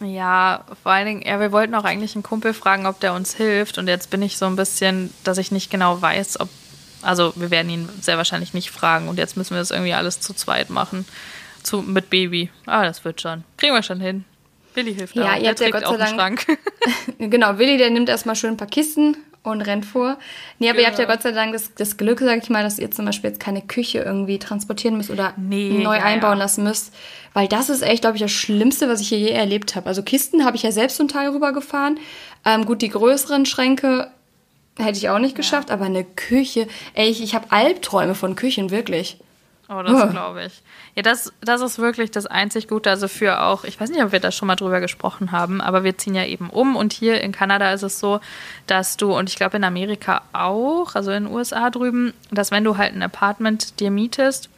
Ja, 0.00 0.64
vor 0.82 0.92
allen 0.92 1.06
Dingen, 1.06 1.22
ja, 1.22 1.38
wir 1.40 1.52
wollten 1.52 1.74
auch 1.74 1.84
eigentlich 1.84 2.14
einen 2.14 2.22
Kumpel 2.22 2.52
fragen, 2.54 2.86
ob 2.86 3.00
der 3.00 3.14
uns 3.14 3.34
hilft. 3.34 3.78
Und 3.78 3.86
jetzt 3.88 4.10
bin 4.10 4.22
ich 4.22 4.36
so 4.38 4.46
ein 4.46 4.56
bisschen, 4.56 5.12
dass 5.24 5.38
ich 5.38 5.50
nicht 5.52 5.70
genau 5.70 6.00
weiß, 6.02 6.40
ob. 6.40 6.48
Also, 7.02 7.32
wir 7.36 7.50
werden 7.50 7.68
ihn 7.70 7.88
sehr 8.00 8.16
wahrscheinlich 8.16 8.54
nicht 8.54 8.70
fragen. 8.70 9.08
Und 9.08 9.18
jetzt 9.18 9.36
müssen 9.36 9.50
wir 9.54 9.58
das 9.58 9.70
irgendwie 9.70 9.92
alles 9.94 10.20
zu 10.20 10.32
zweit 10.34 10.70
machen. 10.70 11.04
Zu, 11.62 11.82
mit 11.82 12.10
Baby. 12.10 12.50
Ah, 12.66 12.84
das 12.84 13.04
wird 13.04 13.20
schon. 13.20 13.44
Kriegen 13.56 13.74
wir 13.74 13.82
schon 13.82 14.00
hin. 14.00 14.24
Billy 14.74 14.94
hilft 14.94 15.14
Ja, 15.14 15.32
auch. 15.32 15.36
ihr 15.36 15.40
Der 15.40 15.50
habt 15.50 15.60
ja 15.60 15.70
Gott 15.70 15.86
sei 15.86 15.96
Dank- 15.96 16.40
Schrank. 16.42 16.58
Genau, 17.18 17.58
Willi, 17.58 17.78
der 17.78 17.90
nimmt 17.90 18.08
erstmal 18.08 18.36
schön 18.36 18.50
ein 18.50 18.56
paar 18.56 18.68
Kisten 18.68 19.16
und 19.44 19.60
rennt 19.60 19.84
vor. 19.84 20.18
Nee, 20.58 20.70
aber 20.70 20.80
ihr 20.80 20.86
habt 20.86 20.98
ja 20.98 21.04
Genau. 21.04 21.14
Gott 21.14 21.22
sei 21.22 21.32
Dank 21.32 21.52
das, 21.52 21.72
das 21.74 21.96
Glück, 21.96 22.20
sag 22.20 22.42
ich 22.42 22.50
mal, 22.50 22.64
dass 22.64 22.78
ihr 22.78 22.90
zum 22.90 23.04
Beispiel 23.04 23.30
jetzt 23.30 23.40
keine 23.40 23.62
Küche 23.62 23.98
irgendwie 23.98 24.38
transportieren 24.38 24.96
müsst 24.96 25.10
oder 25.10 25.34
Nee, 25.36 25.70
neu 25.82 25.96
ja, 25.96 26.02
einbauen 26.02 26.38
ja. 26.38 26.44
lassen 26.44 26.64
müsst. 26.64 26.92
Weil 27.34 27.46
das 27.46 27.68
ist 27.68 27.82
echt, 27.82 28.02
glaube 28.02 28.16
ich, 28.16 28.22
das 28.22 28.32
Schlimmste, 28.32 28.88
was 28.88 29.00
ich 29.00 29.08
hier 29.08 29.18
je 29.18 29.30
erlebt 29.30 29.76
habe. 29.76 29.86
Also 29.86 30.02
Kisten 30.02 30.44
habe 30.44 30.56
ich 30.56 30.62
ja 30.62 30.72
selbst 30.72 30.96
zum 30.96 31.08
Teil 31.08 31.28
rübergefahren. 31.28 31.98
Ähm, 32.44 32.64
gut, 32.64 32.80
die 32.82 32.88
größeren 32.88 33.44
Schränke 33.44 34.10
hätte 34.78 34.98
ich 34.98 35.08
auch 35.08 35.18
nicht 35.18 35.36
geschafft, 35.36 35.70
aber 35.70 35.84
eine 35.84 36.04
Küche, 36.04 36.66
ey, 36.94 37.08
ich, 37.08 37.22
ich 37.22 37.34
habe 37.34 37.52
Albträume 37.52 38.14
von 38.14 38.36
Küchen, 38.36 38.70
wirklich. 38.70 39.18
Oh, 39.68 39.82
das 39.82 40.10
glaube 40.10 40.44
ich. 40.44 40.62
Ja, 40.94 41.02
das, 41.02 41.32
das 41.40 41.62
ist 41.62 41.78
wirklich 41.78 42.10
das 42.10 42.26
einzig 42.26 42.68
Gute. 42.68 42.90
Also 42.90 43.08
für 43.08 43.40
auch, 43.40 43.64
ich 43.64 43.80
weiß 43.80 43.90
nicht, 43.90 44.02
ob 44.02 44.12
wir 44.12 44.20
da 44.20 44.30
schon 44.30 44.46
mal 44.46 44.56
drüber 44.56 44.80
gesprochen 44.80 45.32
haben, 45.32 45.60
aber 45.60 45.84
wir 45.84 45.96
ziehen 45.96 46.14
ja 46.14 46.24
eben 46.24 46.50
um 46.50 46.76
und 46.76 46.92
hier 46.92 47.22
in 47.22 47.32
Kanada 47.32 47.72
ist 47.72 47.82
es 47.82 47.98
so, 47.98 48.20
dass 48.66 48.96
du, 48.98 49.16
und 49.16 49.30
ich 49.30 49.36
glaube 49.36 49.56
in 49.56 49.64
Amerika 49.64 50.22
auch, 50.34 50.94
also 50.94 51.10
in 51.12 51.24
den 51.24 51.32
USA 51.32 51.70
drüben, 51.70 52.12
dass 52.30 52.50
wenn 52.50 52.64
du 52.64 52.76
halt 52.76 52.94
ein 52.94 53.02
Apartment 53.02 53.80
dir 53.80 53.90
mietest, 53.90 54.50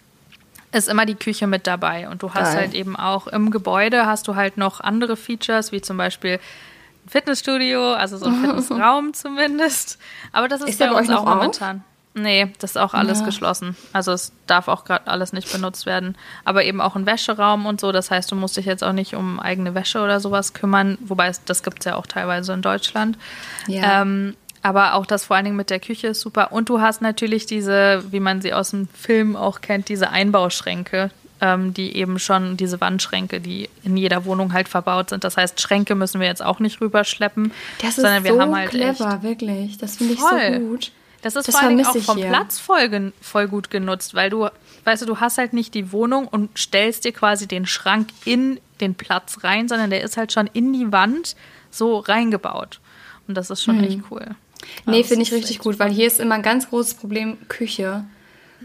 ist 0.72 0.88
immer 0.88 1.06
die 1.06 1.14
Küche 1.14 1.46
mit 1.46 1.66
dabei. 1.68 2.08
Und 2.08 2.22
du 2.22 2.34
hast 2.34 2.52
Geil. 2.52 2.62
halt 2.62 2.74
eben 2.74 2.96
auch 2.96 3.28
im 3.28 3.50
Gebäude 3.50 4.06
hast 4.06 4.26
du 4.26 4.34
halt 4.34 4.56
noch 4.56 4.80
andere 4.80 5.16
Features, 5.16 5.70
wie 5.70 5.80
zum 5.80 5.96
Beispiel 5.96 6.34
ein 6.34 7.08
Fitnessstudio, 7.08 7.92
also 7.92 8.16
so 8.16 8.26
ein 8.26 8.34
Fitnessraum 8.44 9.14
zumindest. 9.14 9.98
Aber 10.32 10.48
das 10.48 10.62
ist, 10.62 10.70
Ist 10.70 10.78
bei 10.80 10.90
uns 10.90 11.08
euch 11.08 11.16
auch 11.16 11.24
noch 11.24 11.60
auf? 11.60 11.76
Nee, 12.18 12.50
das 12.60 12.70
ist 12.70 12.76
auch 12.78 12.94
alles 12.94 13.24
geschlossen. 13.24 13.76
Also 13.92 14.12
es 14.12 14.32
darf 14.46 14.68
auch 14.68 14.84
gerade 14.86 15.06
alles 15.06 15.34
nicht 15.34 15.52
benutzt 15.52 15.84
werden. 15.84 16.16
Aber 16.44 16.64
eben 16.64 16.80
auch 16.80 16.96
ein 16.96 17.04
Wäscheraum 17.04 17.66
und 17.66 17.78
so. 17.78 17.92
Das 17.92 18.10
heißt, 18.10 18.32
du 18.32 18.36
musst 18.36 18.56
dich 18.56 18.64
jetzt 18.64 18.82
auch 18.82 18.94
nicht 18.94 19.14
um 19.14 19.38
eigene 19.38 19.74
Wäsche 19.74 20.00
oder 20.00 20.18
sowas 20.18 20.54
kümmern. 20.54 20.96
Wobei 21.02 21.30
das 21.44 21.62
gibt 21.62 21.80
es 21.80 21.84
ja 21.84 21.94
auch 21.96 22.06
teilweise 22.06 22.54
in 22.54 22.62
Deutschland. 22.62 23.18
Ja. 23.66 24.00
Ähm, 24.00 24.34
aber 24.62 24.94
auch 24.94 25.04
das 25.04 25.26
vor 25.26 25.36
allen 25.36 25.44
Dingen 25.44 25.58
mit 25.58 25.68
der 25.68 25.78
Küche 25.78 26.08
ist 26.08 26.22
super. 26.22 26.52
Und 26.52 26.70
du 26.70 26.80
hast 26.80 27.02
natürlich 27.02 27.44
diese, 27.44 28.02
wie 28.10 28.20
man 28.20 28.40
sie 28.40 28.54
aus 28.54 28.70
dem 28.70 28.88
Film 28.88 29.36
auch 29.36 29.60
kennt, 29.60 29.90
diese 29.90 30.08
Einbauschränke. 30.08 31.10
ähm, 31.40 31.74
die 31.74 31.96
eben 31.96 32.18
schon 32.18 32.56
diese 32.56 32.80
Wandschränke, 32.80 33.40
die 33.40 33.68
in 33.84 33.96
jeder 33.98 34.24
Wohnung 34.24 34.54
halt 34.54 34.68
verbaut 34.68 35.10
sind. 35.10 35.22
Das 35.22 35.36
heißt, 35.36 35.60
Schränke 35.60 35.94
müssen 35.94 36.18
wir 36.18 36.26
jetzt 36.26 36.42
auch 36.42 36.60
nicht 36.60 36.80
rüberschleppen. 36.80 37.52
Das 37.82 37.90
ist 37.90 37.96
sondern 37.96 38.24
wir 38.24 38.32
so 38.32 38.40
haben 38.40 38.56
halt 38.56 38.70
clever, 38.70 39.22
wirklich. 39.22 39.76
Das 39.76 39.96
finde 39.96 40.14
ich 40.14 40.20
so 40.20 40.60
gut. 40.60 40.92
Das 41.26 41.34
ist 41.34 41.48
das 41.48 41.56
vor 41.56 41.68
allem 41.68 41.84
auch 41.84 41.96
vom 41.96 42.18
hier. 42.18 42.28
Platz 42.28 42.60
voll, 42.60 43.12
voll 43.20 43.48
gut 43.48 43.68
genutzt, 43.68 44.14
weil 44.14 44.30
du, 44.30 44.48
weißt 44.84 45.02
du, 45.02 45.06
du 45.06 45.18
hast 45.18 45.38
halt 45.38 45.54
nicht 45.54 45.74
die 45.74 45.90
Wohnung 45.90 46.28
und 46.28 46.56
stellst 46.56 47.04
dir 47.04 47.10
quasi 47.10 47.48
den 47.48 47.66
Schrank 47.66 48.10
in 48.24 48.60
den 48.80 48.94
Platz 48.94 49.42
rein, 49.42 49.66
sondern 49.66 49.90
der 49.90 50.02
ist 50.02 50.16
halt 50.16 50.32
schon 50.32 50.48
in 50.52 50.72
die 50.72 50.92
Wand 50.92 51.34
so 51.68 51.98
reingebaut. 51.98 52.78
Und 53.26 53.36
das 53.36 53.50
ist 53.50 53.64
schon 53.64 53.78
hm. 53.78 53.84
echt 53.84 54.00
cool. 54.08 54.36
Nee, 54.84 55.02
finde 55.02 55.24
ich 55.24 55.32
richtig 55.32 55.58
gut, 55.58 55.80
weil 55.80 55.90
hier 55.90 56.06
ist 56.06 56.20
immer 56.20 56.36
ein 56.36 56.42
ganz 56.42 56.70
großes 56.70 56.94
Problem 56.94 57.38
Küche. 57.48 58.04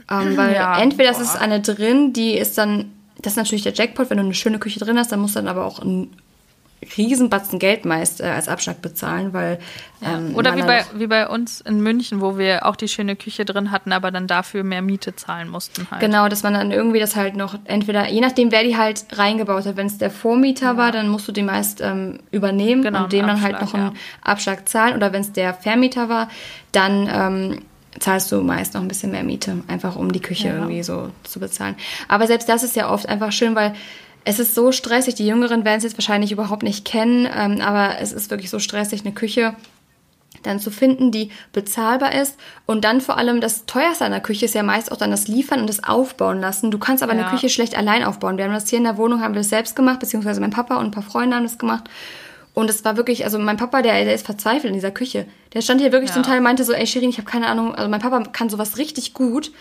Ähm, 0.08 0.38
weil 0.38 0.54
ja, 0.54 0.80
entweder 0.80 1.14
boah. 1.14 1.22
ist 1.22 1.36
eine 1.36 1.62
drin, 1.62 2.14
die 2.14 2.38
ist 2.38 2.60
dann, 2.60 2.92
das 3.18 3.34
ist 3.34 3.38
natürlich 3.38 3.64
der 3.64 3.74
Jackpot, 3.74 4.12
wenn 4.12 4.18
du 4.18 4.24
eine 4.24 4.36
schöne 4.36 4.60
Küche 4.60 4.80
drin 4.80 5.00
hast, 5.00 5.12
dann 5.12 5.20
musst 5.20 5.36
du 5.36 5.40
dann 5.40 5.48
aber 5.48 5.66
auch 5.66 5.80
ein 5.80 6.16
Riesenbatzen 6.98 7.60
Geld 7.60 7.86
meist 7.86 8.22
äh, 8.22 8.26
als 8.26 8.48
Abschlag 8.48 8.82
bezahlen, 8.82 9.34
weil. 9.34 9.60
Ähm, 10.04 10.36
Oder 10.36 10.56
wie 10.58 10.64
bei, 10.64 10.84
wie 10.96 11.06
bei 11.06 11.28
uns 11.28 11.62
in 11.62 11.82
München, 11.82 12.22
wo 12.22 12.40
wir 12.40 12.66
auch 12.66 12.76
die 12.76 12.88
schöne 12.88 13.16
Küche 13.16 13.46
drin 13.46 13.70
hatten, 13.70 13.92
aber 13.92 14.10
dann 14.10 14.26
dafür 14.26 14.64
mehr 14.64 14.82
Miete 14.82 15.16
zahlen 15.16 15.48
mussten 15.48 15.86
halt. 15.92 16.02
Genau, 16.02 16.28
dass 16.28 16.42
man 16.42 16.54
dann 16.54 16.72
irgendwie 16.72 17.00
das 17.00 17.16
halt 17.16 17.36
noch 17.36 17.56
entweder, 17.66 18.10
je 18.10 18.20
nachdem, 18.20 18.52
wer 18.52 18.64
die 18.64 18.78
halt 18.78 19.06
reingebaut 19.12 19.66
hat, 19.66 19.78
wenn 19.78 19.86
es 19.88 20.00
der 20.00 20.10
Vormieter 20.10 20.72
ja. 20.72 20.78
war, 20.78 20.92
dann 20.92 21.08
musst 21.08 21.28
du 21.28 21.32
die 21.32 21.44
meist 21.44 21.82
ähm, 21.82 22.20
übernehmen 22.32 22.82
genau, 22.82 23.04
und 23.04 23.14
dem 23.14 23.28
dann 23.28 23.42
halt 23.42 23.62
noch 23.62 23.76
einen 23.76 23.94
ja. 23.94 24.00
Abschlag 24.24 24.68
zahlen. 24.68 24.96
Oder 24.96 25.14
wenn 25.14 25.22
es 25.22 25.32
der 25.34 25.54
Vermieter 25.54 26.10
war, 26.10 26.30
dann. 26.72 27.10
Ähm, 27.12 27.62
zahlst 28.00 28.32
du 28.32 28.42
meist 28.42 28.74
noch 28.74 28.82
ein 28.82 28.88
bisschen 28.88 29.12
mehr 29.12 29.24
Miete, 29.24 29.64
einfach 29.68 29.98
um 29.98 30.14
die 30.14 30.22
Küche 30.22 30.48
ja. 30.48 30.56
irgendwie 30.56 30.82
so 30.82 31.10
zu 31.24 31.42
bezahlen. 31.42 31.76
Aber 32.08 32.26
selbst 32.26 32.48
das 32.48 32.64
ist 32.64 32.76
ja 32.78 32.90
oft 32.90 33.08
einfach 33.08 33.34
schön, 33.34 33.54
weil 33.54 33.74
es 34.24 34.40
ist 34.40 34.56
so 34.56 34.72
stressig. 34.72 35.16
Die 35.16 35.28
Jüngeren 35.28 35.66
werden 35.66 35.78
es 35.78 35.84
jetzt 35.84 35.98
wahrscheinlich 35.98 36.32
überhaupt 36.32 36.64
nicht 36.64 36.86
kennen, 36.86 37.28
ähm, 37.34 37.62
aber 37.62 38.00
es 38.00 38.12
ist 38.12 38.30
wirklich 38.30 38.50
so 38.50 38.60
stressig, 38.60 39.02
eine 39.02 39.14
Küche 39.14 39.56
dann 40.44 40.60
zu 40.60 40.72
finden, 40.72 41.12
die 41.12 41.30
bezahlbar 41.54 42.14
ist. 42.14 42.38
Und 42.66 42.84
dann 42.84 43.02
vor 43.02 43.18
allem 43.18 43.42
das 43.42 43.66
teuerste 43.66 44.06
an 44.06 44.12
der 44.12 44.22
Küche 44.22 44.46
ist 44.46 44.56
ja 44.56 44.64
meist 44.64 44.92
auch 44.92 44.98
dann 44.98 45.12
das 45.12 45.28
Liefern 45.28 45.62
und 45.62 45.68
das 45.68 45.84
Aufbauen 45.84 46.40
lassen. 46.40 46.72
Du 46.72 46.80
kannst 46.80 47.04
aber 47.04 47.14
ja. 47.14 47.22
eine 47.22 47.30
Küche 47.30 47.50
schlecht 47.50 47.78
allein 47.78 48.04
aufbauen. 48.04 48.38
Wir 48.38 48.46
haben 48.46 48.54
das 48.54 48.70
hier 48.70 48.78
in 48.78 48.86
der 48.86 48.98
Wohnung, 48.98 49.22
haben 49.22 49.34
wir 49.34 49.42
das 49.42 49.50
selbst 49.50 49.76
gemacht, 49.76 50.00
beziehungsweise 50.00 50.42
mein 50.42 50.52
Papa 50.52 50.78
und 50.78 50.86
ein 50.86 50.92
paar 50.92 51.04
Freunde 51.04 51.36
haben 51.36 51.44
das 51.44 51.58
gemacht. 51.58 51.90
Und 52.54 52.70
es 52.70 52.84
war 52.84 52.98
wirklich, 52.98 53.24
also 53.24 53.40
mein 53.40 53.58
Papa, 53.58 53.82
der, 53.82 54.04
der 54.04 54.14
ist 54.14 54.26
verzweifelt 54.26 54.66
in 54.66 54.74
dieser 54.74 54.92
Küche. 54.92 55.26
Der 55.54 55.62
stand 55.62 55.80
hier 55.80 55.92
wirklich 55.92 56.10
ja. 56.10 56.16
zum 56.16 56.24
Teil 56.24 56.42
meinte 56.42 56.64
so, 56.64 56.74
ey 56.74 56.86
Shirin, 56.86 57.10
ich 57.10 57.18
habe 57.18 57.30
keine 57.30 57.48
Ahnung, 57.48 57.74
also 57.76 57.90
mein 57.90 58.02
Papa 58.02 58.22
kann 58.32 58.50
sowas 58.50 58.78
richtig 58.78 59.14
gut. 59.14 59.52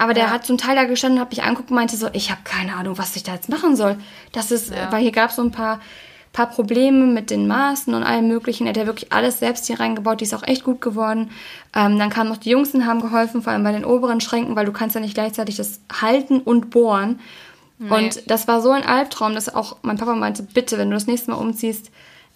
Aber 0.00 0.14
der 0.14 0.24
ja. 0.24 0.30
hat 0.30 0.46
zum 0.46 0.56
Teil 0.56 0.76
da 0.76 0.84
gestanden 0.84 1.20
hat 1.20 1.28
mich 1.28 1.42
angeguckt 1.42 1.70
und 1.70 1.76
meinte 1.76 1.94
so, 1.94 2.08
ich 2.14 2.30
habe 2.30 2.40
keine 2.42 2.74
Ahnung, 2.74 2.96
was 2.96 3.16
ich 3.16 3.22
da 3.22 3.34
jetzt 3.34 3.50
machen 3.50 3.76
soll. 3.76 3.98
Das 4.32 4.50
ist, 4.50 4.70
ja. 4.70 4.90
weil 4.90 5.02
hier 5.02 5.12
gab 5.12 5.28
es 5.28 5.36
so 5.36 5.42
ein 5.42 5.50
paar, 5.50 5.78
paar 6.32 6.46
Probleme 6.46 7.04
mit 7.04 7.28
den 7.28 7.46
Maßen 7.46 7.92
und 7.92 8.02
allem 8.02 8.26
möglichen. 8.26 8.66
Er 8.66 8.70
hat 8.70 8.78
ja 8.78 8.86
wirklich 8.86 9.12
alles 9.12 9.40
selbst 9.40 9.66
hier 9.66 9.78
reingebaut, 9.78 10.22
die 10.22 10.24
ist 10.24 10.32
auch 10.32 10.42
echt 10.42 10.64
gut 10.64 10.80
geworden. 10.80 11.30
Ähm, 11.76 11.98
dann 11.98 12.08
kamen 12.08 12.30
noch 12.30 12.38
die 12.38 12.48
Jungs 12.48 12.72
und 12.72 12.86
haben 12.86 13.02
geholfen, 13.02 13.42
vor 13.42 13.52
allem 13.52 13.62
bei 13.62 13.72
den 13.72 13.84
oberen 13.84 14.22
Schränken, 14.22 14.56
weil 14.56 14.64
du 14.64 14.72
kannst 14.72 14.94
ja 14.94 15.02
nicht 15.02 15.12
gleichzeitig 15.12 15.56
das 15.56 15.80
halten 16.00 16.40
und 16.40 16.70
bohren. 16.70 17.20
Nee. 17.76 17.90
Und 17.94 18.30
das 18.30 18.48
war 18.48 18.62
so 18.62 18.70
ein 18.70 18.86
Albtraum, 18.86 19.34
dass 19.34 19.54
auch 19.54 19.76
mein 19.82 19.98
Papa 19.98 20.14
meinte, 20.14 20.42
bitte, 20.44 20.78
wenn 20.78 20.88
du 20.88 20.96
das 20.96 21.08
nächste 21.08 21.30
Mal 21.30 21.36
umziehst, 21.36 21.90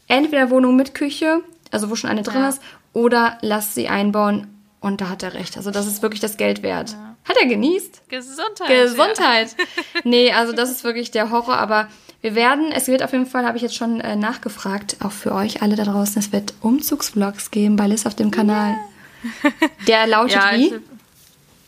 entweder 0.06 0.50
Wohnung 0.50 0.76
mit 0.76 0.94
Küche, 0.94 1.40
also 1.70 1.88
wo 1.88 1.94
schon 1.94 2.10
eine 2.10 2.24
drin 2.24 2.42
ja. 2.42 2.50
ist, 2.50 2.60
oder 2.92 3.38
lass 3.40 3.74
sie 3.74 3.88
einbauen. 3.88 4.48
Und 4.80 5.00
da 5.00 5.08
hat 5.08 5.22
er 5.22 5.32
recht. 5.32 5.56
Also 5.56 5.70
das 5.70 5.86
ist 5.86 6.02
wirklich 6.02 6.20
das 6.20 6.36
Geld 6.36 6.62
wert. 6.62 6.90
Ja. 6.90 7.13
Hat 7.24 7.36
er 7.40 7.46
genießt? 7.46 8.08
Gesundheit. 8.08 8.68
Gesundheit. 8.68 9.56
Ja. 9.58 10.00
nee, 10.04 10.32
also 10.32 10.52
das 10.52 10.70
ist 10.70 10.84
wirklich 10.84 11.10
der 11.10 11.30
Horror, 11.30 11.56
aber 11.56 11.88
wir 12.20 12.34
werden, 12.34 12.72
es 12.72 12.88
wird 12.88 13.02
auf 13.02 13.12
jeden 13.12 13.26
Fall, 13.26 13.46
habe 13.46 13.56
ich 13.56 13.62
jetzt 13.62 13.76
schon 13.76 14.00
äh, 14.00 14.16
nachgefragt, 14.16 14.96
auch 15.04 15.12
für 15.12 15.32
euch 15.32 15.62
alle 15.62 15.76
da 15.76 15.84
draußen, 15.84 16.18
es 16.18 16.32
wird 16.32 16.54
Umzugsvlogs 16.60 17.50
geben 17.50 17.76
bei 17.76 17.86
Liz 17.86 18.06
auf 18.06 18.14
dem 18.14 18.30
Kanal. 18.30 18.76
Yeah. 19.42 19.52
Der 19.86 20.06
lautet 20.06 20.34
ja, 20.34 20.52
wie? 20.52 20.74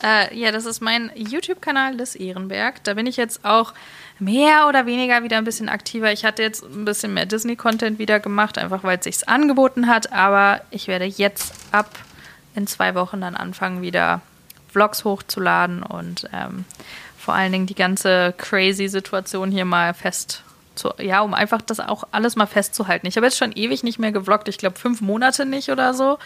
äh, 0.02 0.34
ja, 0.38 0.52
das 0.52 0.66
ist 0.66 0.80
mein 0.80 1.10
YouTube-Kanal 1.14 1.94
Liz 1.94 2.14
Ehrenberg. 2.14 2.84
Da 2.84 2.94
bin 2.94 3.06
ich 3.06 3.16
jetzt 3.16 3.44
auch 3.44 3.72
mehr 4.18 4.66
oder 4.68 4.86
weniger 4.86 5.22
wieder 5.22 5.38
ein 5.38 5.44
bisschen 5.44 5.68
aktiver. 5.68 6.12
Ich 6.12 6.24
hatte 6.24 6.42
jetzt 6.42 6.64
ein 6.64 6.84
bisschen 6.84 7.14
mehr 7.14 7.26
Disney-Content 7.26 7.98
wieder 7.98 8.20
gemacht, 8.20 8.58
einfach 8.58 8.82
weil 8.82 8.98
es 8.98 9.04
sich 9.04 9.28
angeboten 9.28 9.86
hat. 9.86 10.12
Aber 10.12 10.60
ich 10.70 10.88
werde 10.88 11.04
jetzt 11.04 11.52
ab 11.72 11.98
in 12.54 12.66
zwei 12.66 12.94
Wochen 12.94 13.20
dann 13.20 13.36
anfangen, 13.36 13.82
wieder 13.82 14.22
Vlogs 14.76 15.04
hochzuladen 15.04 15.82
und 15.82 16.28
ähm, 16.34 16.66
vor 17.16 17.32
allen 17.32 17.50
Dingen 17.50 17.64
die 17.64 17.74
ganze 17.74 18.34
crazy 18.36 18.88
Situation 18.88 19.50
hier 19.50 19.64
mal 19.64 19.94
fest 19.94 20.42
zu, 20.74 20.92
ja, 20.98 21.22
um 21.22 21.32
einfach 21.32 21.62
das 21.62 21.80
auch 21.80 22.04
alles 22.12 22.36
mal 22.36 22.44
festzuhalten. 22.44 23.06
Ich 23.06 23.16
habe 23.16 23.24
jetzt 23.24 23.38
schon 23.38 23.52
ewig 23.52 23.84
nicht 23.84 23.98
mehr 23.98 24.12
gevloggt, 24.12 24.48
ich 24.48 24.58
glaube 24.58 24.78
fünf 24.78 25.00
Monate 25.00 25.46
nicht 25.46 25.70
oder 25.70 25.94
so. 25.94 26.18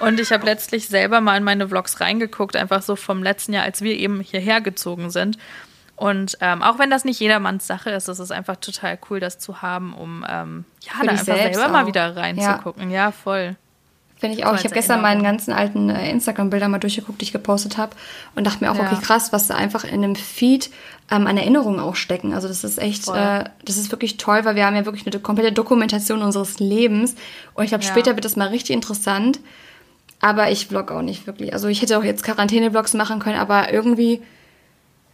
Und 0.00 0.18
ich 0.18 0.32
habe 0.32 0.44
letztlich 0.44 0.88
selber 0.88 1.20
mal 1.20 1.36
in 1.36 1.44
meine 1.44 1.68
Vlogs 1.68 2.00
reingeguckt, 2.00 2.56
einfach 2.56 2.82
so 2.82 2.96
vom 2.96 3.22
letzten 3.22 3.52
Jahr, 3.52 3.62
als 3.62 3.80
wir 3.80 3.96
eben 3.96 4.20
hierher 4.20 4.60
gezogen 4.60 5.10
sind. 5.10 5.38
Und 5.94 6.36
ähm, 6.40 6.62
auch 6.62 6.80
wenn 6.80 6.90
das 6.90 7.04
nicht 7.04 7.20
jedermanns 7.20 7.68
Sache 7.68 7.90
ist, 7.90 8.08
ist 8.08 8.18
es 8.18 8.32
einfach 8.32 8.56
total 8.56 8.98
cool, 9.08 9.20
das 9.20 9.38
zu 9.38 9.62
haben, 9.62 9.94
um 9.94 10.26
ähm, 10.28 10.64
ja, 10.80 10.92
da 11.04 11.12
einfach 11.12 11.24
selber 11.26 11.66
auch. 11.66 11.70
mal 11.70 11.86
wieder 11.86 12.16
reinzugucken. 12.16 12.90
Ja, 12.90 13.04
ja 13.04 13.12
voll. 13.12 13.54
Finde 14.16 14.38
ich 14.38 14.46
auch. 14.46 14.54
Ich 14.54 14.64
habe 14.64 14.74
gestern 14.74 15.02
meinen 15.02 15.22
ganzen 15.22 15.52
alten 15.52 15.90
äh, 15.90 16.10
Instagram-Bilder 16.10 16.68
mal 16.68 16.78
durchgeguckt, 16.78 17.20
die 17.20 17.24
ich 17.24 17.32
gepostet 17.32 17.76
habe. 17.76 17.96
Und 18.34 18.46
dachte 18.46 18.64
mir 18.64 18.70
auch, 18.70 18.76
ja. 18.76 18.86
okay, 18.86 18.96
krass, 19.02 19.32
was 19.32 19.48
da 19.48 19.54
einfach 19.56 19.84
in 19.84 20.04
einem 20.04 20.14
Feed 20.14 20.70
ähm, 21.10 21.26
an 21.26 21.36
Erinnerungen 21.36 21.80
auch 21.80 21.96
stecken. 21.96 22.32
Also 22.32 22.48
das 22.48 22.64
ist 22.64 22.78
echt, 22.78 23.08
äh, 23.08 23.44
das 23.64 23.76
ist 23.76 23.90
wirklich 23.90 24.16
toll, 24.16 24.44
weil 24.44 24.54
wir 24.54 24.66
haben 24.66 24.76
ja 24.76 24.84
wirklich 24.86 25.06
eine 25.06 25.20
komplette 25.20 25.52
Dokumentation 25.52 26.22
unseres 26.22 26.60
Lebens. 26.60 27.16
Und 27.54 27.64
ich 27.64 27.70
glaube, 27.70 27.84
ja. 27.84 27.90
später 27.90 28.14
wird 28.14 28.24
das 28.24 28.36
mal 28.36 28.48
richtig 28.48 28.74
interessant. 28.74 29.40
Aber 30.20 30.50
ich 30.50 30.68
vlog 30.68 30.90
auch 30.90 31.02
nicht 31.02 31.26
wirklich. 31.26 31.52
Also 31.52 31.68
ich 31.68 31.82
hätte 31.82 31.98
auch 31.98 32.04
jetzt 32.04 32.22
Quarantäne-Vlogs 32.22 32.94
machen 32.94 33.18
können, 33.18 33.38
aber 33.38 33.72
irgendwie, 33.72 34.22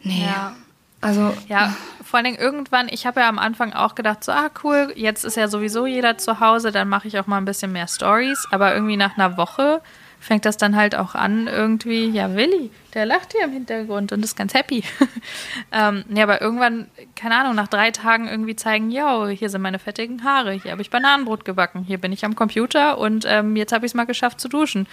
nee. 0.03 0.24
Ja. 0.24 0.55
Also 1.01 1.34
ja, 1.48 1.74
vor 2.05 2.18
allen 2.18 2.24
Dingen 2.24 2.38
irgendwann, 2.38 2.88
ich 2.90 3.07
habe 3.07 3.20
ja 3.20 3.28
am 3.28 3.38
Anfang 3.38 3.72
auch 3.72 3.94
gedacht, 3.94 4.22
so, 4.24 4.32
ah 4.32 4.51
cool, 4.64 4.92
jetzt 4.96 5.24
ist 5.24 5.36
ja 5.36 5.48
sowieso 5.48 5.86
jeder 5.86 6.18
zu 6.18 6.40
Hause, 6.40 6.72
dann 6.72 6.88
mache 6.88 7.09
ich 7.09 7.18
auch 7.18 7.26
mal 7.26 7.38
ein 7.38 7.44
bisschen 7.44 7.72
mehr 7.72 7.88
Stories. 7.88 8.46
Aber 8.51 8.74
irgendwie 8.74 8.96
nach 8.96 9.16
einer 9.16 9.36
Woche 9.36 9.80
fängt 10.20 10.44
das 10.44 10.59
dann 10.59 10.76
halt 10.76 10.94
auch 10.94 11.14
an, 11.14 11.46
irgendwie, 11.46 12.11
ja, 12.11 12.34
Willi, 12.36 12.70
der 12.92 13.07
lacht 13.07 13.32
hier 13.32 13.44
im 13.44 13.53
Hintergrund 13.53 14.12
und 14.12 14.22
ist 14.22 14.36
ganz 14.36 14.53
happy. 14.53 14.84
ähm, 15.72 16.05
ja, 16.11 16.24
aber 16.24 16.42
irgendwann, 16.42 16.88
keine 17.16 17.36
Ahnung, 17.36 17.55
nach 17.55 17.68
drei 17.68 17.90
Tagen 17.90 18.28
irgendwie 18.28 18.55
zeigen, 18.55 18.90
yo, 18.90 19.28
hier 19.28 19.48
sind 19.48 19.62
meine 19.62 19.78
fettigen 19.78 20.22
Haare, 20.22 20.53
hier 20.53 20.72
habe 20.72 20.82
ich 20.82 20.90
Bananenbrot 20.90 21.46
gebacken, 21.46 21.84
hier 21.84 21.96
bin 21.96 22.12
ich 22.12 22.24
am 22.24 22.36
Computer 22.36 22.98
und 22.98 23.24
ähm, 23.26 23.57
jetzt 23.57 23.72
habe 23.72 23.86
ich 23.86 23.92
es 23.92 23.94
mal 23.94 24.05
geschafft 24.05 24.40
zu 24.40 24.48
duschen. 24.48 24.86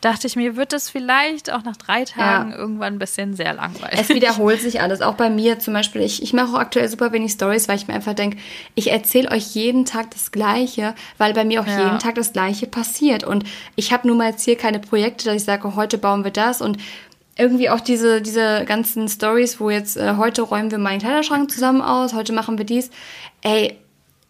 Dachte 0.00 0.26
ich 0.26 0.36
mir, 0.36 0.56
wird 0.56 0.72
es 0.72 0.88
vielleicht 0.88 1.52
auch 1.52 1.62
nach 1.62 1.76
drei 1.76 2.04
Tagen 2.04 2.52
ja. 2.52 2.56
irgendwann 2.56 2.94
ein 2.94 2.98
bisschen 2.98 3.34
sehr 3.34 3.52
langweilig. 3.52 4.00
Es 4.00 4.08
wiederholt 4.08 4.60
sich 4.60 4.80
alles, 4.80 5.02
auch 5.02 5.14
bei 5.14 5.28
mir 5.28 5.58
zum 5.58 5.74
Beispiel. 5.74 6.00
Ich, 6.00 6.22
ich 6.22 6.32
mache 6.32 6.54
auch 6.54 6.58
aktuell 6.58 6.88
super 6.88 7.12
wenig 7.12 7.32
Stories, 7.32 7.68
weil 7.68 7.76
ich 7.76 7.86
mir 7.86 7.94
einfach 7.94 8.14
denke, 8.14 8.38
ich 8.74 8.90
erzähle 8.90 9.30
euch 9.30 9.54
jeden 9.54 9.84
Tag 9.84 10.10
das 10.12 10.32
Gleiche, 10.32 10.94
weil 11.18 11.34
bei 11.34 11.44
mir 11.44 11.60
auch 11.60 11.66
ja. 11.66 11.84
jeden 11.84 11.98
Tag 11.98 12.14
das 12.14 12.32
Gleiche 12.32 12.66
passiert. 12.66 13.24
Und 13.24 13.44
ich 13.76 13.92
habe 13.92 14.08
nun 14.08 14.16
mal 14.16 14.30
jetzt 14.30 14.44
hier 14.44 14.56
keine 14.56 14.78
Projekte, 14.80 15.26
dass 15.26 15.36
ich 15.36 15.44
sage, 15.44 15.76
heute 15.76 15.98
bauen 15.98 16.24
wir 16.24 16.30
das 16.30 16.62
und 16.62 16.78
irgendwie 17.36 17.70
auch 17.70 17.80
diese, 17.80 18.22
diese 18.22 18.64
ganzen 18.66 19.08
Stories, 19.08 19.60
wo 19.60 19.70
jetzt 19.70 19.96
äh, 19.96 20.14
heute 20.16 20.42
räumen 20.42 20.70
wir 20.70 20.78
meinen 20.78 21.00
Kleiderschrank 21.00 21.50
zusammen 21.50 21.82
aus, 21.82 22.14
heute 22.14 22.32
machen 22.32 22.58
wir 22.58 22.64
dies. 22.64 22.90
Ey, 23.42 23.78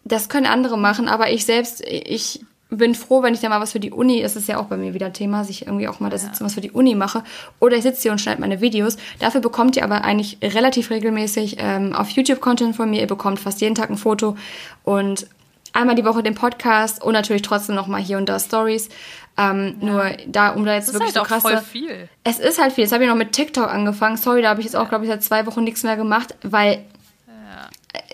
das 0.04 0.28
können 0.28 0.46
andere 0.46 0.78
machen, 0.78 1.08
aber 1.08 1.30
ich 1.30 1.44
selbst, 1.44 1.80
ich 1.86 2.40
bin 2.70 2.94
froh, 2.94 3.22
wenn 3.22 3.34
ich 3.34 3.40
da 3.40 3.48
mal 3.48 3.60
was 3.60 3.72
für 3.72 3.80
die 3.80 3.90
Uni, 3.90 4.22
das 4.22 4.36
ist 4.36 4.48
ja 4.48 4.58
auch 4.58 4.66
bei 4.66 4.76
mir 4.76 4.94
wieder 4.94 5.12
Thema, 5.12 5.44
sich 5.44 5.66
irgendwie 5.66 5.88
auch 5.88 6.00
mal 6.00 6.10
da 6.10 6.18
sitzen, 6.18 6.44
was 6.44 6.54
für 6.54 6.60
die 6.60 6.70
Uni 6.70 6.94
mache. 6.94 7.24
Oder 7.58 7.76
ich 7.76 7.82
sitze 7.82 8.02
hier 8.02 8.12
und 8.12 8.20
schneide 8.20 8.40
meine 8.40 8.60
Videos. 8.60 8.96
Dafür 9.18 9.40
bekommt 9.40 9.76
ihr 9.76 9.84
aber 9.84 10.04
eigentlich 10.04 10.38
relativ 10.42 10.90
regelmäßig 10.90 11.56
ähm, 11.58 11.92
auf 11.92 12.10
YouTube 12.10 12.40
Content 12.40 12.76
von 12.76 12.88
mir. 12.88 13.00
Ihr 13.00 13.06
bekommt 13.06 13.40
fast 13.40 13.60
jeden 13.60 13.74
Tag 13.74 13.90
ein 13.90 13.96
Foto 13.96 14.36
und 14.84 15.26
einmal 15.72 15.96
die 15.96 16.04
Woche 16.04 16.22
den 16.22 16.34
Podcast 16.34 17.02
und 17.02 17.12
natürlich 17.12 17.42
trotzdem 17.42 17.74
noch 17.74 17.86
mal 17.86 18.00
hier 18.00 18.18
und 18.18 18.28
da 18.28 18.38
Stories. 18.38 18.88
Ähm, 19.36 19.76
ja. 19.80 19.86
Nur 19.86 20.10
da, 20.26 20.48
um 20.50 20.64
da 20.64 20.74
jetzt 20.74 20.88
das 20.88 20.94
wirklich 20.94 21.10
ist 21.10 21.16
halt 21.16 21.28
so 21.28 21.34
krasse. 21.34 21.48
Voll 21.48 21.58
viel. 21.58 22.08
Es 22.24 22.38
ist 22.38 22.60
halt 22.60 22.72
viel. 22.72 22.84
Jetzt 22.84 22.92
habe 22.92 23.04
ich 23.04 23.08
noch 23.08 23.16
mit 23.16 23.32
TikTok 23.32 23.72
angefangen. 23.72 24.16
Sorry, 24.16 24.42
da 24.42 24.50
habe 24.50 24.60
ich 24.60 24.66
jetzt 24.66 24.76
auch, 24.76 24.88
glaube 24.88 25.04
ich, 25.04 25.10
seit 25.10 25.22
zwei 25.22 25.46
Wochen 25.46 25.64
nichts 25.64 25.82
mehr 25.82 25.96
gemacht, 25.96 26.34
weil 26.42 26.84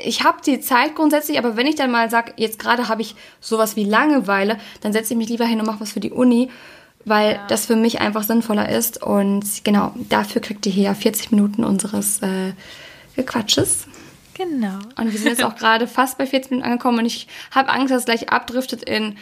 ich 0.06 0.24
habe 0.24 0.38
die 0.44 0.60
Zeit 0.60 0.94
grundsätzlich, 0.94 1.38
aber 1.38 1.56
wenn 1.56 1.66
ich 1.66 1.74
dann 1.74 1.90
mal 1.90 2.10
sage, 2.10 2.32
jetzt 2.36 2.58
gerade 2.58 2.88
habe 2.88 3.02
ich 3.02 3.14
sowas 3.40 3.76
wie 3.76 3.84
Langeweile, 3.84 4.58
dann 4.80 4.92
setze 4.92 5.14
ich 5.14 5.18
mich 5.18 5.28
lieber 5.28 5.44
hin 5.44 5.60
und 5.60 5.66
mache 5.66 5.80
was 5.80 5.92
für 5.92 6.00
die 6.00 6.12
Uni, 6.12 6.50
weil 7.04 7.34
ja. 7.34 7.46
das 7.48 7.66
für 7.66 7.76
mich 7.76 8.00
einfach 8.00 8.22
sinnvoller 8.22 8.68
ist. 8.68 9.02
Und 9.02 9.44
genau, 9.64 9.92
dafür 10.08 10.40
kriegt 10.40 10.64
ihr 10.66 10.72
hier 10.72 10.94
40 10.94 11.32
Minuten 11.32 11.64
unseres 11.64 12.22
äh, 12.22 12.52
Gequatsches. 13.16 13.86
Genau. 14.34 14.78
Und 14.96 15.12
wir 15.12 15.18
sind 15.18 15.28
jetzt 15.28 15.44
auch 15.44 15.56
gerade 15.58 15.86
fast 15.86 16.18
bei 16.18 16.26
40 16.26 16.50
Minuten 16.50 16.66
angekommen 16.66 17.00
und 17.00 17.06
ich 17.06 17.26
habe 17.50 17.70
Angst, 17.70 17.90
dass 17.90 18.00
es 18.00 18.06
gleich 18.06 18.30
abdriftet 18.30 18.82
in 18.82 19.16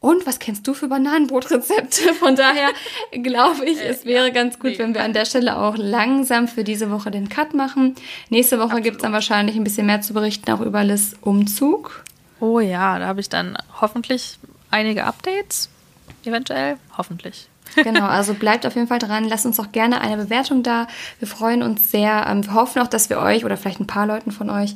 Und 0.00 0.26
was 0.26 0.38
kennst 0.38 0.66
du 0.66 0.74
für 0.74 0.86
Bananenbrotrezepte? 0.88 2.14
Von 2.20 2.36
daher 2.36 2.68
glaube 3.10 3.64
ich, 3.64 3.80
es 3.80 4.04
wäre 4.04 4.30
ganz 4.30 4.58
gut, 4.58 4.78
wenn 4.78 4.94
wir 4.94 5.02
an 5.02 5.12
der 5.12 5.24
Stelle 5.24 5.58
auch 5.58 5.76
langsam 5.76 6.46
für 6.46 6.62
diese 6.62 6.90
Woche 6.90 7.10
den 7.10 7.28
Cut 7.28 7.52
machen. 7.54 7.96
Nächste 8.30 8.60
Woche 8.60 8.80
gibt 8.80 8.96
es 8.96 9.02
dann 9.02 9.12
wahrscheinlich 9.12 9.56
ein 9.56 9.64
bisschen 9.64 9.86
mehr 9.86 10.00
zu 10.00 10.14
berichten, 10.14 10.50
auch 10.52 10.60
über 10.60 10.84
Liz 10.84 11.16
Umzug. 11.20 12.04
Oh 12.38 12.60
ja, 12.60 12.98
da 12.98 13.06
habe 13.06 13.20
ich 13.20 13.28
dann 13.28 13.58
hoffentlich 13.80 14.38
einige 14.70 15.04
Updates. 15.04 15.68
Eventuell, 16.24 16.76
hoffentlich. 16.96 17.48
Genau, 17.84 18.06
also 18.06 18.34
bleibt 18.34 18.66
auf 18.66 18.74
jeden 18.74 18.88
Fall 18.88 18.98
dran. 18.98 19.24
Lasst 19.28 19.46
uns 19.46 19.60
auch 19.60 19.72
gerne 19.72 20.00
eine 20.00 20.16
Bewertung 20.16 20.62
da. 20.62 20.86
Wir 21.18 21.28
freuen 21.28 21.62
uns 21.62 21.90
sehr. 21.90 22.26
Ähm, 22.26 22.44
wir 22.44 22.54
hoffen 22.54 22.80
auch, 22.80 22.88
dass 22.88 23.10
wir 23.10 23.18
euch 23.18 23.44
oder 23.44 23.56
vielleicht 23.56 23.78
ein 23.78 23.86
paar 23.86 24.06
Leuten 24.06 24.32
von 24.32 24.50
euch 24.50 24.74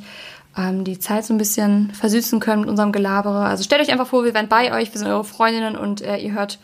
ähm, 0.57 0.83
die 0.83 0.99
Zeit 0.99 1.25
so 1.25 1.33
ein 1.33 1.37
bisschen 1.37 1.91
versüßen 1.93 2.39
können 2.39 2.61
mit 2.61 2.69
unserem 2.69 2.91
Gelabere. 2.91 3.45
Also 3.45 3.63
stellt 3.63 3.81
euch 3.81 3.91
einfach 3.91 4.07
vor, 4.07 4.23
wir 4.23 4.33
wären 4.33 4.49
bei 4.49 4.73
euch, 4.73 4.93
wir 4.93 4.99
sind 4.99 5.07
eure 5.07 5.23
Freundinnen 5.23 5.75
und 5.75 6.01
äh, 6.01 6.17
ihr 6.17 6.33
hört 6.33 6.59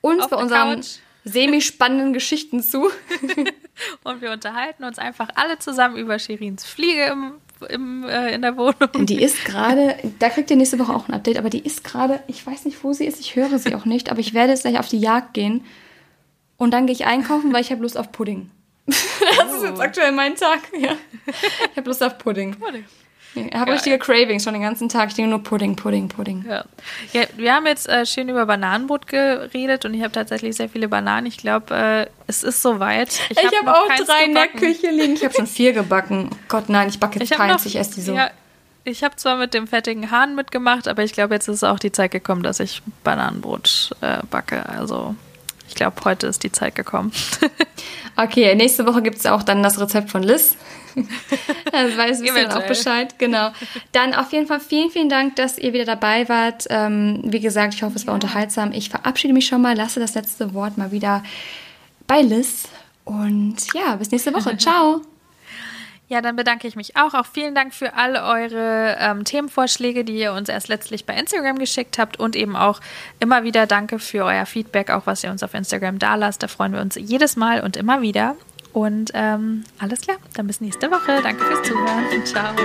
uns 0.00 0.24
Auf 0.24 0.30
bei 0.30 0.36
unseren 0.36 0.82
semi-spannenden 1.24 2.12
Geschichten 2.12 2.62
zu. 2.62 2.90
und 4.04 4.20
wir 4.20 4.32
unterhalten 4.32 4.84
uns 4.84 4.98
einfach 4.98 5.28
alle 5.34 5.58
zusammen 5.58 5.96
über 5.96 6.18
Shirins 6.18 6.64
Fliege 6.64 7.04
im 7.04 7.34
im, 7.68 8.04
äh, 8.04 8.34
in 8.34 8.42
der 8.42 8.56
Wohnung. 8.56 9.06
Die 9.06 9.22
ist 9.22 9.44
gerade, 9.44 9.96
da 10.18 10.28
kriegt 10.28 10.50
ihr 10.50 10.56
nächste 10.56 10.78
Woche 10.78 10.94
auch 10.94 11.08
ein 11.08 11.14
Update, 11.14 11.38
aber 11.38 11.50
die 11.50 11.60
ist 11.60 11.84
gerade, 11.84 12.22
ich 12.26 12.46
weiß 12.46 12.64
nicht, 12.64 12.82
wo 12.82 12.92
sie 12.92 13.04
ist, 13.04 13.20
ich 13.20 13.36
höre 13.36 13.58
sie 13.58 13.74
auch 13.74 13.84
nicht, 13.84 14.10
aber 14.10 14.20
ich 14.20 14.34
werde 14.34 14.52
jetzt 14.52 14.62
gleich 14.62 14.78
auf 14.78 14.88
die 14.88 15.00
Jagd 15.00 15.34
gehen 15.34 15.64
und 16.56 16.72
dann 16.72 16.86
gehe 16.86 16.94
ich 16.94 17.06
einkaufen, 17.06 17.52
weil 17.52 17.60
ich 17.60 17.70
habe 17.70 17.82
Lust 17.82 17.96
auf 17.96 18.12
Pudding. 18.12 18.50
das 18.86 18.96
oh. 19.52 19.56
ist 19.56 19.62
jetzt 19.64 19.78
oh. 19.78 19.82
aktuell 19.82 20.12
mein 20.12 20.34
Tag, 20.36 20.60
ja. 20.78 20.96
Ich 21.70 21.76
habe 21.76 21.88
Lust 21.88 22.02
auf 22.02 22.18
Pudding. 22.18 22.54
Pudding. 22.54 22.84
Ich 23.34 23.54
habe 23.54 23.72
richtige 23.72 23.98
Cravings 23.98 24.44
schon 24.44 24.54
den 24.54 24.62
ganzen 24.62 24.88
Tag. 24.88 25.10
Ich 25.10 25.14
denke 25.14 25.30
nur 25.30 25.42
Pudding, 25.42 25.76
Pudding, 25.76 26.08
Pudding. 26.08 26.44
Ja, 26.48 26.64
ja 27.12 27.22
wir 27.36 27.54
haben 27.54 27.66
jetzt 27.66 27.88
äh, 27.88 28.04
schön 28.04 28.28
über 28.28 28.44
Bananenbrot 28.46 29.06
geredet 29.06 29.84
und 29.84 29.94
ich 29.94 30.02
habe 30.02 30.12
tatsächlich 30.12 30.56
sehr 30.56 30.68
viele 30.68 30.88
Bananen. 30.88 31.26
Ich 31.26 31.36
glaube, 31.36 31.74
äh, 31.74 32.06
es 32.26 32.42
ist 32.42 32.62
soweit. 32.62 33.20
Ich 33.28 33.38
habe 33.38 33.66
hab 33.66 33.76
auch 33.76 34.04
drei 34.04 34.24
in 34.24 34.34
der 34.34 34.48
Küche 34.48 34.90
liegen. 34.90 35.14
Ich 35.14 35.24
habe 35.24 35.34
schon 35.34 35.46
vier 35.46 35.72
gebacken. 35.72 36.30
Gott, 36.48 36.68
nein, 36.68 36.88
ich 36.88 36.98
backe 36.98 37.20
jetzt 37.20 37.30
ich 37.30 37.36
keins. 37.36 37.62
Noch, 37.62 37.66
ich 37.66 37.76
esse 37.76 37.94
die 37.94 38.00
so. 38.00 38.14
Ja, 38.14 38.30
ich 38.84 39.04
habe 39.04 39.14
zwar 39.16 39.36
mit 39.36 39.54
dem 39.54 39.66
fettigen 39.66 40.10
Hahn 40.10 40.34
mitgemacht, 40.34 40.88
aber 40.88 41.04
ich 41.04 41.12
glaube, 41.12 41.34
jetzt 41.34 41.48
ist 41.48 41.62
auch 41.62 41.78
die 41.78 41.92
Zeit 41.92 42.10
gekommen, 42.10 42.42
dass 42.42 42.58
ich 42.60 42.82
Bananenbrot 43.04 43.90
äh, 44.00 44.18
backe. 44.30 44.68
Also 44.68 45.14
ich 45.70 45.76
glaube, 45.76 45.96
heute 46.04 46.26
ist 46.26 46.42
die 46.42 46.50
Zeit 46.50 46.74
gekommen. 46.74 47.12
okay, 48.16 48.56
nächste 48.56 48.86
Woche 48.86 49.02
gibt 49.02 49.18
es 49.18 49.26
auch 49.26 49.44
dann 49.44 49.62
das 49.62 49.80
Rezept 49.80 50.10
von 50.10 50.24
Liz. 50.24 50.56
also 51.72 51.96
weiß 51.96 52.20
ich 52.20 52.32
auch 52.32 52.66
Bescheid, 52.66 53.16
genau. 53.18 53.52
Dann 53.92 54.12
auf 54.12 54.32
jeden 54.32 54.48
Fall 54.48 54.58
vielen, 54.58 54.90
vielen 54.90 55.08
Dank, 55.08 55.36
dass 55.36 55.58
ihr 55.58 55.72
wieder 55.72 55.84
dabei 55.84 56.28
wart. 56.28 56.66
Ähm, 56.70 57.20
wie 57.24 57.38
gesagt, 57.38 57.74
ich 57.74 57.84
hoffe, 57.84 57.94
es 57.94 58.06
war 58.08 58.14
unterhaltsam. 58.14 58.72
Ich 58.72 58.90
verabschiede 58.90 59.32
mich 59.32 59.46
schon 59.46 59.62
mal, 59.62 59.76
lasse 59.76 60.00
das 60.00 60.14
letzte 60.14 60.54
Wort 60.54 60.76
mal 60.76 60.90
wieder 60.90 61.22
bei 62.08 62.20
Liz. 62.20 62.64
Und 63.04 63.72
ja, 63.72 63.94
bis 63.94 64.10
nächste 64.10 64.34
Woche. 64.34 64.56
Ciao. 64.58 65.02
Ja, 66.10 66.20
dann 66.20 66.34
bedanke 66.34 66.66
ich 66.66 66.74
mich 66.74 66.96
auch. 66.96 67.14
Auch 67.14 67.24
vielen 67.24 67.54
Dank 67.54 67.72
für 67.72 67.94
all 67.94 68.16
eure 68.16 68.96
ähm, 68.98 69.22
Themenvorschläge, 69.22 70.04
die 70.04 70.18
ihr 70.18 70.32
uns 70.32 70.48
erst 70.48 70.66
letztlich 70.66 71.06
bei 71.06 71.14
Instagram 71.14 71.56
geschickt 71.56 71.98
habt 71.98 72.18
und 72.18 72.34
eben 72.34 72.56
auch 72.56 72.80
immer 73.20 73.44
wieder 73.44 73.68
danke 73.68 74.00
für 74.00 74.24
euer 74.24 74.44
Feedback, 74.44 74.90
auch 74.90 75.06
was 75.06 75.22
ihr 75.22 75.30
uns 75.30 75.44
auf 75.44 75.54
Instagram 75.54 76.00
da 76.00 76.16
lasst. 76.16 76.42
Da 76.42 76.48
freuen 76.48 76.72
wir 76.72 76.80
uns 76.80 76.96
jedes 76.96 77.36
Mal 77.36 77.60
und 77.60 77.76
immer 77.76 78.02
wieder. 78.02 78.34
Und 78.72 79.12
ähm, 79.14 79.62
alles 79.78 80.00
klar, 80.00 80.16
dann 80.34 80.48
bis 80.48 80.60
nächste 80.60 80.90
Woche. 80.90 81.20
Danke 81.22 81.44
fürs 81.44 81.62
Zuhören. 81.62 82.26
Ciao. 82.26 82.56